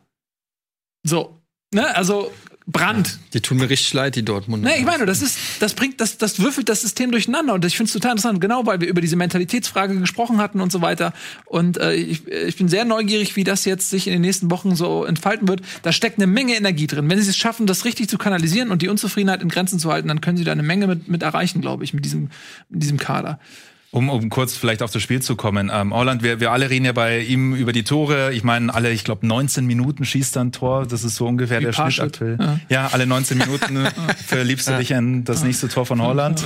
[1.02, 1.42] So,
[1.74, 2.30] ne, also
[2.66, 3.18] Brand.
[3.34, 4.62] Die tun mir richtig leid, die Dortmund.
[4.62, 7.76] Nee, ich meine, das ist, das bringt, das, das würfelt das System durcheinander und ich
[7.76, 11.12] finde es total interessant, genau weil wir über diese Mentalitätsfrage gesprochen hatten und so weiter.
[11.46, 14.76] Und äh, ich, ich bin sehr neugierig, wie das jetzt sich in den nächsten Wochen
[14.76, 15.62] so entfalten wird.
[15.82, 17.10] Da steckt eine Menge Energie drin.
[17.10, 20.08] Wenn sie es schaffen, das richtig zu kanalisieren und die Unzufriedenheit in Grenzen zu halten,
[20.08, 22.30] dann können sie da eine Menge mit, mit erreichen, glaube ich, mit diesem,
[22.68, 23.40] mit diesem Kader.
[23.95, 25.70] Um, um kurz vielleicht auf das Spiel zu kommen.
[25.70, 28.32] Ähm, Orland, wir, wir alle reden ja bei ihm über die Tore.
[28.32, 30.86] Ich meine, alle, ich glaube, 19 Minuten schießt er ein Tor.
[30.86, 32.38] Das ist so ungefähr Wie der Schnitt aktuell.
[32.40, 32.61] Ja.
[32.70, 32.88] ja.
[32.90, 33.86] alle 19 Minuten
[34.26, 36.43] verliebst du dich in das nächste Tor von Holland.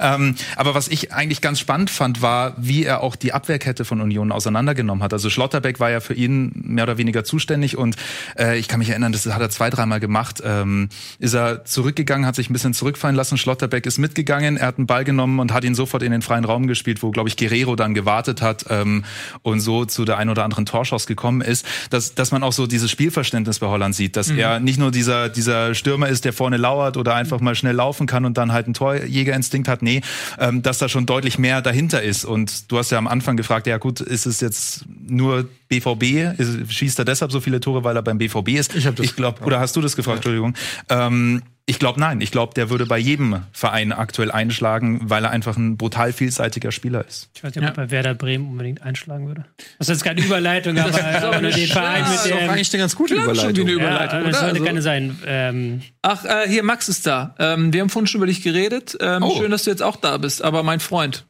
[0.00, 4.00] ähm, aber was ich eigentlich ganz spannend fand, war, wie er auch die Abwehrkette von
[4.00, 5.12] Union auseinandergenommen hat.
[5.12, 7.96] Also Schlotterbeck war ja für ihn mehr oder weniger zuständig und
[8.38, 10.40] äh, ich kann mich erinnern, das hat er zwei, dreimal gemacht.
[10.44, 13.38] Ähm, ist er zurückgegangen, hat sich ein bisschen zurückfallen lassen.
[13.38, 16.44] Schlotterbeck ist mitgegangen, er hat einen Ball genommen und hat ihn sofort in den freien
[16.44, 19.04] Raum Raum gespielt, wo, glaube ich, Guerrero dann gewartet hat ähm,
[19.42, 22.66] und so zu der ein oder anderen Torschuss gekommen ist, dass, dass man auch so
[22.66, 24.38] dieses Spielverständnis bei Holland sieht, dass mhm.
[24.38, 28.06] er nicht nur dieser, dieser Stürmer ist, der vorne lauert oder einfach mal schnell laufen
[28.06, 30.02] kann und dann halt einen Torjägerinstinkt hat, nee,
[30.38, 32.24] ähm, dass da schon deutlich mehr dahinter ist.
[32.24, 36.38] Und du hast ja am Anfang gefragt, ja gut, ist es jetzt nur BVB?
[36.38, 38.74] Ist, schießt er deshalb so viele Tore, weil er beim BVB ist?
[38.74, 40.24] Ich, hab das ich glaube, oder hast du das gefragt?
[40.24, 40.30] Ja.
[40.30, 40.54] Entschuldigung.
[40.88, 42.20] Ähm, ich glaube nein.
[42.20, 46.72] Ich glaube, der würde bei jedem Verein aktuell einschlagen, weil er einfach ein brutal vielseitiger
[46.72, 47.30] Spieler ist.
[47.32, 47.84] Ich weiß nicht, ob ja.
[47.84, 49.44] bei Werder Bremen unbedingt einschlagen würde.
[49.78, 52.16] Das ist jetzt keine Überleitung, aber, aber nur den Verein mit dem.
[52.16, 53.54] Das ist eigentlich eine ganz gute Überleitung.
[53.54, 54.64] Schon eine Überleitung ja, das sollte also.
[54.64, 55.18] keine sein.
[55.24, 55.82] Ähm.
[56.02, 57.36] Ach, äh, hier, Max ist da.
[57.38, 58.98] Ähm, wir haben vorhin schon über dich geredet.
[59.00, 59.36] Ähm, oh.
[59.38, 60.42] Schön, dass du jetzt auch da bist.
[60.42, 61.24] Aber mein Freund,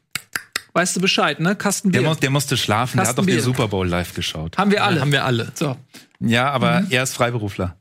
[0.73, 1.55] weißt du Bescheid, ne?
[1.55, 4.57] Kasten Der, der musste schlafen, Kasten der hat doch den Super Bowl live geschaut.
[4.57, 4.95] Haben wir alle.
[4.95, 5.51] Ja, haben wir alle.
[5.53, 5.77] So.
[6.19, 6.87] Ja, aber mhm.
[6.89, 7.75] er ist Freiberufler.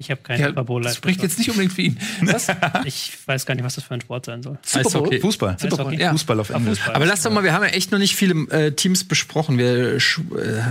[0.00, 1.98] Ich habe keine ja, Super Bowl Das spricht jetzt nicht unbedingt für ihn.
[2.22, 2.46] Was?
[2.86, 4.58] ich weiß gar nicht, was das für ein Sport sein soll.
[4.64, 5.20] Super Bowl?
[5.20, 5.58] Fußball.
[5.58, 6.00] Fußball.
[6.00, 6.12] Ja.
[6.12, 6.78] Fußball auf Englisch.
[6.78, 6.94] Fußball.
[6.94, 9.58] Aber lass doch mal, wir haben ja echt noch nicht viele äh, Teams besprochen.
[9.58, 9.98] Wir äh,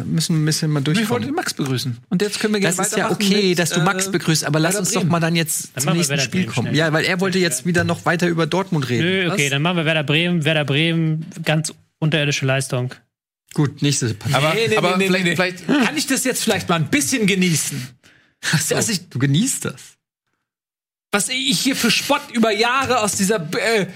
[0.04, 1.04] müssen ein bisschen mal durchkommen.
[1.04, 1.98] Ich wollte Max begrüßen.
[2.10, 4.46] Und jetzt können wir gerne Das ist ja okay, mit, dass du Max äh, begrüßt,
[4.46, 6.68] aber lass uns doch mal dann jetzt dann zum nächsten Spiel Bremen kommen.
[6.70, 6.80] Schnell.
[6.80, 9.04] Ja, weil er wollte jetzt wieder noch weiter über Dortmund reden.
[9.04, 9.52] Nö, okay, Was?
[9.52, 10.44] dann machen wir Werder Bremen.
[10.44, 12.96] Werder Bremen, ganz unterirdische Leistung.
[13.54, 14.36] Gut, nächste Partie.
[14.36, 17.26] Aber, nee, nee, aber nee, vielleicht, vielleicht kann ich das jetzt vielleicht mal ein bisschen
[17.26, 17.88] genießen.
[18.42, 20.00] So, dass ich, du genießt das
[21.12, 23.88] was ich hier für Spott über Jahre aus dieser äh,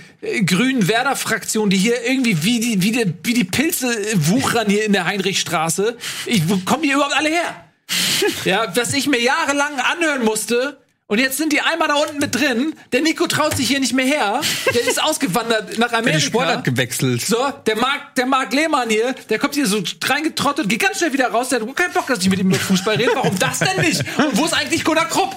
[0.41, 4.93] grünen Werder-Fraktion, die hier irgendwie wie die, wie, die, wie die Pilze wuchern hier in
[4.93, 5.95] der Heinrichstraße.
[6.25, 7.65] Ich, wo kommen die überhaupt alle her?
[8.45, 10.82] ja, was ich mir jahrelang anhören musste,
[11.13, 12.73] Und jetzt sind die einmal da unten mit drin.
[12.91, 14.41] Der Nico traut sich hier nicht mehr her.
[14.73, 16.13] Der ist ausgewandert nach Amerika.
[16.13, 17.21] Der Sportart gewechselt.
[17.21, 17.37] So,
[17.67, 21.27] der Marc, der Marc Lehmann hier, der kommt hier so reingetrottet, geht ganz schnell wieder
[21.27, 21.49] raus.
[21.49, 23.11] Der hat keinen Bock, dass ich mit ihm über Fußball rede.
[23.13, 24.03] Warum das denn nicht?
[24.17, 25.35] Und wo ist eigentlich Gunnar Krupp?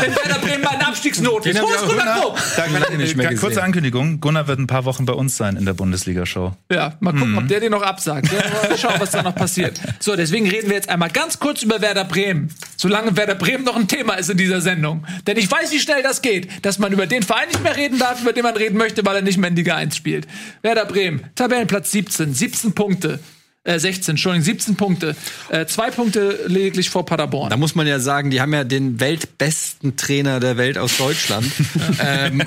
[0.00, 1.60] Wenn Werder Bremen bei einer Abstiegsnot ist.
[1.60, 2.38] Wo ist Gunnar Krupp?
[2.56, 4.20] Da, kurze Ankündigung.
[4.20, 6.54] Gunnar wird ein paar Wochen bei uns sein in der Bundesliga-Show.
[6.72, 7.38] Ja, mal gucken, mhm.
[7.38, 8.32] ob der den noch absagt.
[8.32, 9.78] Ja, mal schauen, was da noch passiert.
[10.00, 12.48] So, deswegen reden wir jetzt einmal ganz kurz über Werder Bremen.
[12.78, 15.04] Solange Werder Bremen noch ein Thema ist in dieser Sendung.
[15.26, 17.98] Denn ich weiß, wie schnell das geht, dass man über den Verein nicht mehr reden
[17.98, 20.26] darf, über den man reden möchte, weil er nicht mehr in Liga 1 spielt.
[20.62, 23.20] Werder Bremen, Tabellenplatz 17, 17 Punkte.
[23.68, 25.16] Äh, 16, Entschuldigung, 17 Punkte.
[25.50, 27.50] Äh, zwei Punkte lediglich vor Paderborn.
[27.50, 31.44] Da muss man ja sagen, die haben ja den weltbesten Trainer der Welt aus Deutschland.
[32.02, 32.42] ähm,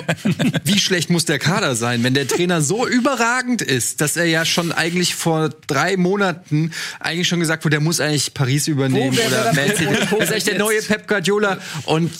[0.64, 4.44] wie schlecht muss der Kader sein, wenn der Trainer so überragend ist, dass er ja
[4.44, 9.52] schon eigentlich vor drei Monaten eigentlich schon gesagt wurde, der muss eigentlich Paris übernehmen oder
[9.52, 9.86] Man City.
[10.18, 12.10] Das ist echt der neue Pep Guardiola und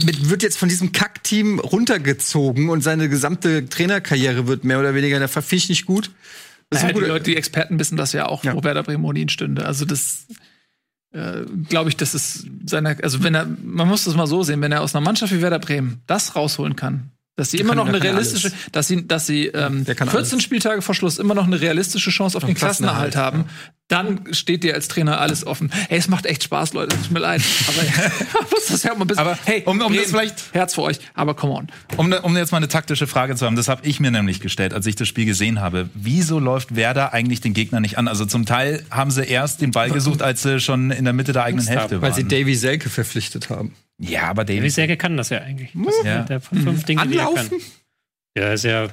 [0.00, 5.28] wird jetzt von diesem Kackteam runtergezogen und seine gesamte Trainerkarriere wird mehr oder weniger, da
[5.28, 6.10] finde ich nicht gut.
[6.70, 8.54] Das naja, die Leute, die Experten wissen das ja auch, ja.
[8.54, 9.66] wo Werder Bremen stünde.
[9.66, 10.26] Also das
[11.12, 14.62] äh, glaube ich, das ist seiner, also wenn er, man muss das mal so sehen,
[14.62, 17.88] wenn er aus einer Mannschaft wie Werder Bremen das rausholen kann, dass sie immer noch
[17.88, 18.72] eine realistische, alles.
[18.72, 20.42] dass sie, dass sie ähm, 14 alles.
[20.42, 23.44] Spieltage vor Schluss immer noch eine realistische Chance auf den Klassenerhalt haben, ja.
[23.88, 25.70] dann steht dir als Trainer alles offen.
[25.88, 27.40] Hey, es macht echt Spaß, Leute, tut mir leid.
[27.68, 29.22] Aber muss das ja mal ein bisschen.
[29.22, 31.68] Aber hey, um, um das vielleicht Herz für euch, aber come on.
[31.96, 34.74] Um, um jetzt mal eine taktische Frage zu haben, das habe ich mir nämlich gestellt,
[34.74, 35.88] als ich das Spiel gesehen habe.
[35.94, 38.08] Wieso läuft Werder eigentlich den Gegner nicht an?
[38.08, 41.32] Also zum Teil haben sie erst den Ball gesucht, als sie schon in der Mitte
[41.32, 42.02] der eigenen Hälfte waren.
[42.02, 43.74] Weil sie Davy Selke verpflichtet haben.
[44.02, 44.60] Ja, aber David.
[44.60, 45.70] David Säge kann das ja eigentlich.
[45.74, 46.22] Das ja.
[46.22, 46.84] Der fünf mhm.
[46.84, 47.48] Dinge, Anlaufen?
[47.50, 47.72] die er kann.
[48.36, 48.88] Ja, ist ja.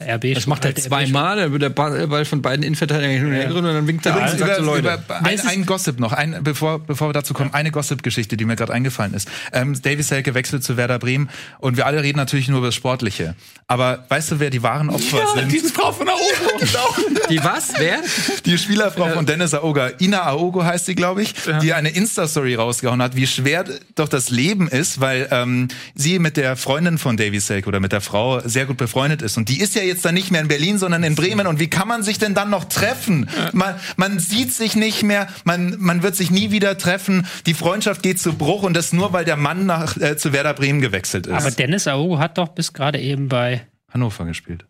[0.00, 3.50] RB das macht er zweimal, dann wird der Ball von beiden Innenverteidigern ja.
[3.50, 4.98] und dann winkt er ja, und sagt so, Leute.
[5.08, 8.72] Ein, ein, Gossip noch, ein, bevor, bevor wir dazu kommen, eine Gossip-Geschichte, die mir gerade
[8.72, 9.28] eingefallen ist.
[9.52, 11.28] Ähm, Davy Selke wechselt zu Werder Bremen
[11.58, 13.34] und wir alle reden natürlich nur über das Sportliche.
[13.66, 15.52] Aber weißt du, wer die wahren Opfer ja, sind?
[15.52, 16.64] Die Frau von Aogo.
[17.30, 17.72] die was?
[17.76, 17.98] Wer?
[18.46, 19.88] Die Spielerfrau äh, von Dennis Aogo.
[20.00, 21.58] Ina Aogo heißt sie, glaube ich, ja.
[21.58, 26.36] die eine Insta-Story rausgehauen hat, wie schwer doch das Leben ist, weil ähm, sie mit
[26.36, 29.36] der Freundin von Davy Selke oder mit der Frau sehr gut befreundet ist.
[29.36, 31.46] Und die ist ja jetzt dann nicht mehr in Berlin, sondern in Bremen.
[31.46, 33.28] Und wie kann man sich denn dann noch treffen?
[33.52, 37.26] Man, man sieht sich nicht mehr, man, man wird sich nie wieder treffen.
[37.46, 40.54] Die Freundschaft geht zu Bruch und das nur, weil der Mann nach, äh, zu Werder
[40.54, 41.34] Bremen gewechselt ist.
[41.34, 44.64] Aber Dennis Aogo hat doch bis gerade eben bei Hannover gespielt.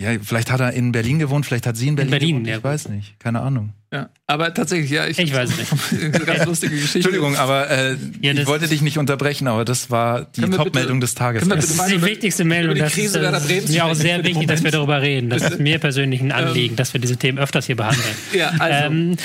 [0.00, 2.48] Ja, vielleicht hat er in Berlin gewohnt, vielleicht hat sie in Berlin, in Berlin gewohnt.
[2.48, 2.64] Ich ja.
[2.64, 3.72] weiß nicht, keine Ahnung.
[3.92, 6.26] Ja, aber tatsächlich, ja, ich, ich weiß nicht.
[6.26, 6.98] ganz lustige Geschichte.
[6.98, 11.14] Entschuldigung, aber äh, ja, ich wollte dich nicht unterbrechen, aber das war die Top-Meldung des
[11.14, 11.46] Tages.
[11.46, 12.74] Das ist die wichtigste Meldung.
[12.74, 15.30] Die Krise das ist mir auch sehr wichtig, dass wir darüber reden.
[15.30, 18.04] Das ist mir persönlich ein Anliegen, ähm, dass wir diese Themen öfters hier behandeln.
[18.32, 18.86] Ja, also.
[18.86, 19.16] Ähm,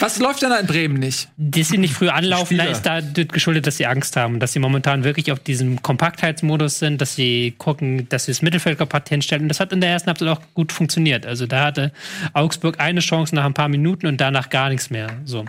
[0.00, 1.28] was läuft denn da in Bremen nicht?
[1.36, 4.58] Dass sie nicht früh anlaufen, da ist da geschuldet, dass sie Angst haben, dass sie
[4.58, 9.44] momentan wirklich auf diesem Kompaktheitsmodus sind, dass sie gucken, dass sie das Mittelfeld kompakt hinstellen.
[9.44, 11.24] Und das hat in der ersten Halbzeit auch gut funktioniert.
[11.24, 11.92] Also da hatte
[12.34, 15.20] Augsburg eine Chance nach ein paar Minuten und danach gar nichts mehr.
[15.24, 15.44] So.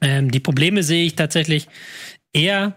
[0.00, 1.68] Ähm, die Probleme sehe ich tatsächlich
[2.32, 2.76] eher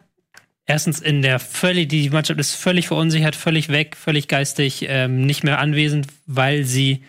[0.65, 5.43] erstens in der völlig, die Mannschaft ist völlig verunsichert, völlig weg, völlig geistig, ähm, nicht
[5.43, 7.03] mehr anwesend, weil sie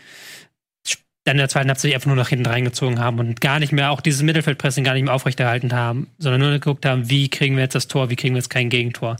[1.29, 3.91] dann in der zweiten Halbzeit einfach nur nach hinten reingezogen haben und gar nicht mehr,
[3.91, 7.63] auch dieses Mittelfeldpressing gar nicht mehr aufrechterhalten haben, sondern nur geguckt haben, wie kriegen wir
[7.63, 9.17] jetzt das Tor, wie kriegen wir jetzt kein Gegentor.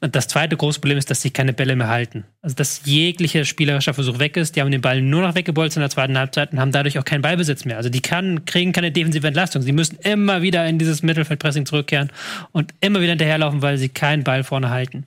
[0.00, 2.24] Und das zweite große Problem ist, dass sie keine Bälle mehr halten.
[2.42, 4.56] Also, dass jeglicher spielerischer Versuch weg ist.
[4.56, 7.04] Die haben den Ball nur noch weggebolzt in der zweiten Halbzeit und haben dadurch auch
[7.04, 7.76] keinen Ballbesitz mehr.
[7.76, 9.62] Also, die kann, kriegen keine defensive Entlastung.
[9.62, 12.10] Sie müssen immer wieder in dieses Mittelfeldpressing zurückkehren
[12.52, 15.04] und immer wieder hinterherlaufen, weil sie keinen Ball vorne halten.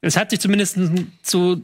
[0.00, 0.78] Es hat sich zumindest
[1.22, 1.62] zu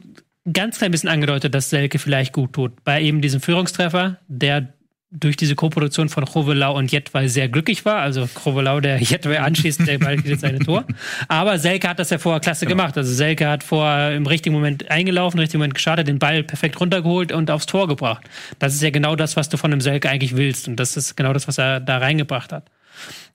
[0.51, 2.83] ganz klein bisschen angedeutet, dass Selke vielleicht gut tut.
[2.83, 4.73] Bei eben diesem Führungstreffer, der
[5.13, 7.97] durch diese Koproduktion von Chovelau und Jetwei sehr glücklich war.
[7.97, 10.85] Also Chovelau, der Jetwei anschließt, der bald jetzt seine Tor.
[11.27, 12.77] Aber Selke hat das ja vorher klasse genau.
[12.77, 12.97] gemacht.
[12.97, 16.79] Also Selke hat vorher im richtigen Moment eingelaufen, im richtigen Moment gestartet, den Ball perfekt
[16.79, 18.23] runtergeholt und aufs Tor gebracht.
[18.59, 20.69] Das ist ja genau das, was du von einem Selke eigentlich willst.
[20.69, 22.71] Und das ist genau das, was er da reingebracht hat.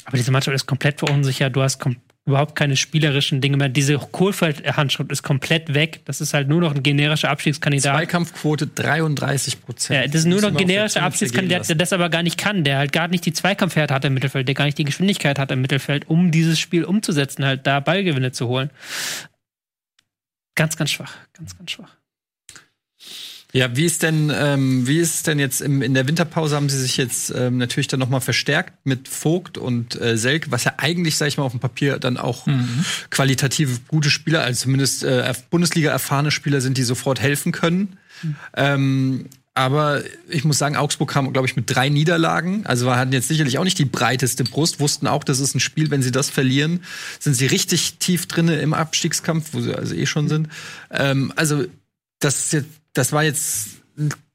[0.07, 1.55] Aber diese Mannschaft ist komplett verunsichert.
[1.55, 1.97] Du hast kom
[2.27, 3.69] überhaupt keine spielerischen Dinge mehr.
[3.69, 6.01] Diese Kohlfeld-Handschrift ist komplett weg.
[6.07, 7.95] Das ist halt nur noch ein generischer Abstiegskandidat.
[7.95, 10.01] Zweikampfquote 33 Prozent.
[10.01, 12.79] Ja, das ist nur noch ein generischer Abstiegskandidat, der das aber gar nicht kann, der
[12.79, 15.61] halt gar nicht die Zweikampfhärte hat im Mittelfeld, der gar nicht die Geschwindigkeit hat im
[15.61, 18.71] Mittelfeld, um dieses Spiel umzusetzen, halt da Ballgewinne zu holen.
[20.57, 21.15] Ganz, ganz schwach.
[21.33, 21.97] Ganz, ganz schwach.
[23.57, 26.79] Ja, wie ist denn, ähm, wie ist denn jetzt im, in der Winterpause haben sie
[26.79, 31.17] sich jetzt ähm, natürlich dann nochmal verstärkt mit Vogt und äh, Selk, was ja eigentlich,
[31.17, 32.85] sag ich mal, auf dem Papier dann auch mhm.
[33.09, 37.97] qualitativ gute Spieler, also zumindest äh, Bundesliga erfahrene Spieler sind, die sofort helfen können.
[38.23, 38.37] Mhm.
[38.57, 42.67] Ähm, aber ich muss sagen, Augsburg kam, glaube ich, mit drei Niederlagen.
[42.67, 45.61] Also wir hatten jetzt sicherlich auch nicht die breiteste Brust, wussten auch, das ist ein
[45.61, 46.81] Spiel, wenn sie das verlieren,
[47.21, 50.51] sind sie richtig tief drinne im Abstiegskampf, wo sie also eh schon sind.
[50.91, 51.65] Ähm, also
[52.19, 53.83] das, jetzt, das war jetzt,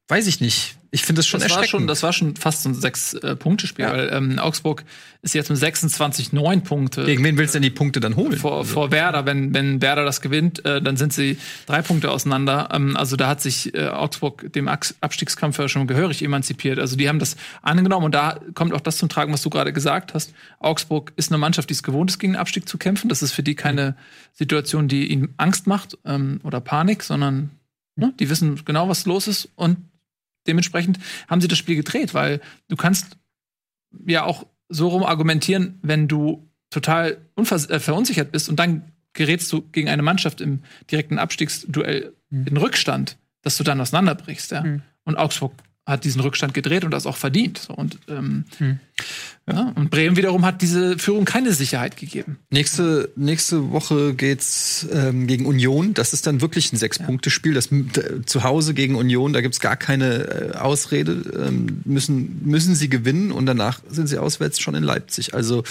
[0.08, 1.74] weiß ich nicht, ich finde es schon das erschreckend.
[1.74, 3.94] War schon, das war schon fast so ein Sechs-Punkte-Spiel, ja.
[3.94, 4.84] weil ähm, Augsburg
[5.22, 7.06] ist jetzt mit 26 neun Punkte.
[7.06, 8.36] Gegen wen willst du denn die Punkte dann holen?
[8.36, 8.74] Vor, also.
[8.74, 9.26] vor Werder.
[9.26, 12.70] Wenn, wenn Werder das gewinnt, äh, dann sind sie drei Punkte auseinander.
[12.74, 16.78] Ähm, also da hat sich äh, Augsburg dem Abstiegskampf ja schon gehörig emanzipiert.
[16.78, 19.72] Also die haben das angenommen und da kommt auch das zum Tragen, was du gerade
[19.72, 20.34] gesagt hast.
[20.60, 23.08] Augsburg ist eine Mannschaft, die es gewohnt ist, gegen den Abstieg zu kämpfen.
[23.08, 23.96] Das ist für die keine
[24.34, 27.52] Situation, die ihnen Angst macht ähm, oder Panik, sondern
[27.96, 29.78] ne, die wissen genau, was los ist und
[30.48, 33.18] dementsprechend haben sie das Spiel gedreht, weil du kannst
[34.06, 39.62] ja auch so rum argumentieren, wenn du total äh, verunsichert bist und dann gerätst du
[39.62, 42.48] gegen eine Mannschaft im direkten Abstiegsduell mhm.
[42.48, 44.64] in Rückstand, dass du dann auseinanderbrichst, ja.
[44.64, 44.82] Mhm.
[45.04, 45.54] Und Augsburg
[45.86, 47.68] hat diesen Rückstand gedreht und das auch verdient.
[47.76, 48.80] Und, ähm, hm.
[49.48, 52.38] ja, und Bremen wiederum hat diese Führung keine Sicherheit gegeben.
[52.52, 55.96] Nächste, nächste Woche geht's ähm, gegen Union.
[55.96, 57.56] Das ist dann wirklich ein Sechs-Punkte-Spiel.
[57.56, 57.70] Das
[58.26, 61.48] zu Hause gegen Union, da gibt's gar keine äh, Ausrede.
[61.48, 65.34] Ähm, müssen, müssen sie gewinnen und danach sind sie auswärts schon in Leipzig.
[65.34, 65.64] Also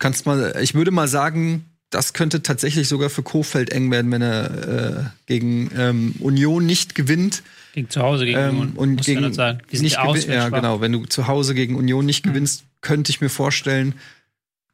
[0.00, 4.22] kannst mal, ich würde mal sagen, das könnte tatsächlich sogar für Kofeld eng werden, wenn
[4.22, 7.42] er äh, gegen ähm, Union nicht gewinnt.
[7.72, 8.72] Gegen zu Hause gegen ähm, Union.
[8.76, 9.20] Und gegen
[9.82, 9.96] nicht
[10.28, 10.80] ja, genau.
[10.80, 12.32] Wenn du zu Hause gegen Union nicht hm.
[12.32, 13.94] gewinnst, könnte ich mir vorstellen,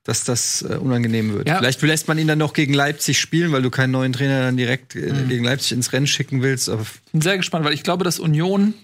[0.03, 1.49] dass das äh, unangenehm wird.
[1.49, 1.59] Ja.
[1.59, 4.57] Vielleicht lässt man ihn dann noch gegen Leipzig spielen, weil du keinen neuen Trainer dann
[4.57, 5.29] direkt äh, mhm.
[5.29, 6.69] gegen Leipzig ins Rennen schicken willst.
[6.69, 8.75] Aber ich bin sehr gespannt, weil ich glaube, dass Union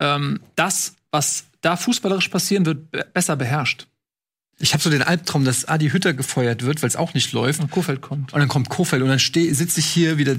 [0.00, 3.86] ähm, das, was da fußballerisch passieren wird, besser beherrscht.
[4.58, 7.60] Ich habe so den Albtraum, dass Adi Hütter gefeuert wird, weil es auch nicht läuft.
[7.60, 8.32] Und Kofeld kommt.
[8.32, 10.36] Und dann kommt Kofeld und dann sitze ich hier wieder.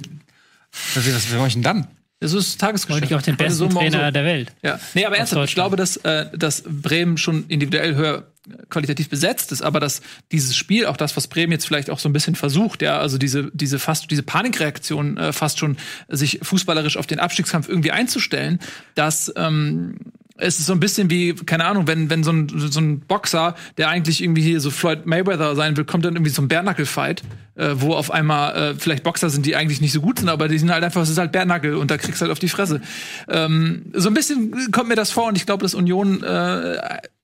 [0.96, 1.88] Was, was, was mache ich denn dann?
[2.22, 3.02] Das ist Tagesgeschäft.
[3.02, 4.12] Wollte ich auch den besten so Trainer so.
[4.12, 4.54] der Welt.
[4.62, 4.80] Ja.
[4.94, 8.28] Nee, aber ernsthaft, ich glaube, dass, äh, dass Bremen schon individuell höher
[8.70, 10.02] qualitativ besetzt ist, aber dass
[10.32, 13.18] dieses Spiel, auch das, was Bremen jetzt vielleicht auch so ein bisschen versucht, ja, also
[13.18, 15.78] diese, diese fast, diese Panikreaktion äh, fast schon
[16.10, 18.60] sich fußballerisch auf den Abstiegskampf irgendwie einzustellen,
[18.94, 19.96] dass ähm,
[20.38, 23.56] es ist so ein bisschen wie, keine Ahnung, wenn, wenn so ein, so ein Boxer,
[23.78, 27.22] der eigentlich irgendwie hier so Floyd Mayweather sein will, kommt dann irgendwie zum Bärnackel-Fight,
[27.56, 30.48] äh, wo auf einmal äh, vielleicht Boxer sind, die eigentlich nicht so gut sind, aber
[30.48, 32.50] die sind halt einfach, es ist halt Bärnackel und da kriegst du halt auf die
[32.50, 32.82] Fresse.
[33.30, 36.78] Ähm, so ein bisschen kommt mir das vor und ich glaube, dass Union äh,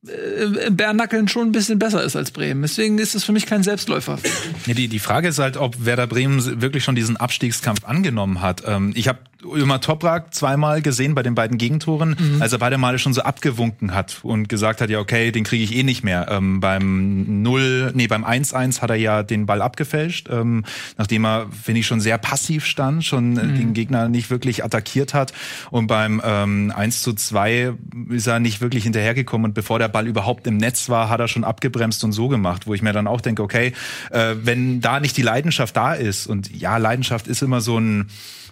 [0.07, 2.61] äh, Bärnackeln schon ein bisschen besser ist als Bremen.
[2.61, 4.19] Deswegen ist es für mich kein Selbstläufer.
[4.65, 8.63] Ja, die, die Frage ist halt, ob Werder Bremen wirklich schon diesen Abstiegskampf angenommen hat.
[8.65, 12.41] Ähm, ich habe Ömer Toprak zweimal gesehen bei den beiden Gegentoren, mhm.
[12.41, 15.63] als er beide Male schon so abgewunken hat und gesagt hat, ja okay, den kriege
[15.63, 16.27] ich eh nicht mehr.
[16.29, 20.63] Ähm, beim 0, nee, beim 1-1 hat er ja den Ball abgefälscht, ähm,
[20.97, 23.55] nachdem er, finde ich, schon sehr passiv stand, schon mhm.
[23.55, 25.33] den Gegner nicht wirklich attackiert hat.
[25.71, 27.73] Und beim ähm, 1 zu 2
[28.09, 31.27] ist er nicht wirklich hinterhergekommen und bevor der Ball überhaupt im Netz war, hat er
[31.27, 33.73] schon abgebremst und so gemacht, wo ich mir dann auch denke, okay,
[34.11, 38.07] äh, wenn da nicht die Leidenschaft da ist und ja, Leidenschaft ist immer so ein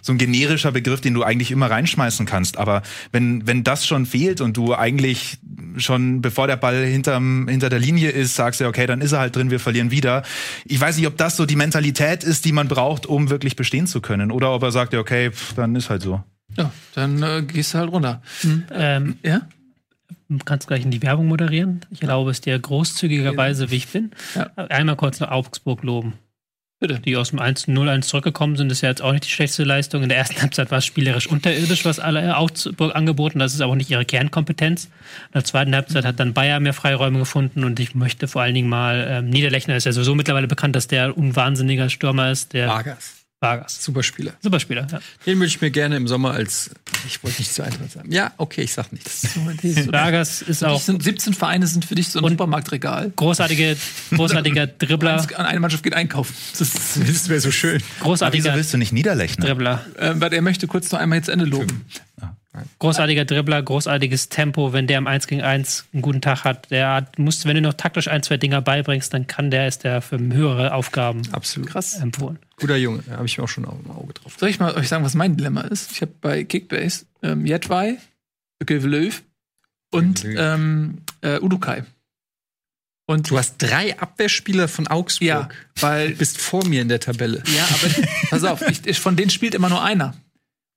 [0.06, 2.58] so ein generischer Begriff, den du eigentlich immer reinschmeißen kannst.
[2.58, 5.38] Aber wenn, wenn das schon fehlt und du eigentlich
[5.78, 9.18] schon, bevor der Ball hinterm, hinter der Linie ist, sagst du, okay, dann ist er
[9.18, 10.22] halt drin, wir verlieren wieder.
[10.64, 13.86] Ich weiß nicht, ob das so die Mentalität ist, die man braucht, um wirklich bestehen
[13.86, 14.30] zu können.
[14.30, 16.22] Oder ob er sagt, okay, pff, dann ist halt so.
[16.56, 18.22] Ja, dann äh, gehst du halt runter.
[18.42, 18.64] Mhm.
[18.72, 19.42] Ähm, ja?
[20.28, 21.80] Du kannst gleich in die Werbung moderieren.
[21.90, 24.10] Ich erlaube es dir großzügigerweise, wie ich bin.
[24.34, 24.50] Ja.
[24.56, 26.14] Einmal kurz nach Augsburg loben.
[26.82, 30.02] Die aus dem 1-0-1 zurückgekommen sind, ist ja jetzt auch nicht die schlechteste Leistung.
[30.02, 33.38] In der ersten Halbzeit war es spielerisch unterirdisch, was alle Augsburg angeboten.
[33.38, 34.84] Das ist aber auch nicht ihre Kernkompetenz.
[34.84, 34.90] In
[35.32, 38.68] der zweiten Halbzeit hat dann Bayer mehr Freiräume gefunden und ich möchte vor allen Dingen
[38.68, 42.52] mal, ähm, Niederlechner ist ja sowieso mittlerweile bekannt, dass der ein wahnsinniger Stürmer ist.
[42.52, 43.15] Der Vargas.
[43.40, 43.84] Vargas.
[43.84, 44.32] Super Spieler.
[44.40, 44.98] Super Spieler, ja.
[45.26, 46.70] Den würde ich mir gerne im Sommer als,
[47.06, 48.10] ich wollte nicht zu Eintracht sagen.
[48.10, 49.28] Ja, okay, ich sag nichts.
[49.92, 50.80] Vargas ist auch.
[50.80, 53.12] Sind 17 Vereine sind für dich so ein Supermarktregal.
[53.14, 53.76] Großartige,
[54.14, 55.26] großartiger Dribbler.
[55.36, 56.34] An eine Mannschaft geht einkaufen.
[56.58, 57.82] Das, das wäre so schön.
[58.00, 58.44] Großartiger.
[58.44, 59.46] wieso willst du nicht niederlechnen?
[59.46, 59.84] Dribbler.
[59.98, 61.84] Äh, weil er möchte kurz noch einmal jetzt Ende loben.
[62.20, 62.34] Ja.
[62.78, 64.72] Großartiger Dribbler, großartiges Tempo.
[64.72, 67.60] Wenn der im 1 gegen 1 einen guten Tag hat, der hat, muss, wenn du
[67.60, 71.68] noch taktisch ein, zwei Dinger beibringst, dann kann der, ist der für höhere Aufgaben Absolut.
[71.68, 72.38] krass empfohlen.
[72.56, 74.36] Guter Junge, da habe ich mir auch schon im Auge drauf.
[74.38, 75.92] Soll ich mal euch sagen, was mein Dilemma ist?
[75.92, 77.98] Ich habe bei Kickbase ähm, Jetwai,
[78.68, 79.22] Löw
[79.90, 81.84] und ähm, äh, Udukai.
[83.06, 85.26] Und du hast drei Abwehrspieler von Augsburg.
[85.28, 85.48] Ja,
[85.80, 87.42] weil du bist vor mir in der Tabelle.
[87.54, 90.14] Ja, aber pass auf, ich, von denen spielt immer nur einer.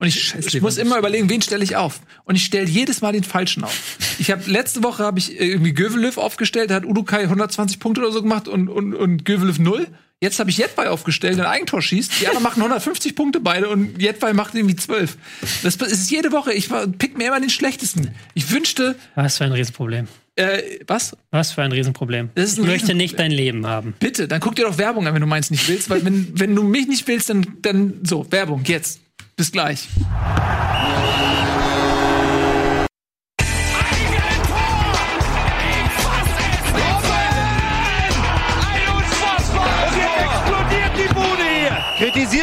[0.02, 2.02] Und ich, ich muss immer überlegen, wen stelle ich auf.
[2.24, 3.98] Und ich stelle jedes Mal den falschen auf.
[4.18, 8.12] Ich habe letzte Woche habe ich irgendwie Gövelöw aufgestellt, da hat Udukai 120 Punkte oder
[8.12, 9.88] so gemacht und und und Gövelöw null.
[10.22, 12.20] Jetzt habe ich Jetbei aufgestellt, ein Eigentor schießt.
[12.20, 15.18] Die anderen machen 150 Punkte beide und Jetbei macht irgendwie 12.
[15.64, 16.52] Das ist jede Woche.
[16.52, 18.14] Ich pick mir immer den schlechtesten.
[18.34, 18.96] Ich wünschte.
[19.16, 20.10] Was für ein Riesenproblem.
[20.36, 21.16] Äh, was?
[21.32, 22.32] Was für ein Riesenproblem.
[22.36, 23.94] Ein ich möchte nicht dein Leben haben.
[23.98, 25.90] Bitte, dann guck dir doch Werbung an, wenn du meins nicht willst.
[25.90, 29.00] Weil wenn, wenn du mich nicht willst, dann, dann so, Werbung, jetzt.
[29.38, 29.88] Bis gleich.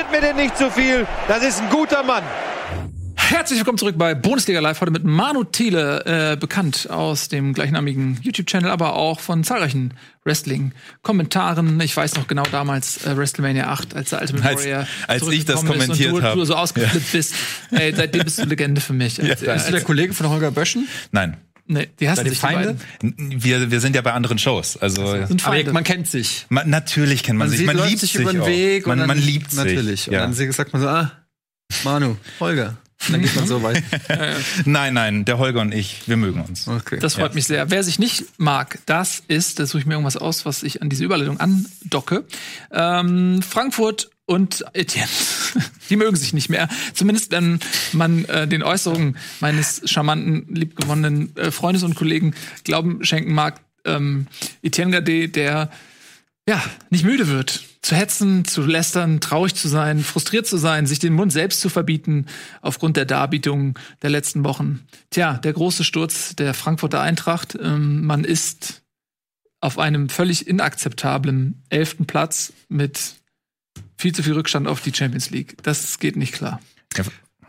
[0.07, 1.07] Kritisiert mir denn nicht zu viel.
[1.29, 2.23] Das ist ein guter Mann.
[3.17, 4.81] Herzlich willkommen zurück bei Bundesliga Live.
[4.81, 9.95] Heute mit Manu Thiele, äh, bekannt aus dem gleichnamigen YouTube-Channel, aber auch von zahlreichen
[10.25, 11.81] Wrestling-Kommentaren.
[11.81, 15.45] Ich weiß noch genau damals äh, WrestleMania 8, als der Ultimate Als- Warrior als ich
[15.45, 17.35] das zurückgekommen ist kommentiert und du, du so ausgeflippt bist.
[17.73, 19.21] Ey, seitdem bist du Legende für mich.
[19.21, 20.87] Als, Ja, Bist du der Kollege von Holger Böschen?
[21.11, 21.37] Nein.
[21.67, 22.77] Nee, die hassen ihr sich die Feinde?
[23.01, 24.77] Wir, wir sind ja bei anderen Shows.
[24.77, 25.73] Also Sind Aber Feinde.
[25.73, 26.47] man kennt sich.
[26.49, 27.59] man, natürlich kennt man, sich.
[27.59, 28.45] sieht- Man liebt sich sich über den.
[28.47, 28.87] Weg.
[28.87, 29.59] Man, und dann, man liebt sich.
[29.59, 30.07] Natürlich.
[30.07, 30.25] Ja.
[30.25, 31.12] Und dann sagt man so, ah,
[31.85, 32.77] Manu, Holger.
[33.11, 33.83] Dann geht man so weit.
[34.65, 36.67] Nein, nein, der Holger und ich, wir mögen uns.
[36.69, 36.99] Okay.
[36.99, 37.71] Das freut mich sehr.
[37.71, 40.89] Wer sich nicht mag, das ist, da suche ich mir irgendwas aus, was ich an
[40.89, 42.25] diese Überleitung andocke.
[42.73, 45.09] Ähm, Frankfurt und Etienne.
[45.91, 46.69] Die mögen sich nicht mehr.
[46.95, 47.61] Zumindest wenn
[47.93, 52.35] man äh, den Äußerungen meines charmanten, liebgewonnenen äh, Freundes und Kollegen
[52.65, 53.61] Glauben schenken mag.
[53.85, 54.27] Ähm,
[54.63, 55.71] Etienne Gade, der
[56.49, 57.63] ja, nicht müde wird.
[57.87, 61.68] Zu hetzen, zu lästern, traurig zu sein, frustriert zu sein, sich den Mund selbst zu
[61.68, 62.26] verbieten
[62.61, 64.84] aufgrund der Darbietungen der letzten Wochen.
[65.11, 67.57] Tja, der große Sturz der Frankfurter Eintracht.
[67.62, 68.82] Ähm, man ist
[69.61, 72.99] auf einem völlig inakzeptablen elften Platz mit
[73.97, 75.57] viel zu viel Rückstand auf die Champions League.
[75.62, 76.61] Das geht nicht klar.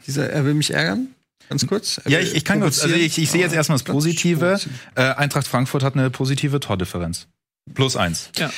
[0.05, 1.07] Dieser, er will mich ärgern?
[1.49, 1.99] Ganz kurz.
[2.05, 4.59] Ja, ich, ich kann kurz, also ich, ich sehe jetzt erstmal das Positive.
[4.93, 7.25] Äh, Eintracht Frankfurt hat eine positive Tordifferenz.
[7.73, 8.29] Plus eins.
[8.37, 8.51] Ja.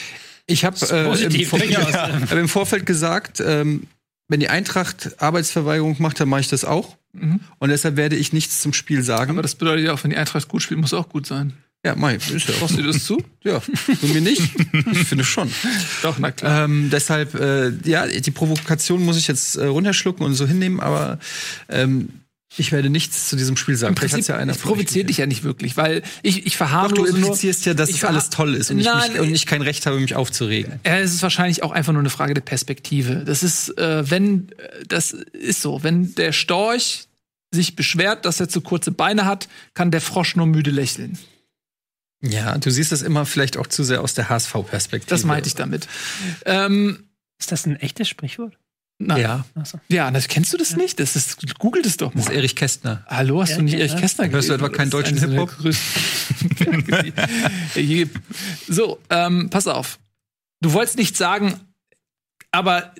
[0.50, 3.84] Ich habe äh, im, Vor hab im Vorfeld gesagt, ähm,
[4.28, 6.98] wenn die Eintracht Arbeitsverweigerung macht, dann mache ich das auch.
[7.14, 7.40] Mhm.
[7.58, 9.32] Und deshalb werde ich nichts zum Spiel sagen.
[9.32, 11.54] Aber das bedeutet ja auch, wenn die Eintracht gut spielt, muss auch gut sein.
[11.86, 13.24] ja, mei, ist ja auch Brauchst du dir das zu?
[13.44, 14.42] Ja, für mir nicht.
[14.92, 15.50] Ich finde schon.
[16.02, 16.66] Doch, na klar.
[16.66, 21.20] Ähm, deshalb, äh, ja, die Provokation muss ich jetzt äh, runterschlucken und so hinnehmen, aber
[21.70, 22.10] ähm,
[22.58, 23.94] ich werde nichts zu diesem Spiel sagen.
[23.94, 26.54] Im Vielleicht hat's Prinzip, ja einer ich provoziere dich ja nicht wirklich, weil ich, ich
[26.54, 27.28] Doch, verharmlose du nur.
[27.28, 29.86] implizierst ja, dass es alles toll ist und, Nein, ich, mich, und ich kein Recht
[29.86, 30.80] habe, mich aufzuregen.
[30.86, 33.24] Ja, es ist wahrscheinlich auch einfach nur eine Frage der Perspektive.
[33.26, 37.06] Das ist, äh, wenn, äh, das ist so, wenn der Storch
[37.52, 41.18] sich beschwert, dass er zu kurze Beine hat, kann der Frosch nur müde lächeln.
[42.22, 45.10] Ja, du siehst das immer vielleicht auch zu sehr aus der HSV-Perspektive.
[45.10, 45.88] Das meinte ich damit.
[46.46, 47.06] Ähm,
[47.40, 48.58] Ist das ein echtes Sprichwort?
[49.00, 49.80] Na, Ja, Achso.
[49.88, 51.00] ja, das kennst du das nicht?
[51.00, 52.36] Das ist, googelt es doch das ist mal.
[52.36, 53.06] Erich Kästner.
[53.08, 54.00] Hallo, hast Ja, du nicht ja, Erich ja.
[54.00, 55.56] Kästner Hörst du etwa keinen deutschen Hip-Hop?
[58.68, 60.00] so, ähm, pass auf.
[60.62, 61.60] Du wolltest nicht sagen,
[62.52, 62.94] aber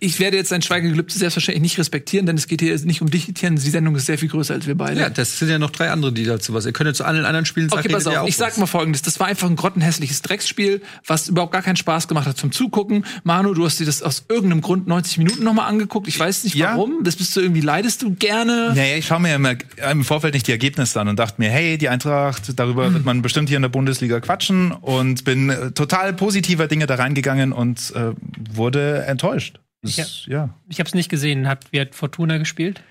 [0.00, 3.28] ich werde jetzt dein Schweigegelübde selbstverständlich nicht respektieren, denn es geht hier nicht um dich,
[3.28, 3.56] Etienne.
[3.58, 5.00] Die Sendung ist sehr viel größer als wir beide.
[5.00, 6.66] Ja, das sind ja noch drei andere, die dazu was.
[6.66, 8.58] Ihr könnt ja zu allen anderen Spielen sagen, Okay, pass auf, auch ich sag was.
[8.58, 9.02] mal folgendes.
[9.02, 13.04] Das war einfach ein grottenhässliches Drecksspiel, was überhaupt gar keinen Spaß gemacht hat zum Zugucken.
[13.24, 16.08] Manu, du hast dir das aus irgendeinem Grund 90 Minuten nochmal angeguckt.
[16.08, 16.72] Ich weiß nicht Ja.
[16.72, 17.02] warum.
[17.04, 18.72] Das bist du irgendwie, leidest du gerne.
[18.74, 19.54] Naja, ich schaue mir immer
[19.90, 23.22] im Vorfeld nicht die Ergebnisse an und dachte mir, hey, die Eintracht, darüber wird man
[23.22, 27.92] bestimmt hier in der Bundesliga quatschen und bin äh, total positiver Dinge da reingegangen und
[27.94, 28.12] äh,
[28.54, 29.58] wurde enttäuscht.
[29.86, 30.36] Das, Ja.
[30.36, 30.54] ja.
[30.68, 31.48] Ich habe es nicht gesehen.
[31.48, 32.82] Hat, wie hat Fortuna gespielt?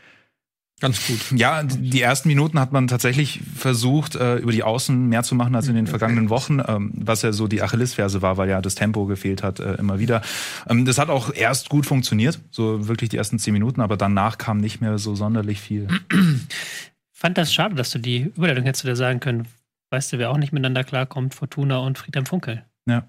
[0.81, 1.19] Ganz gut.
[1.39, 5.55] Ja, die ersten Minuten hat man tatsächlich versucht, äh, über die Außen mehr zu machen
[5.55, 8.75] als in den vergangenen Wochen, ähm, was ja so die Achillesferse war, weil ja das
[8.75, 10.21] Tempo gefehlt hat äh, immer wieder.
[10.67, 14.37] Ähm, das hat auch erst gut funktioniert, so wirklich die ersten zehn Minuten, aber danach
[14.37, 15.87] kam nicht mehr so sonderlich viel.
[17.13, 19.47] Fand das schade, dass du die Überleitung hättest du dir sagen können.
[19.91, 21.35] Weißt du, wer auch nicht miteinander klarkommt?
[21.35, 22.65] Fortuna und Friedhelm Funkel.
[22.85, 23.07] Ja.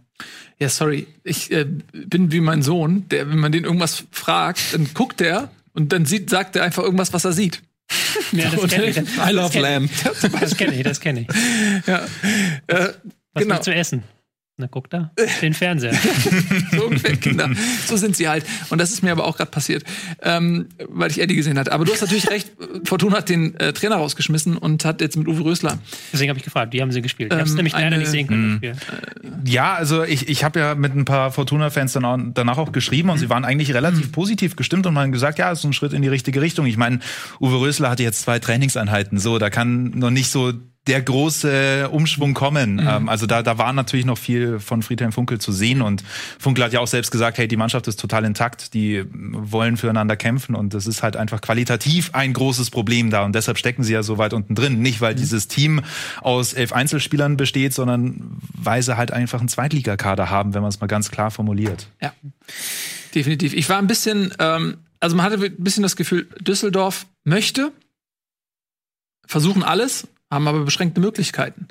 [0.59, 1.07] Ja, sorry.
[1.25, 5.51] Ich äh, bin wie mein Sohn, der, wenn man den irgendwas fragt, dann guckt er
[5.75, 7.63] und dann sieht, sagt er einfach irgendwas, was er sieht.
[8.33, 8.97] Ja, das kenne ich.
[8.97, 9.91] I love lamb.
[10.41, 11.87] Das kenne ich, das kenne ich.
[11.87, 12.07] Ja.
[12.67, 12.93] Äh,
[13.33, 13.55] Was genau.
[13.57, 14.03] willst du essen?
[14.59, 15.11] Na, guck da.
[15.43, 15.93] Den Fernseher.
[16.73, 17.51] so ungefähr Kinder.
[17.85, 18.47] So sind sie halt.
[18.71, 19.85] Und das ist mir aber auch gerade passiert,
[20.23, 21.73] ähm, weil ich Eddie gesehen hatte.
[21.73, 22.53] Aber du hast natürlich recht.
[22.85, 25.79] Fortuna hat den äh, Trainer rausgeschmissen und hat jetzt mit Uwe Rösler.
[26.11, 27.33] Deswegen habe ich gefragt, wie haben sie gespielt?
[27.33, 28.61] Ich habe es Ähm, nämlich leider eine- nicht sehen können.
[28.63, 29.33] das Spiel.
[29.45, 33.11] Ja, also ich, ich habe ja mit ein paar Fortuna-Fans dann auch, danach auch geschrieben
[33.11, 35.93] und sie waren eigentlich relativ positiv gestimmt und haben gesagt, ja, es ist ein Schritt
[35.93, 36.65] in die richtige Richtung.
[36.65, 37.01] Ich meine,
[37.41, 40.55] Uwe Rösler hatte jetzt zwei Trainingseinheiten, so, da kann noch nicht so
[40.87, 42.75] der große Umschwung kommen.
[42.75, 42.89] Mhm.
[42.89, 46.05] Ähm, also da, da war natürlich noch viel von Friedhelm Funkel zu sehen und
[46.39, 50.17] Funkel hat ja auch selbst gesagt, hey, die Mannschaft ist total intakt, die wollen füreinander
[50.17, 53.93] kämpfen und das ist halt einfach qualitativ ein großes Problem da und deshalb stecken sie
[53.93, 54.81] ja so weit unten drin.
[54.81, 55.83] Nicht, weil dieses Team
[56.21, 60.81] aus elf Einzelspielern besteht, sondern weil sie halt einfach einen Zweitligakader haben, wenn man es
[60.81, 61.89] mal ganz klar formuliert.
[62.01, 62.13] Ja,
[63.15, 63.55] definitiv.
[63.55, 67.73] Ich war ein bisschen, ähm, also man hatte ein bisschen das Gefühl, Düsseldorf möchte,
[69.27, 71.69] versuchen alles, haben aber beschränkte Möglichkeiten.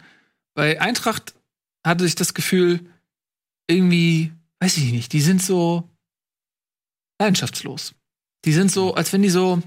[0.53, 1.34] Bei Eintracht
[1.86, 2.80] hatte ich das Gefühl,
[3.68, 5.90] irgendwie, weiß ich nicht, die sind so
[7.19, 7.94] leidenschaftslos.
[8.45, 9.61] Die sind so, als wenn die so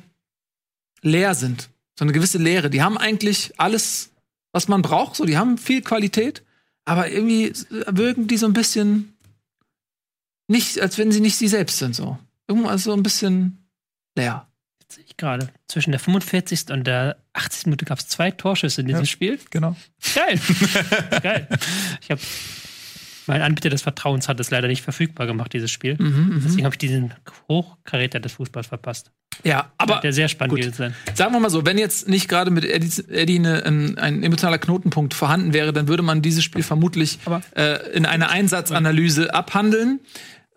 [1.03, 1.71] leer sind.
[1.99, 2.71] So eine gewisse Leere.
[2.71, 4.13] Die haben eigentlich alles,
[4.53, 5.17] was man braucht.
[5.17, 6.45] So, die haben viel Qualität,
[6.85, 7.53] aber irgendwie
[7.87, 9.17] wirken die so ein bisschen
[10.47, 11.95] nicht, als wenn sie nicht sie selbst sind.
[11.95, 12.19] So.
[12.47, 13.69] Irgendwas so ein bisschen
[14.17, 14.48] leer.
[14.91, 15.49] Sehe ich gerade.
[15.67, 16.71] Zwischen der 45.
[16.71, 17.67] und der 80.
[17.67, 19.07] Minute gab es zwei Torschüsse in diesem Ja.
[19.07, 19.39] Spiel.
[19.51, 19.77] Genau.
[20.15, 20.41] Geil.
[21.23, 21.49] Geil.
[22.01, 22.21] Ich habe
[23.27, 25.97] mein Anbieter des Vertrauens hat es leider nicht verfügbar gemacht, dieses Spiel.
[25.99, 27.13] Mhm, Deswegen habe ich diesen
[27.47, 29.11] Hochkaräter des Fußballs verpasst.
[29.45, 30.75] Ja, aber Der sehr spannend gut.
[30.75, 30.95] sein.
[31.15, 34.57] sagen wir mal so, wenn jetzt nicht gerade mit Eddie, Eddie eine, ein, ein emotionaler
[34.59, 37.19] Knotenpunkt vorhanden wäre, dann würde man dieses Spiel vermutlich
[37.55, 40.01] äh, in einer Einsatzanalyse abhandeln,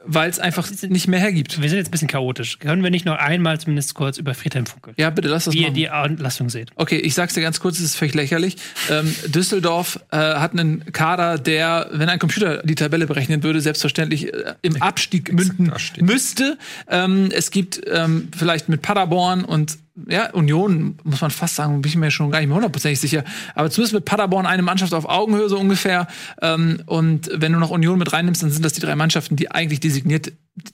[0.06, 1.62] weil es einfach nicht mehr hergibt.
[1.62, 2.60] Wir sind jetzt ein bisschen chaotisch.
[2.60, 4.94] Können wir nicht noch einmal zumindest kurz über Friedhelm Funkel?
[4.98, 5.74] Ja, bitte lass das Wie ihr machen.
[5.76, 6.72] die Anlassung seht.
[6.76, 8.58] Okay, ich sag's dir ganz kurz, es ist völlig lächerlich.
[8.90, 14.34] Ähm, Düsseldorf äh, hat einen Kader, der, wenn ein Computer die Tabelle berechnen würde, selbstverständlich
[14.34, 15.72] äh, im Abstieg münden
[16.02, 16.58] müsste.
[16.88, 21.90] Ähm, es gibt ähm, vielleicht mit Paderborn und ja, Union, muss man fast sagen, bin
[21.90, 23.24] ich mir schon gar nicht mehr hundertprozentig sicher.
[23.56, 26.08] Aber zumindest mit Paderborn eine Mannschaft auf Augenhöhe so ungefähr.
[26.42, 29.52] Ähm, und wenn du noch Union mit reinnimmst, dann sind das die drei Mannschaften, die
[29.52, 30.32] eigentlich designiert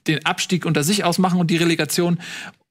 [0.07, 2.19] den Abstieg unter sich ausmachen und die Relegation.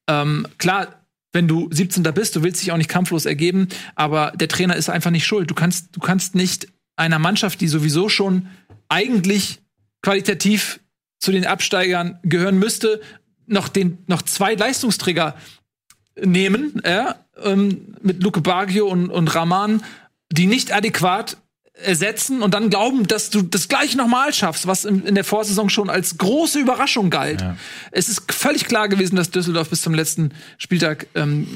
[0.08, 0.88] Ähm, klar,
[1.32, 2.02] wenn du 17.
[2.14, 5.50] bist, du willst dich auch nicht kampflos ergeben, aber der Trainer ist einfach nicht schuld.
[5.50, 8.48] Du kannst, du kannst nicht einer Mannschaft, die sowieso schon
[8.88, 9.60] eigentlich
[10.02, 10.80] qualitativ
[11.18, 13.00] zu den Absteigern gehören müsste,
[13.46, 15.36] noch den noch zwei Leistungsträger
[16.22, 19.82] nehmen, ja, ähm, mit Luke Baggio und, und Rahman,
[20.30, 21.36] die nicht adäquat
[21.74, 25.68] ersetzen und dann glauben, dass du das gleich nochmal schaffst, was in, in der Vorsaison
[25.68, 27.43] schon als große Überraschung galt.
[27.93, 31.47] Es ist völlig klar gewesen, dass Düsseldorf bis zum letzten Spieltag, ähm,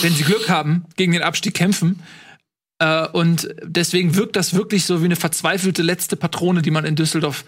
[0.00, 2.00] wenn sie Glück haben, gegen den Abstieg kämpfen.
[2.78, 6.94] Äh, und deswegen wirkt das wirklich so wie eine verzweifelte letzte Patrone, die man in
[6.94, 7.44] Düsseldorf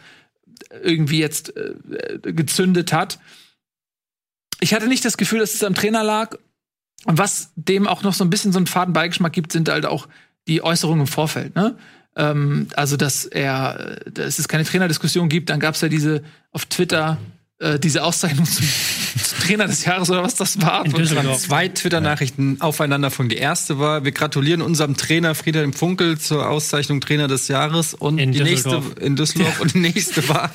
[0.82, 1.74] irgendwie jetzt äh,
[2.32, 3.20] gezündet hat.
[4.60, 6.36] Ich hatte nicht das Gefühl, dass es am Trainer lag.
[7.06, 9.86] Und was dem auch noch so ein bisschen so einen faden Beigeschmack gibt, sind halt
[9.86, 10.08] auch
[10.48, 11.54] die Äußerungen im Vorfeld.
[11.54, 11.76] Ne?
[12.16, 15.50] Ähm, also, dass er, dass es keine Trainerdiskussion gibt.
[15.50, 17.18] Dann gab es ja diese auf Twitter
[17.58, 20.84] äh, diese Auszeichnung zum, zum Trainer des Jahres oder was das war.
[20.84, 21.40] In Düsseldorf.
[21.40, 23.28] Zwei Twitter-Nachrichten aufeinander von.
[23.28, 27.94] Die erste war, wir gratulieren unserem Trainer Friedhelm Funkel zur Auszeichnung Trainer des Jahres.
[27.94, 29.60] Und In die nächste in Düsseldorf.
[29.60, 30.50] Und die nächste war,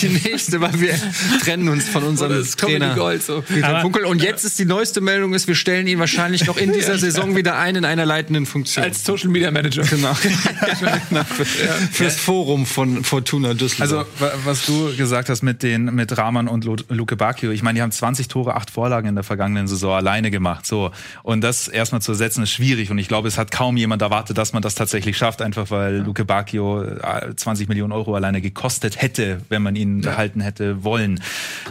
[0.00, 0.94] die nächste war, wir
[1.42, 2.94] trennen uns von unserem Trainer.
[2.94, 3.40] Gold, so.
[3.42, 4.04] Friedhelm Aber- Funkel.
[4.04, 7.34] Und jetzt ist die neueste Meldung, ist, wir stellen ihn wahrscheinlich noch in dieser Saison
[7.34, 8.84] wieder ein in einer leitenden Funktion.
[8.84, 9.82] Als Social Media Manager.
[9.82, 10.14] Genau.
[11.08, 11.24] genau.
[11.24, 14.06] Für, fürs Forum von Fortuna Düsseldorf.
[14.20, 17.62] Also, wa- was du gesagt hast mit den mit Rahman und Lu- Luke Bacchio, ich
[17.62, 20.66] meine, die haben 20 Tore, 8 Vorlagen in der vergangenen Saison alleine gemacht.
[20.66, 20.90] So.
[21.22, 22.90] Und das erstmal zu ersetzen ist schwierig.
[22.90, 25.96] Und ich glaube, es hat kaum jemand erwartet, dass man das tatsächlich schafft, einfach weil
[25.98, 31.20] Luke Bacchio äh, 20 Millionen Euro alleine gekostet hätte, wenn man ihn behalten hätte wollen.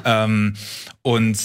[0.06, 0.56] Ähm,
[1.02, 1.38] und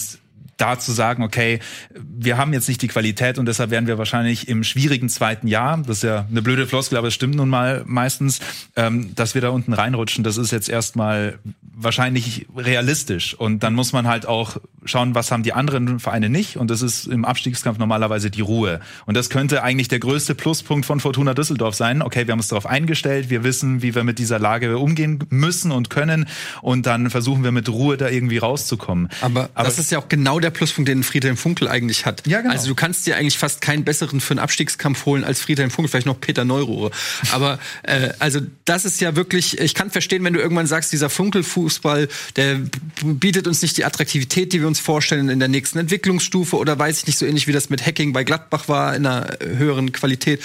[0.58, 1.60] da zu sagen, okay,
[1.94, 5.78] wir haben jetzt nicht die Qualität und deshalb werden wir wahrscheinlich im schwierigen zweiten Jahr,
[5.78, 8.40] das ist ja eine blöde Floskel, aber es stimmt nun mal meistens,
[8.76, 11.38] ähm, dass wir da unten reinrutschen, das ist jetzt erstmal
[11.80, 13.34] wahrscheinlich realistisch.
[13.34, 16.56] Und dann muss man halt auch schauen, was haben die anderen Vereine nicht.
[16.56, 18.80] Und das ist im Abstiegskampf normalerweise die Ruhe.
[19.06, 22.02] Und das könnte eigentlich der größte Pluspunkt von Fortuna Düsseldorf sein.
[22.02, 25.70] Okay, wir haben uns darauf eingestellt, wir wissen, wie wir mit dieser Lage umgehen müssen
[25.70, 26.26] und können.
[26.62, 29.08] Und dann versuchen wir mit Ruhe da irgendwie rauszukommen.
[29.20, 32.26] Aber, das ist ja auch genau der Pluspunkt, den Friedhelm Funkel eigentlich hat.
[32.26, 32.52] Ja, genau.
[32.52, 35.90] Also du kannst dir eigentlich fast keinen besseren für einen Abstiegskampf holen als Friedhelm Funkel,
[35.90, 36.90] vielleicht noch Peter Neuruhr.
[37.32, 41.10] Aber äh, also das ist ja wirklich, ich kann verstehen, wenn du irgendwann sagst, dieser
[41.10, 42.60] Funkelfußball, der
[43.02, 46.98] bietet uns nicht die Attraktivität, die wir uns vorstellen in der nächsten Entwicklungsstufe oder weiß
[47.00, 50.42] ich nicht, so ähnlich wie das mit Hacking bei Gladbach war, in einer höheren Qualität.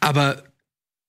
[0.00, 0.42] Aber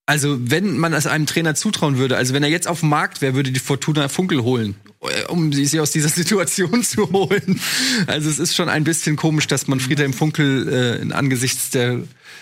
[0.07, 3.22] also, wenn man es einem Trainer zutrauen würde, also wenn er jetzt auf dem Markt
[3.22, 7.60] wäre, würde die Fortuna Funkel holen, äh, um sie aus dieser Situation zu holen.
[8.06, 12.02] Also es ist schon ein bisschen komisch, dass man Friedhelm Funkel äh, in angesichts der,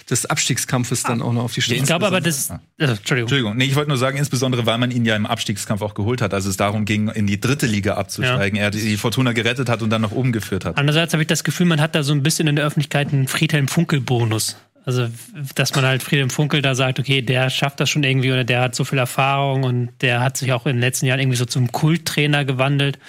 [0.10, 2.50] des Abstiegskampfes dann auch noch auf die Ich Stelle glaube aber, das.
[2.50, 3.20] Also, Entschuldigung.
[3.22, 6.22] Entschuldigung, nee, ich wollte nur sagen, insbesondere weil man ihn ja im Abstiegskampf auch geholt
[6.22, 8.60] hat, als es darum ging, in die dritte Liga abzusteigen.
[8.60, 10.78] Er die Fortuna gerettet hat und dann nach oben geführt hat.
[10.78, 13.30] Andererseits habe ich das Gefühl, man hat da so ein bisschen in der Öffentlichkeit einen
[13.30, 15.08] Friedhelm Funkel-Bonus Also,
[15.56, 18.62] dass man halt Friedem Funkel da sagt, okay, der schafft das schon irgendwie oder der
[18.62, 21.46] hat so viel Erfahrung und der hat sich auch in den letzten Jahren irgendwie so
[21.46, 23.00] zum Kulttrainer gewandelt.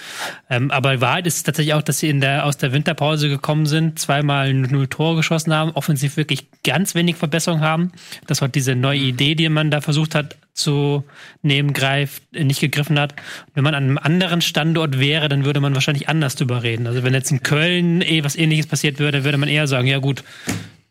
[0.49, 3.99] Ähm, aber Wahrheit ist tatsächlich auch, dass sie in der, aus der Winterpause gekommen sind,
[3.99, 7.91] zweimal null Tore geschossen haben, offensiv wirklich ganz wenig Verbesserung haben.
[8.25, 11.03] Das war diese neue Idee, die man da versucht hat zu
[11.41, 13.13] nehmen, greift, nicht gegriffen hat.
[13.53, 16.87] Wenn man an einem anderen Standort wäre, dann würde man wahrscheinlich anders drüber reden.
[16.87, 19.97] Also wenn jetzt in Köln eh was ähnliches passiert würde, würde man eher sagen, ja
[19.97, 20.23] gut,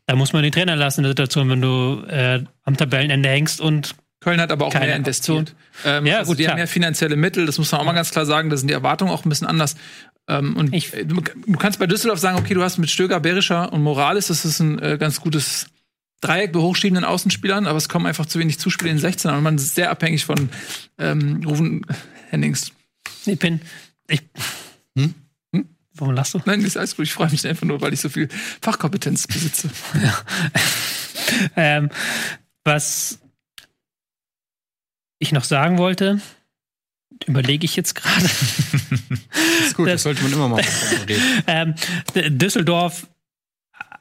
[0.07, 3.61] da muss man den Trainer lassen in der Situation, wenn du äh, am Tabellenende hängst
[3.61, 5.55] und Köln hat aber auch mehr investiert.
[5.85, 6.53] Ähm, ja, also gut, die klar.
[6.53, 8.75] haben mehr finanzielle Mittel, das muss man auch mal ganz klar sagen, da sind die
[8.75, 9.77] Erwartungen auch ein bisschen anders.
[10.29, 13.71] Ähm, und ich, du, du, kannst bei Düsseldorf sagen, okay, du hast mit Stöger, Berischer
[13.73, 15.67] und Morales, das ist ein äh, ganz gutes
[16.23, 19.43] Dreieck bei hochschiebenden Außenspielern, aber es kommen einfach zu wenig Zuspiele in den 16 und
[19.43, 20.49] man ist sehr abhängig von
[20.99, 21.85] ähm, Rufen
[22.31, 22.73] Hennings.
[23.27, 23.61] Ich bin.
[24.09, 24.23] Ich?
[25.95, 26.41] Warum lachst du?
[26.45, 27.07] Nein, das ist alles gut.
[27.07, 28.29] Ich freue mich einfach nur, weil ich so viel
[28.61, 29.71] Fachkompetenz besitze.
[30.03, 30.25] ja.
[31.57, 31.91] ähm,
[32.65, 33.21] was
[35.19, 36.21] ich noch sagen wollte,
[37.27, 38.25] überlege ich jetzt gerade.
[39.65, 40.65] ist gut, das, das, sollte man immer mal
[41.09, 41.23] reden.
[41.47, 41.75] ähm,
[42.39, 43.07] Düsseldorf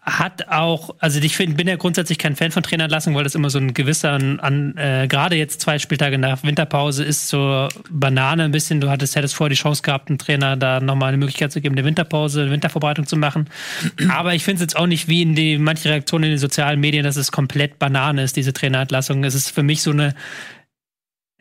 [0.05, 3.49] hat auch, also ich find, bin ja grundsätzlich kein Fan von Trainerlassung, weil das immer
[3.49, 8.51] so ein gewisser, an, äh, gerade jetzt zwei Spieltage nach Winterpause ist so Banane ein
[8.51, 8.81] bisschen.
[8.81, 11.75] Du hattest, hättest vorher die Chance gehabt, einen Trainer da nochmal eine Möglichkeit zu geben,
[11.75, 13.49] eine Winterpause, eine Wintervorbereitung zu machen.
[14.09, 16.81] Aber ich finde es jetzt auch nicht wie in die manche Reaktionen in den sozialen
[16.81, 19.23] Medien, dass es komplett Banane ist, diese Trainerentlassung.
[19.23, 20.15] Es ist für mich so eine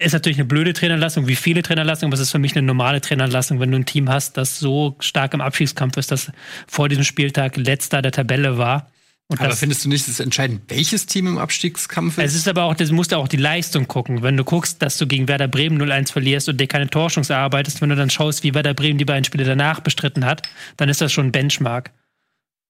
[0.02, 3.00] ist natürlich eine blöde Trainerlassung, wie viele Trainerlassungen, aber es ist für mich eine normale
[3.00, 6.30] Trainerlassung, wenn du ein Team hast, das so stark im Abschiedskampf ist, dass
[6.66, 8.90] vor diesem Spieltag letzter der Tabelle war.
[9.28, 12.24] Und aber das, findest du nicht, es ist entscheidend, welches Team im Abstiegskampf ist?
[12.24, 14.22] Es ist aber auch, das musst du auch die Leistung gucken.
[14.22, 17.80] Wenn du guckst, dass du gegen Werder Bremen 0-1 verlierst und dir keine Torschance erarbeitest,
[17.80, 20.42] wenn du dann schaust, wie Werder Bremen die beiden Spiele danach bestritten hat,
[20.76, 21.92] dann ist das schon ein Benchmark.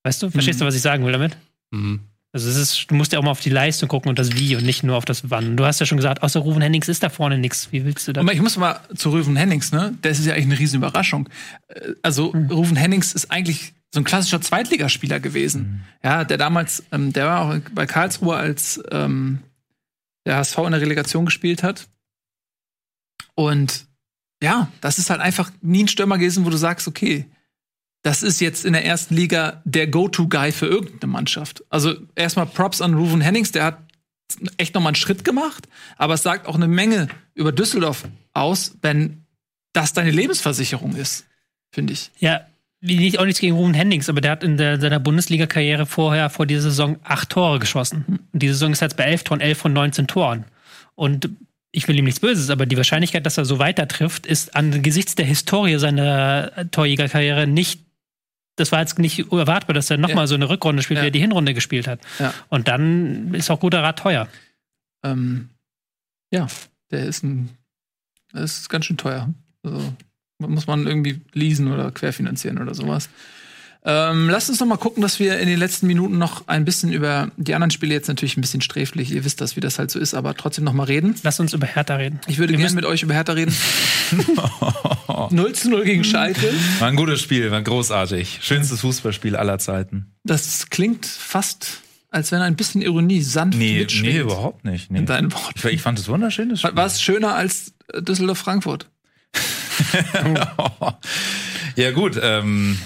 [0.05, 0.31] Weißt du?
[0.31, 0.65] Verstehst mhm.
[0.65, 1.37] du, was ich sagen will damit?
[1.73, 2.01] Mhm.
[2.33, 4.57] Also es ist, du musst ja auch mal auf die Leistung gucken und das Wie
[4.57, 5.57] und nicht nur auf das Wann.
[5.57, 7.71] Du hast ja schon gesagt, außer Ruven Hennings ist da vorne nichts.
[7.73, 8.23] Wie willst du da?
[8.23, 9.95] Ich muss mal zu Ruven Hennings, ne?
[10.01, 11.29] Das ist ja eigentlich eine riesen Überraschung.
[11.69, 12.51] Äh, also mhm.
[12.51, 15.63] Ruven Hennings ist eigentlich so ein klassischer Zweitligaspieler gewesen.
[15.63, 15.81] Mhm.
[16.03, 19.41] Ja, der damals, ähm, der war auch bei Karlsruhe, als ähm,
[20.25, 21.87] der HSV in der Relegation gespielt hat.
[23.35, 23.87] Und
[24.43, 27.27] ja, das ist halt einfach nie ein Stürmer gewesen, wo du sagst, okay,
[28.03, 31.65] das ist jetzt in der ersten Liga der Go-To-Guy für irgendeine Mannschaft.
[31.71, 33.79] Also erstmal Props an Ruven Hennings, der hat
[34.57, 39.25] echt nochmal einen Schritt gemacht, aber es sagt auch eine Menge über Düsseldorf aus, wenn
[39.73, 41.27] das deine Lebensversicherung ist,
[41.71, 42.11] finde ich.
[42.19, 42.41] Ja,
[42.81, 46.47] nicht, auch nichts gegen Ruven Hennings, aber der hat in der, seiner Bundesliga-Karriere vorher vor
[46.47, 48.05] dieser Saison acht Tore geschossen.
[48.09, 48.39] Und mhm.
[48.39, 50.45] diese Saison ist jetzt bei elf Toren, elf von 19 Toren.
[50.97, 51.31] Und
[51.71, 55.15] ich will ihm nichts Böses, aber die Wahrscheinlichkeit, dass er so weiter trifft, ist angesichts
[55.15, 57.81] der Historie seiner Torjägerkarriere nicht
[58.57, 60.27] das war jetzt nicht erwartbar, dass er nochmal ja.
[60.27, 61.03] so eine Rückrunde spielt, ja.
[61.03, 62.01] wie er die Hinrunde gespielt hat.
[62.19, 62.35] Ja.
[62.49, 64.29] Und dann ist auch guter Rat teuer.
[65.03, 65.49] Ähm,
[66.31, 66.47] ja,
[66.91, 67.51] der ist ein,
[68.33, 69.33] das ist ganz schön teuer.
[69.63, 69.93] Also
[70.39, 73.09] muss man irgendwie leasen oder querfinanzieren oder sowas.
[73.85, 76.93] Ähm, lasst uns noch mal gucken, dass wir in den letzten Minuten noch ein bisschen
[76.93, 79.11] über die anderen Spiele jetzt natürlich ein bisschen sträflich.
[79.11, 81.17] Ihr wisst das, wie das halt so ist, aber trotzdem noch mal reden.
[81.25, 82.21] Lasst uns über Hertha reden.
[82.29, 83.55] Ich würde gerne mit euch über Hertha reden.
[85.31, 86.53] 0 zu 0 gegen Schalke.
[86.79, 88.39] War ein gutes Spiel, war großartig.
[88.43, 90.13] Schönstes Fußballspiel aller Zeiten.
[90.23, 91.83] Das klingt fast
[92.13, 94.15] als wenn ein bisschen Ironie sanft nee, mitschwingt.
[94.15, 94.91] Nee, überhaupt nicht.
[94.91, 94.99] Nee.
[94.99, 95.55] In deinen Worten.
[95.57, 96.55] Ich, ich fand es wunderschön.
[96.57, 96.77] Spiel.
[96.77, 98.91] War es schöner als Düsseldorf-Frankfurt?
[101.77, 102.79] ja gut, ähm,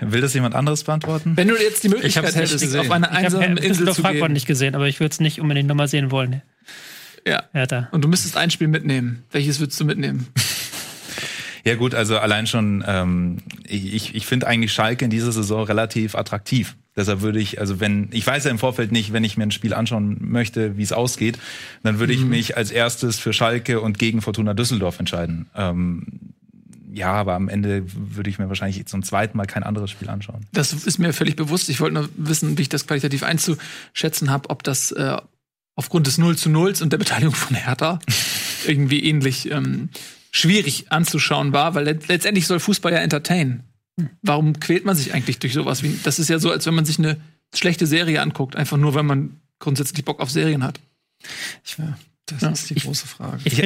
[0.00, 1.36] Will das jemand anderes beantworten?
[1.36, 4.32] Wenn du jetzt die Möglichkeit hättest, auf eine einsame ich Insel zu gehen.
[4.32, 6.42] nicht gesehen, aber ich würde es nicht unbedingt nochmal sehen wollen.
[7.26, 7.44] Ja.
[7.52, 9.24] ja Und du müsstest ein Spiel mitnehmen.
[9.30, 10.28] Welches würdest du mitnehmen?
[11.64, 16.14] Ja gut, also allein schon, ähm, ich, ich finde eigentlich Schalke in dieser Saison relativ
[16.14, 16.76] attraktiv.
[16.96, 19.50] Deshalb würde ich, also wenn, ich weiß ja im Vorfeld nicht, wenn ich mir ein
[19.50, 21.38] Spiel anschauen möchte, wie es ausgeht,
[21.82, 22.30] dann würde ich mhm.
[22.30, 25.50] mich als erstes für Schalke und gegen Fortuna Düsseldorf entscheiden.
[25.54, 26.32] Ähm,
[26.92, 30.46] ja, aber am Ende würde ich mir wahrscheinlich zum zweiten Mal kein anderes Spiel anschauen.
[30.52, 31.68] Das ist mir völlig bewusst.
[31.68, 35.16] Ich wollte nur wissen, wie ich das qualitativ einzuschätzen habe, ob das äh,
[35.76, 37.98] aufgrund des 0 zu 0 und der Beteiligung von Hertha
[38.66, 39.90] irgendwie ähnlich ähm,
[40.30, 43.64] schwierig anzuschauen war, weil let letztendlich soll Fußball ja entertainen.
[44.22, 45.82] Warum quält man sich eigentlich durch sowas?
[45.82, 47.16] Wie, das ist ja so, als wenn man sich eine
[47.54, 50.80] schlechte Serie anguckt, einfach nur, weil man grundsätzlich Bock auf Serien hat.
[51.64, 52.50] Ich, ja, das ja.
[52.50, 53.40] ist die große Frage.
[53.44, 53.62] Ich,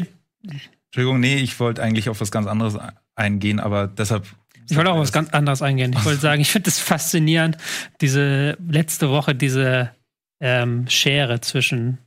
[0.95, 2.79] Entschuldigung, nee, ich wollte eigentlich auf was ganz anderes
[3.17, 4.27] eingehen, aber deshalb.
[4.71, 5.93] Ich wollte auch auf was ganz anderes eingehen.
[5.93, 7.59] Ich wollte sagen, ich finde es faszinierend,
[8.01, 9.91] diese letzte Woche, diese
[10.41, 11.99] ähm, Schere zwischen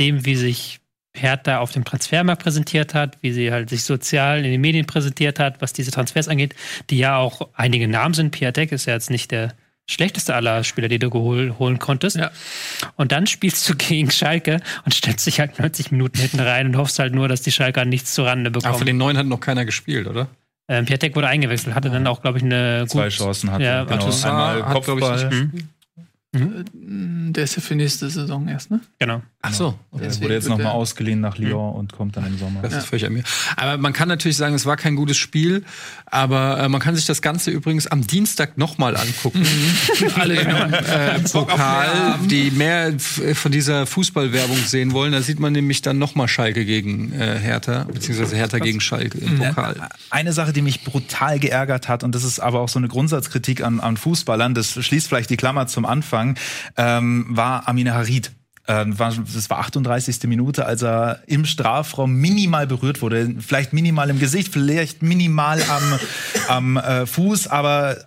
[0.00, 0.80] dem, wie sich
[1.14, 5.38] Hertha auf dem Transfermarkt präsentiert hat, wie sie halt sich sozial in den Medien präsentiert
[5.38, 6.56] hat, was diese Transfers angeht,
[6.90, 8.32] die ja auch einige Namen sind.
[8.32, 9.54] Piatek ist ja jetzt nicht der
[9.88, 12.16] schlechteste aller Spieler, die du gehol holen konntest.
[12.16, 12.30] Ja.
[12.96, 16.76] Und dann spielst du gegen Schalke und stellst dich halt 90 Minuten hinten rein und
[16.76, 18.68] hoffst halt nur, dass die Schalker nichts zu Rande bekommen.
[18.70, 20.28] Aber von den neuen hat noch keiner gespielt, oder?
[20.68, 23.64] Ähm, Piatek wurde eingewechselt, hatte dann auch, glaube ich, eine Zwei Chancen hatte.
[23.64, 24.10] Ja, genau.
[24.24, 25.28] Einmal Kopfball.
[25.32, 25.68] Ich, Mhm.
[26.72, 28.80] Der ist ja für nächste Saison erst, ne?
[28.98, 29.22] Genau.
[29.42, 29.78] Ach so.
[29.90, 30.08] Okay.
[30.08, 31.78] Der wurde jetzt nochmal ausgeliehen nach Lyon mhm.
[31.78, 32.62] und kommt dann im Sommer.
[32.62, 32.78] Das ja.
[32.78, 33.22] ist völlig an mir.
[33.56, 35.64] Aber man kann natürlich sagen, es war kein gutes Spiel,
[36.06, 39.40] aber äh, man kann sich das Ganze übrigens am Dienstag nochmal angucken.
[39.40, 40.10] Mhm.
[40.16, 45.98] Alle äh, Pokal, die mehr von dieser Fußballwerbung sehen wollen, da sieht man nämlich dann
[45.98, 49.76] nochmal Schalke gegen äh, Hertha, beziehungsweise Hertha gegen Schalke im Pokal.
[50.10, 53.62] Eine Sache, die mich brutal geärgert hat, und das ist aber auch so eine Grundsatzkritik
[53.62, 56.25] an, an Fußballern, das schließt vielleicht die Klammer zum Anfang,
[56.76, 58.32] ähm, war Amina Harid.
[58.68, 60.24] Ähm, das war 38.
[60.24, 63.34] Minute, als er im Strafraum minimal berührt wurde.
[63.38, 65.98] Vielleicht minimal im Gesicht, vielleicht minimal am,
[66.48, 68.05] am äh, Fuß, aber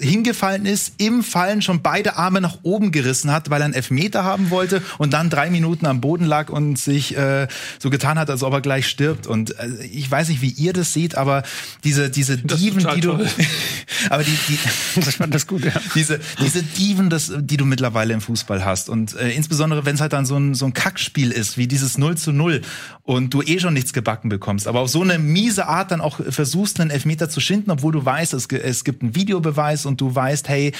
[0.00, 4.24] hingefallen ist, im Fallen schon beide Arme nach oben gerissen hat, weil er einen Elfmeter
[4.24, 7.46] haben wollte und dann drei Minuten am Boden lag und sich äh,
[7.78, 9.28] so getan hat, als ob er gleich stirbt.
[9.28, 11.44] Und äh, ich weiß nicht, wie ihr das seht, aber
[11.84, 13.12] diese diese Diven, die du,
[14.10, 14.58] aber die die
[14.96, 15.72] ich fand das gut, ja.
[15.94, 20.00] diese diese Diven, das, die du mittlerweile im Fußball hast und äh, insbesondere wenn es
[20.00, 22.62] halt dann so ein so ein Kackspiel ist wie dieses 0 zu 0
[23.04, 26.18] und du eh schon nichts gebacken bekommst, aber auf so eine miese Art dann auch
[26.28, 30.00] versuchst einen Elfmeter zu schinden, obwohl du weißt, es, es gibt ein Video Videobeweis und
[30.00, 30.72] du weißt, hey,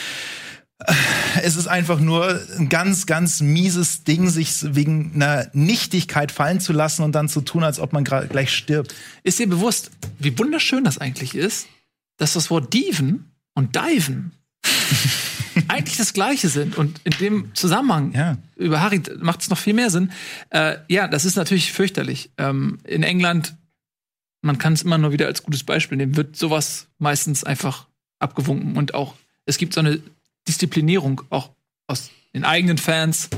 [1.43, 6.73] es ist einfach nur ein ganz, ganz mieses Ding, sich wegen einer Nichtigkeit fallen zu
[6.73, 8.95] lassen und dann zu tun, als ob man gleich stirbt.
[9.23, 11.69] Ist dir bewusst, wie wunderschön das eigentlich ist,
[12.17, 14.33] dass das Wort Dieven und Diven
[15.69, 18.37] eigentlich das Gleiche sind und in dem Zusammenhang ja.
[18.57, 20.11] über Harry macht es noch viel mehr Sinn.
[20.51, 22.31] Äh, ja, das ist natürlich fürchterlich.
[22.37, 23.55] Ähm, in England,
[24.43, 27.87] man kann es immer nur wieder als gutes Beispiel nehmen, wird sowas meistens einfach
[28.25, 29.15] abgewunken und auch
[29.47, 30.01] es gibt so eine
[30.49, 31.51] Disziplinierung auch
[31.87, 33.31] aus den eigenen Fans,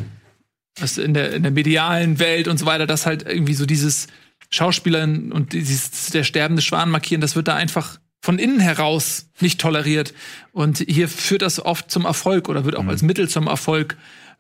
[0.81, 4.07] aus in der, in der medialen Welt und so weiter, dass halt irgendwie so dieses
[4.51, 9.61] Schauspielern und dieses der sterbende Schwan markieren, das wird da einfach von innen heraus nicht
[9.61, 10.15] toleriert.
[10.53, 12.91] Und hier führt das oft zum Erfolg oder wird auch mhm.
[12.91, 13.97] als Mittel zum Erfolg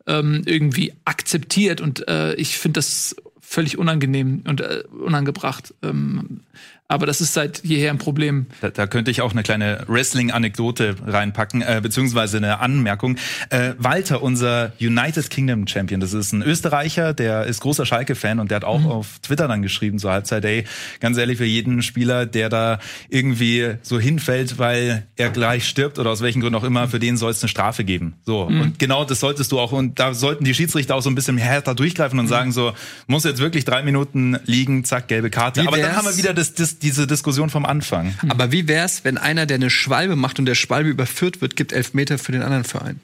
[0.06, 1.80] ähm, irgendwie akzeptiert.
[1.80, 5.74] Und äh, ich finde das völlig unangenehm und äh, unangebracht.
[5.82, 6.40] Ähm,
[6.88, 8.46] aber das ist seit jeher ein Problem.
[8.60, 13.16] Da, da könnte ich auch eine kleine Wrestling-Anekdote reinpacken, äh, beziehungsweise eine Anmerkung.
[13.50, 18.50] Äh, Walter, unser United Kingdom Champion, das ist ein Österreicher, der ist großer Schalke-Fan und
[18.50, 18.86] der hat auch mhm.
[18.86, 20.64] auf Twitter dann geschrieben zur Halbzeit, ey,
[21.00, 26.10] ganz ehrlich, für jeden Spieler, der da irgendwie so hinfällt, weil er gleich stirbt oder
[26.10, 28.14] aus welchen Gründen auch immer, für den soll es eine Strafe geben.
[28.24, 28.48] So.
[28.48, 28.60] Mhm.
[28.60, 31.36] Und genau das solltest du auch, und da sollten die Schiedsrichter auch so ein bisschen
[31.36, 32.30] härter durchgreifen und mhm.
[32.30, 32.74] sagen so,
[33.08, 35.66] muss jetzt wirklich drei Minuten liegen, zack, gelbe Karte.
[35.66, 38.14] Aber dann haben wir wieder das, das diese Diskussion vom Anfang.
[38.20, 38.30] Hm.
[38.30, 41.72] Aber wie wär's, wenn einer, der eine Schwalbe macht und der Schwalbe überführt wird, gibt
[41.72, 43.00] Elfmeter für den anderen Verein?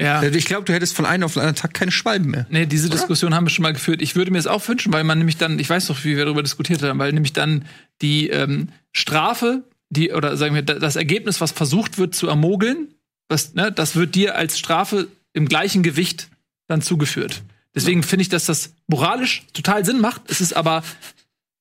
[0.00, 0.22] Ja.
[0.22, 2.46] Ich glaube, du hättest von einem auf den anderen Tag keine Schwalben mehr.
[2.50, 2.96] Nee, diese Oder?
[2.96, 4.02] Diskussion haben wir schon mal geführt.
[4.02, 6.24] Ich würde mir es auch wünschen, weil man nämlich dann, ich weiß doch, wie wir
[6.26, 7.64] darüber diskutiert haben, weil nämlich dann
[8.02, 12.88] die ähm, Strafe, die, oder sagen wir, das Ergebnis, was versucht wird zu ermogeln,
[13.28, 16.28] was, ne, das wird dir als Strafe im gleichen Gewicht
[16.66, 17.42] dann zugeführt.
[17.74, 20.22] Deswegen finde ich, dass das moralisch total Sinn macht.
[20.30, 20.82] Es ist aber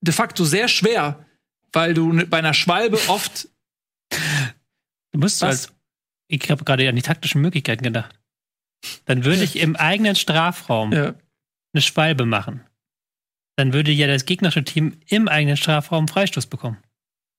[0.01, 1.24] de facto sehr schwer,
[1.73, 3.47] weil du bei einer Schwalbe oft.
[5.11, 5.67] Du musst was?
[5.67, 5.73] Halt,
[6.27, 8.19] ich habe gerade an die taktischen Möglichkeiten gedacht.
[9.05, 11.13] Dann würde ich im eigenen Strafraum ja.
[11.73, 12.61] eine Schwalbe machen.
[13.57, 16.77] Dann würde ja das gegnerische Team im eigenen Strafraum Freistoß bekommen.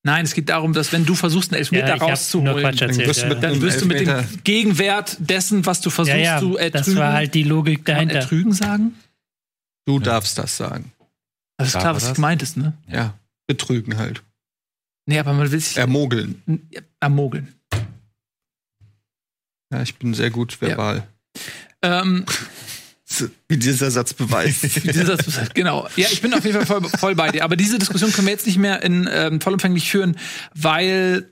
[0.02, 3.22] Nein, es geht darum, dass wenn du versuchst, einen Elfmeter ja, rauszuholen, erzählt, dann wirst,
[3.22, 3.34] ja.
[3.34, 6.94] dann wirst du mit dem Gegenwert dessen, was du versuchst ja, zu ertrügen.
[6.94, 8.14] Das war halt die Logik dahinter.
[8.14, 8.94] Kann ertrügen sagen?
[9.84, 10.92] Du darfst das sagen.
[11.58, 12.74] Das ist klar, was du gemeint ist, ne?
[12.88, 13.14] Ja,
[13.46, 14.22] betrügen halt.
[15.06, 15.76] Nee, aber man will sich.
[15.76, 16.42] Ermogeln.
[17.00, 17.54] Ermogeln.
[19.72, 21.06] Ja, ich bin sehr gut verbal.
[21.84, 22.00] Ja.
[22.00, 22.24] Ähm,
[23.48, 24.62] Wie dieser Satz beweist.
[24.84, 25.88] Wie dieser Satz beweist, genau.
[25.96, 27.44] Ja, ich bin auf jeden Fall voll, voll bei dir.
[27.44, 30.16] Aber diese Diskussion können wir jetzt nicht mehr in ähm, vollumfänglich führen,
[30.54, 31.30] weil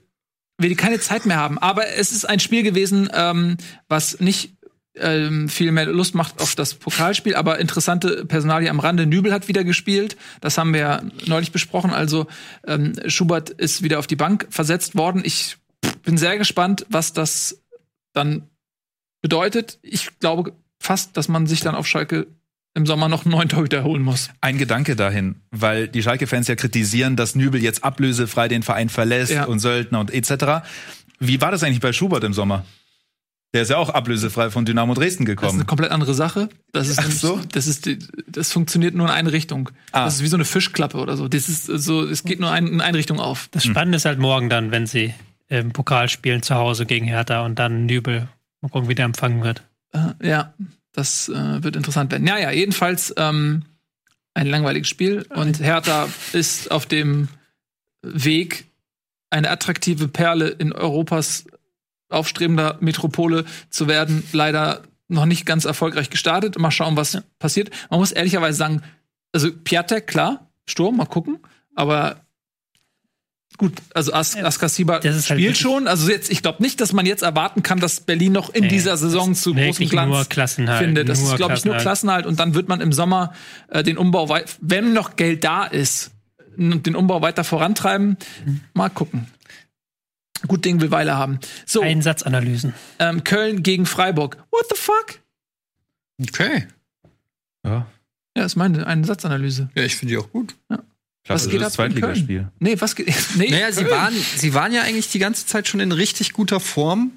[0.57, 1.57] wir keine Zeit mehr haben.
[1.57, 4.55] Aber es ist ein Spiel gewesen, ähm, was nicht
[4.97, 7.35] ähm, viel mehr Lust macht auf das Pokalspiel.
[7.35, 9.05] Aber interessante Personalie am Rande.
[9.05, 10.17] Nübel hat wieder gespielt.
[10.41, 11.91] Das haben wir ja neulich besprochen.
[11.91, 12.27] Also
[12.65, 15.21] ähm, Schubert ist wieder auf die Bank versetzt worden.
[15.25, 15.57] Ich
[16.03, 17.61] bin sehr gespannt, was das
[18.13, 18.43] dann
[19.21, 19.79] bedeutet.
[19.81, 22.27] Ich glaube fast, dass man sich dann auf Schalke
[22.75, 24.29] im Sommer noch einen neuen Torhüter holen muss.
[24.41, 29.31] Ein Gedanke dahin, weil die Schalke-Fans ja kritisieren, dass Nübel jetzt ablösefrei den Verein verlässt
[29.31, 29.45] ja.
[29.45, 30.67] und Söldner und etc.
[31.19, 32.65] Wie war das eigentlich bei Schubert im Sommer?
[33.55, 35.45] Der ist ja auch ablösefrei von Dynamo Dresden gekommen.
[35.45, 36.49] Das ist eine komplett andere Sache.
[36.73, 37.39] Das ist, nämlich, so?
[37.53, 37.89] das ist,
[38.27, 39.69] das funktioniert nur in eine Richtung.
[39.93, 40.03] Ah.
[40.03, 41.29] Das ist wie so eine Fischklappe oder so.
[41.29, 43.47] Das ist so, es geht nur in eine Richtung auf.
[43.51, 43.99] Das Spannende hm.
[43.99, 45.13] ist halt morgen dann, wenn sie
[45.47, 48.27] im Pokalspielen zu Hause gegen Hertha und dann Nübel.
[48.59, 49.63] Mal gucken, wie der empfangen wird.
[49.93, 50.53] Äh, ja,
[50.91, 52.25] das äh, wird interessant werden.
[52.25, 53.63] Naja, jedenfalls ähm,
[54.33, 57.29] ein langweiliges Spiel und Hertha ist auf dem
[58.01, 58.65] Weg,
[59.29, 61.45] eine attraktive Perle in Europas
[62.09, 64.23] aufstrebender Metropole zu werden.
[64.31, 66.57] Leider noch nicht ganz erfolgreich gestartet.
[66.57, 67.23] Mal schauen, was ja.
[67.39, 67.69] passiert.
[67.89, 68.81] Man muss ehrlicherweise sagen,
[69.33, 71.39] also Piatek, klar, Sturm, mal gucken.
[71.75, 72.21] Aber
[73.57, 75.87] gut, also As Askasiba halt spielt halt schon.
[75.87, 78.69] Also jetzt, ich glaube nicht, dass man jetzt erwarten kann, dass Berlin noch in nee,
[78.69, 80.27] dieser Saison zu großem Glanz
[80.79, 81.09] findet.
[81.09, 82.25] Das ist, glaube ich, nur Klassenhalt.
[82.25, 83.33] Und dann wird man im Sommer
[83.67, 86.11] äh, den Umbau, wenn noch Geld da ist,
[86.57, 88.17] den Umbau weiter vorantreiben.
[88.45, 88.61] Mhm.
[88.73, 89.27] Mal gucken.
[90.47, 91.39] Gut Ding will Weile haben.
[91.65, 91.81] So.
[91.81, 92.73] Einsatzanalysen.
[92.99, 94.37] Ähm, Köln gegen Freiburg.
[94.51, 95.19] What the fuck?
[96.21, 96.67] Okay.
[97.65, 97.87] Ja.
[98.37, 99.69] Ja, ist meine Einsatzanalyse.
[99.75, 100.55] Ja, ich finde die auch gut.
[100.69, 100.83] Ja.
[101.25, 102.49] Klasse, was geht das Zweitligaspiel.
[102.59, 103.07] Nee, was geht.
[103.35, 106.59] Nee, naja, sie waren, sie waren ja eigentlich die ganze Zeit schon in richtig guter
[106.59, 107.13] Form.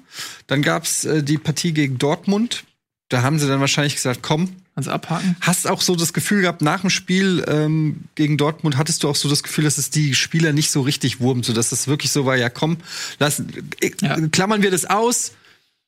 [0.47, 2.63] Dann gab's äh, die Partie gegen Dortmund.
[3.09, 4.55] Da haben sie dann wahrscheinlich gesagt, komm.
[4.79, 5.35] Kannst abhaken.
[5.41, 9.15] Hast auch so das Gefühl gehabt, nach dem Spiel ähm, gegen Dortmund hattest du auch
[9.15, 12.11] so das Gefühl, dass es die Spieler nicht so richtig wurmt, so dass es wirklich
[12.11, 12.77] so war, ja komm,
[13.19, 13.41] lass,
[13.81, 14.15] äh, ja.
[14.29, 15.33] klammern wir das aus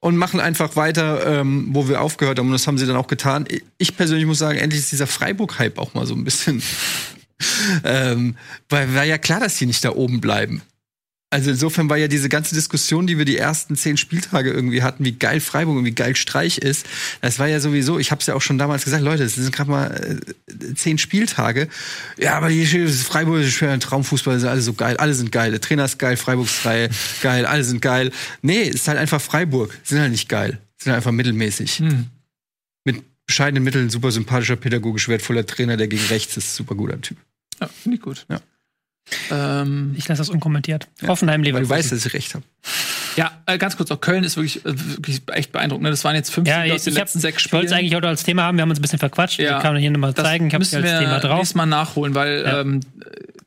[0.01, 2.47] und machen einfach weiter, ähm, wo wir aufgehört haben.
[2.47, 3.45] Und das haben sie dann auch getan.
[3.77, 6.61] Ich persönlich muss sagen, endlich ist dieser Freiburg-Hype auch mal so ein bisschen
[7.85, 8.35] ähm,
[8.69, 10.61] weil war ja klar, dass sie nicht da oben bleiben.
[11.33, 15.05] Also insofern war ja diese ganze Diskussion, die wir die ersten zehn Spieltage irgendwie hatten,
[15.05, 16.85] wie geil Freiburg und wie geil Streich ist,
[17.21, 19.55] das war ja sowieso, ich habe es ja auch schon damals gesagt, Leute, es sind
[19.55, 21.69] gerade mal äh, zehn Spieltage.
[22.17, 25.61] Ja, aber die Freiburg ist schwer, Traumfußball sind alle so geil, alle sind geil, der
[25.61, 26.89] Trainer ist geil, Freiburg ist geil,
[27.21, 28.11] geil, alle sind geil.
[28.41, 31.79] Nee, ist halt einfach Freiburg, sind halt nicht geil, sind halt einfach mittelmäßig.
[31.79, 32.07] Hm.
[32.83, 37.15] Mit bescheidenen Mitteln, super sympathischer, pädagogisch wertvoller Trainer, der gegen rechts ist, super guter Typ.
[37.61, 38.25] Ja, finde ich gut.
[38.29, 38.41] Ja.
[39.29, 40.87] Ähm, ich lasse das unkommentiert.
[41.01, 41.69] Ja, Hoffenheim, Leverkusen.
[41.69, 42.45] Weil du weißt, dass ich recht habe.
[43.17, 45.83] Ja, äh, ganz kurz, auch Köln ist wirklich, äh, wirklich echt beeindruckend.
[45.83, 45.89] Ne?
[45.89, 47.47] Das waren jetzt fünf ja, aus den letzten hab, sechs Spielen.
[47.47, 48.57] Ich wollte es eigentlich auch als Thema haben.
[48.57, 49.39] Wir haben uns ein bisschen verquatscht.
[49.39, 50.47] Ja, ich kann hier nochmal zeigen.
[50.47, 51.55] Ich habe es als Thema drauf.
[51.55, 52.61] mal nachholen, weil ja.
[52.61, 52.81] ähm,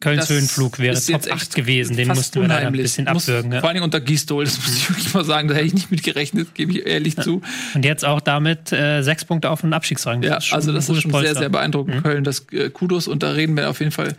[0.01, 1.97] Kölns Höhenflug wäre Top 8 gewesen.
[1.97, 3.53] Den mussten wir leider ein bisschen abwürgen.
[3.53, 3.61] Ja.
[3.61, 5.49] Vor allem unter Gistol, das muss ich wirklich mal sagen.
[5.49, 7.41] Da hätte ich nicht mit gerechnet, gebe ich ehrlich zu.
[7.75, 10.23] Und jetzt auch damit äh, sechs Punkte auf den Abstiegsrang.
[10.23, 11.33] Ja, also das ist schon Polster.
[11.33, 11.97] sehr, sehr beeindruckend.
[11.97, 12.03] Mhm.
[12.03, 13.09] Köln, das äh, Kudos.
[13.09, 14.15] Und da reden wir auf jeden Fall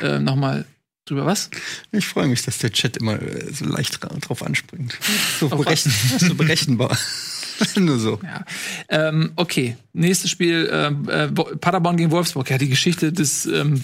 [0.00, 0.64] äh, nochmal
[1.08, 1.50] drüber was?
[1.92, 4.98] Ich freue mich, dass der Chat immer äh, so leicht drauf anspringt.
[5.40, 6.96] So, berechen, so berechenbar.
[7.76, 8.20] Nur so.
[8.22, 8.44] Ja.
[8.88, 12.50] Ähm, okay, nächstes Spiel, ähm, äh, Paderborn gegen Wolfsburg.
[12.50, 13.82] Ja, die Geschichte des ähm,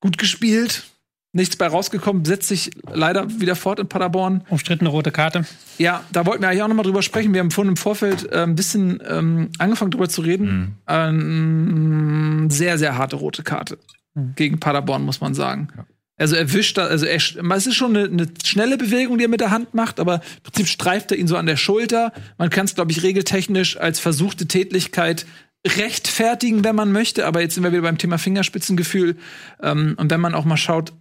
[0.00, 0.84] gut gespielt,
[1.32, 4.44] nichts bei rausgekommen, setzt sich leider wieder fort in Paderborn.
[4.48, 5.46] Umstrittene rote Karte.
[5.78, 7.32] Ja, da wollten wir eigentlich auch noch mal drüber sprechen.
[7.32, 10.46] Wir haben vorhin im Vorfeld äh, ein bisschen ähm, angefangen drüber zu reden.
[10.46, 10.74] Mhm.
[10.88, 13.78] Ähm, sehr, sehr harte rote Karte
[14.20, 14.32] mhm.
[14.36, 15.68] gegen Paderborn, muss man sagen.
[15.76, 15.86] Ja.
[16.16, 19.30] Also er wischt da, also er, es ist schon eine, eine, schnelle Bewegung, die er
[19.30, 22.12] mit der Hand macht, aber im Prinzip streift er ihn so an der Schulter.
[22.36, 25.24] Man kann es, glaube ich, regeltechnisch als versuchte Tätlichkeit
[25.66, 27.26] rechtfertigen, wenn man möchte.
[27.26, 29.16] Aber jetzt sind wir wieder beim Thema Fingerspitzengefühl.
[29.62, 30.92] Ähm, und wenn man auch mal schaut,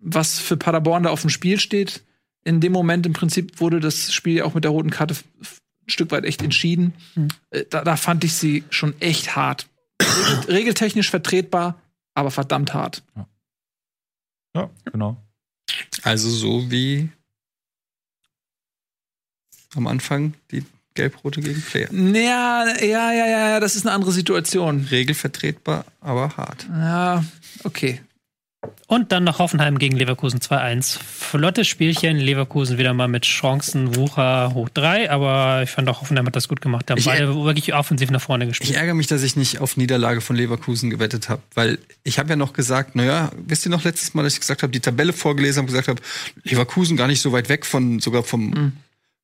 [0.00, 2.02] was für Paderborn da auf dem Spiel steht,
[2.44, 5.90] in dem Moment im Prinzip wurde das Spiel ja auch mit der roten Karte ein
[5.90, 6.94] Stück weit echt entschieden.
[7.14, 7.28] Mhm.
[7.70, 9.66] Da, da, fand ich sie schon echt hart.
[10.48, 11.80] Regeltechnisch vertretbar,
[12.16, 13.02] aber verdammt hart.
[13.14, 13.28] Ja.
[14.56, 15.16] ja, genau.
[16.02, 17.10] Also so wie
[19.74, 20.64] am Anfang die
[20.94, 21.92] Gelb-Rote gegen Player.
[21.92, 24.86] Ja, ja, ja, ja, das ist eine andere Situation.
[24.90, 26.66] Regelvertretbar, aber hart.
[26.70, 27.22] Ja,
[27.64, 28.00] okay.
[28.86, 30.98] Und dann noch Hoffenheim gegen Leverkusen 2-1.
[31.00, 32.18] Flottes Spielchen.
[32.18, 33.96] Leverkusen wieder mal mit Chancen.
[33.96, 35.10] Wucher hoch 3.
[35.10, 36.88] Aber ich fand auch Hoffenheim hat das gut gemacht.
[36.88, 38.70] Da haben beide wirklich offensiv nach vorne gespielt.
[38.70, 41.42] Ich ärgere mich, dass ich nicht auf Niederlage von Leverkusen gewettet habe.
[41.54, 44.62] Weil ich habe ja noch gesagt, naja, wisst ihr noch letztes Mal, dass ich gesagt
[44.62, 46.00] habe, die Tabelle vorgelesen habe, gesagt habe,
[46.44, 48.72] Leverkusen gar nicht so weit weg von, sogar vom, mhm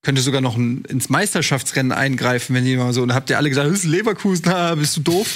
[0.02, 3.02] könnte sogar noch ein, ins Meisterschaftsrennen eingreifen, wenn mal so.
[3.02, 5.26] Und habt ihr alle gesagt, das ist Leverkusen, ah, bist du doof?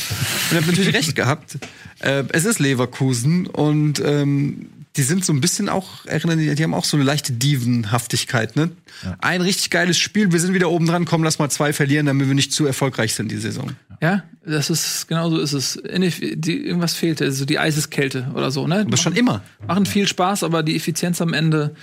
[0.51, 1.59] Und ihr habt natürlich recht gehabt.
[2.01, 4.67] Äh, es ist Leverkusen und ähm,
[4.97, 8.57] die sind so ein bisschen auch, erinnern die, die haben auch so eine leichte Dievenhaftigkeit,
[8.57, 8.71] ne?
[9.05, 9.17] Ja.
[9.21, 12.29] Ein richtig geiles Spiel, wir sind wieder oben dran, komm, lass mal zwei verlieren, damit
[12.29, 13.73] wir nicht zu erfolgreich sind die Saison.
[14.03, 15.81] Ja, das ist, genau so ist es.
[15.85, 18.81] Die, irgendwas fehlte, also die Eiseskälte oder so, ne?
[18.81, 19.43] Aber schon immer.
[19.67, 21.75] Machen viel Spaß, aber die Effizienz am Ende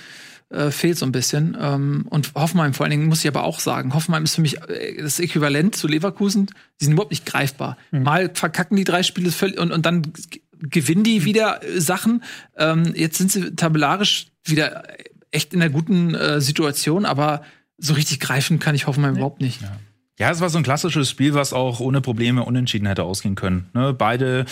[0.54, 1.58] äh, fehlt so ein bisschen.
[1.60, 4.62] Ähm, und Hoffenheim vor allen Dingen muss ich aber auch sagen, Hoffenheim ist für mich
[4.70, 6.48] äh, das Äquivalent zu Leverkusen.
[6.80, 7.78] Die sind überhaupt nicht greifbar.
[7.92, 8.04] Mhm.
[8.04, 10.14] Mal verkacken die drei Spiele völlig und, und dann
[10.60, 12.24] gewinnen die wieder äh, Sachen.
[12.58, 14.84] Ähm, jetzt sind sie tabellarisch wieder
[15.32, 17.44] echt in einer guten äh, Situation, aber
[17.78, 19.20] so richtig greifen kann ich Hoffenheim nee.
[19.20, 19.62] überhaupt nicht.
[19.62, 19.78] Ja.
[20.20, 23.70] Ja, es war so ein klassisches Spiel, was auch ohne Probleme unentschieden hätte ausgehen können.
[23.74, 23.96] Ne?
[23.96, 24.46] Beide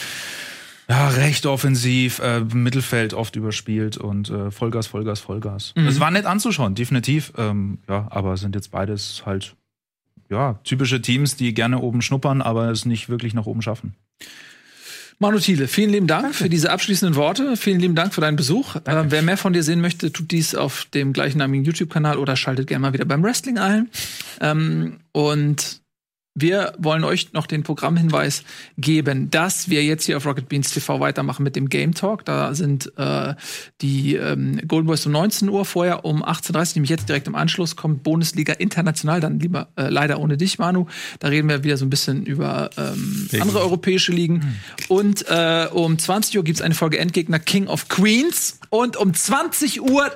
[0.91, 5.73] Ja, recht offensiv, äh, Mittelfeld oft überspielt und äh, Vollgas, Vollgas, Vollgas.
[5.77, 5.87] Mhm.
[5.87, 7.31] Es war nett anzuschauen, definitiv.
[7.37, 9.55] Ähm, ja, aber sind jetzt beides halt
[10.29, 13.95] ja typische Teams, die gerne oben schnuppern, aber es nicht wirklich nach oben schaffen.
[15.17, 17.55] Manu Thiele, vielen lieben Dank für diese abschließenden Worte.
[17.55, 18.75] Vielen lieben Dank für deinen Besuch.
[18.75, 22.67] Äh, wer mehr von dir sehen möchte, tut dies auf dem gleichnamigen YouTube-Kanal oder schaltet
[22.67, 23.89] gerne mal wieder beim Wrestling ein.
[24.41, 25.80] Ähm, und
[26.33, 28.43] wir wollen euch noch den Programmhinweis
[28.77, 32.23] geben, dass wir jetzt hier auf Rocket Beans TV weitermachen mit dem Game Talk.
[32.23, 33.33] Da sind äh,
[33.81, 37.35] die ähm, Golden Boys um 19 Uhr, vorher um 18.30 Uhr, nämlich jetzt direkt im
[37.35, 40.85] Anschluss, kommt Bundesliga International, dann lieber äh, leider ohne dich, Manu.
[41.19, 44.57] Da reden wir wieder so ein bisschen über ähm, andere europäische Ligen.
[44.87, 48.59] Und äh, um 20 Uhr gibt's eine Folge Endgegner King of Queens.
[48.69, 50.09] Und um 20.30 Uhr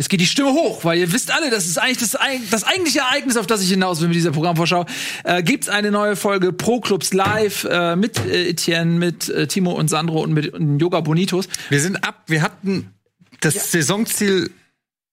[0.00, 2.16] Jetzt geht die Stimme hoch, weil ihr wisst alle, das ist eigentlich das,
[2.50, 4.86] das eigentliche Ereignis, auf das ich hinaus will mit dieser Programmvorschau.
[5.24, 9.72] Äh, gibt's eine neue Folge Pro Clubs Live äh, mit äh, Etienne, mit äh, Timo
[9.72, 11.48] und Sandro und mit und Yoga Bonitos.
[11.68, 12.94] Wir sind ab, wir hatten
[13.40, 13.60] das ja.
[13.62, 14.52] Saisonziel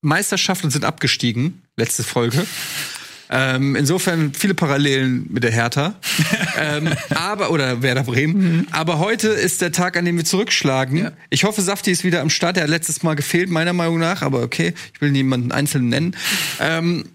[0.02, 2.46] Meisterschaft und sind abgestiegen, letzte Folge.
[3.30, 5.96] Ähm, insofern viele Parallelen mit der Hertha.
[6.60, 8.58] ähm, aber, oder Werder Bremen.
[8.58, 8.68] Mhm.
[8.72, 10.98] Aber heute ist der Tag, an dem wir zurückschlagen.
[10.98, 11.12] Ja.
[11.30, 12.58] Ich hoffe, Safti ist wieder am Start.
[12.58, 14.22] Er hat letztes Mal gefehlt, meiner Meinung nach.
[14.22, 16.16] Aber okay, ich will niemanden einzeln nennen.
[16.60, 17.06] Ähm,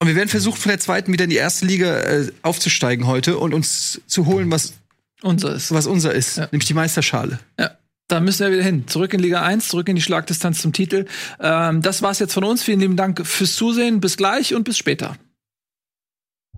[0.00, 3.38] und wir werden versuchen, von der zweiten wieder in die erste Liga äh, aufzusteigen heute
[3.38, 4.74] und uns zu holen, was
[5.22, 5.72] unser ist.
[5.72, 6.48] Was unser ist, ja.
[6.50, 7.38] nämlich die Meisterschale.
[7.58, 7.70] Ja.
[8.08, 8.86] Da müssen wir wieder hin.
[8.88, 11.06] Zurück in Liga 1, zurück in die Schlagdistanz zum Titel.
[11.40, 12.62] Ähm, das war's jetzt von uns.
[12.62, 14.00] Vielen lieben Dank fürs Zusehen.
[14.00, 15.16] Bis gleich und bis später.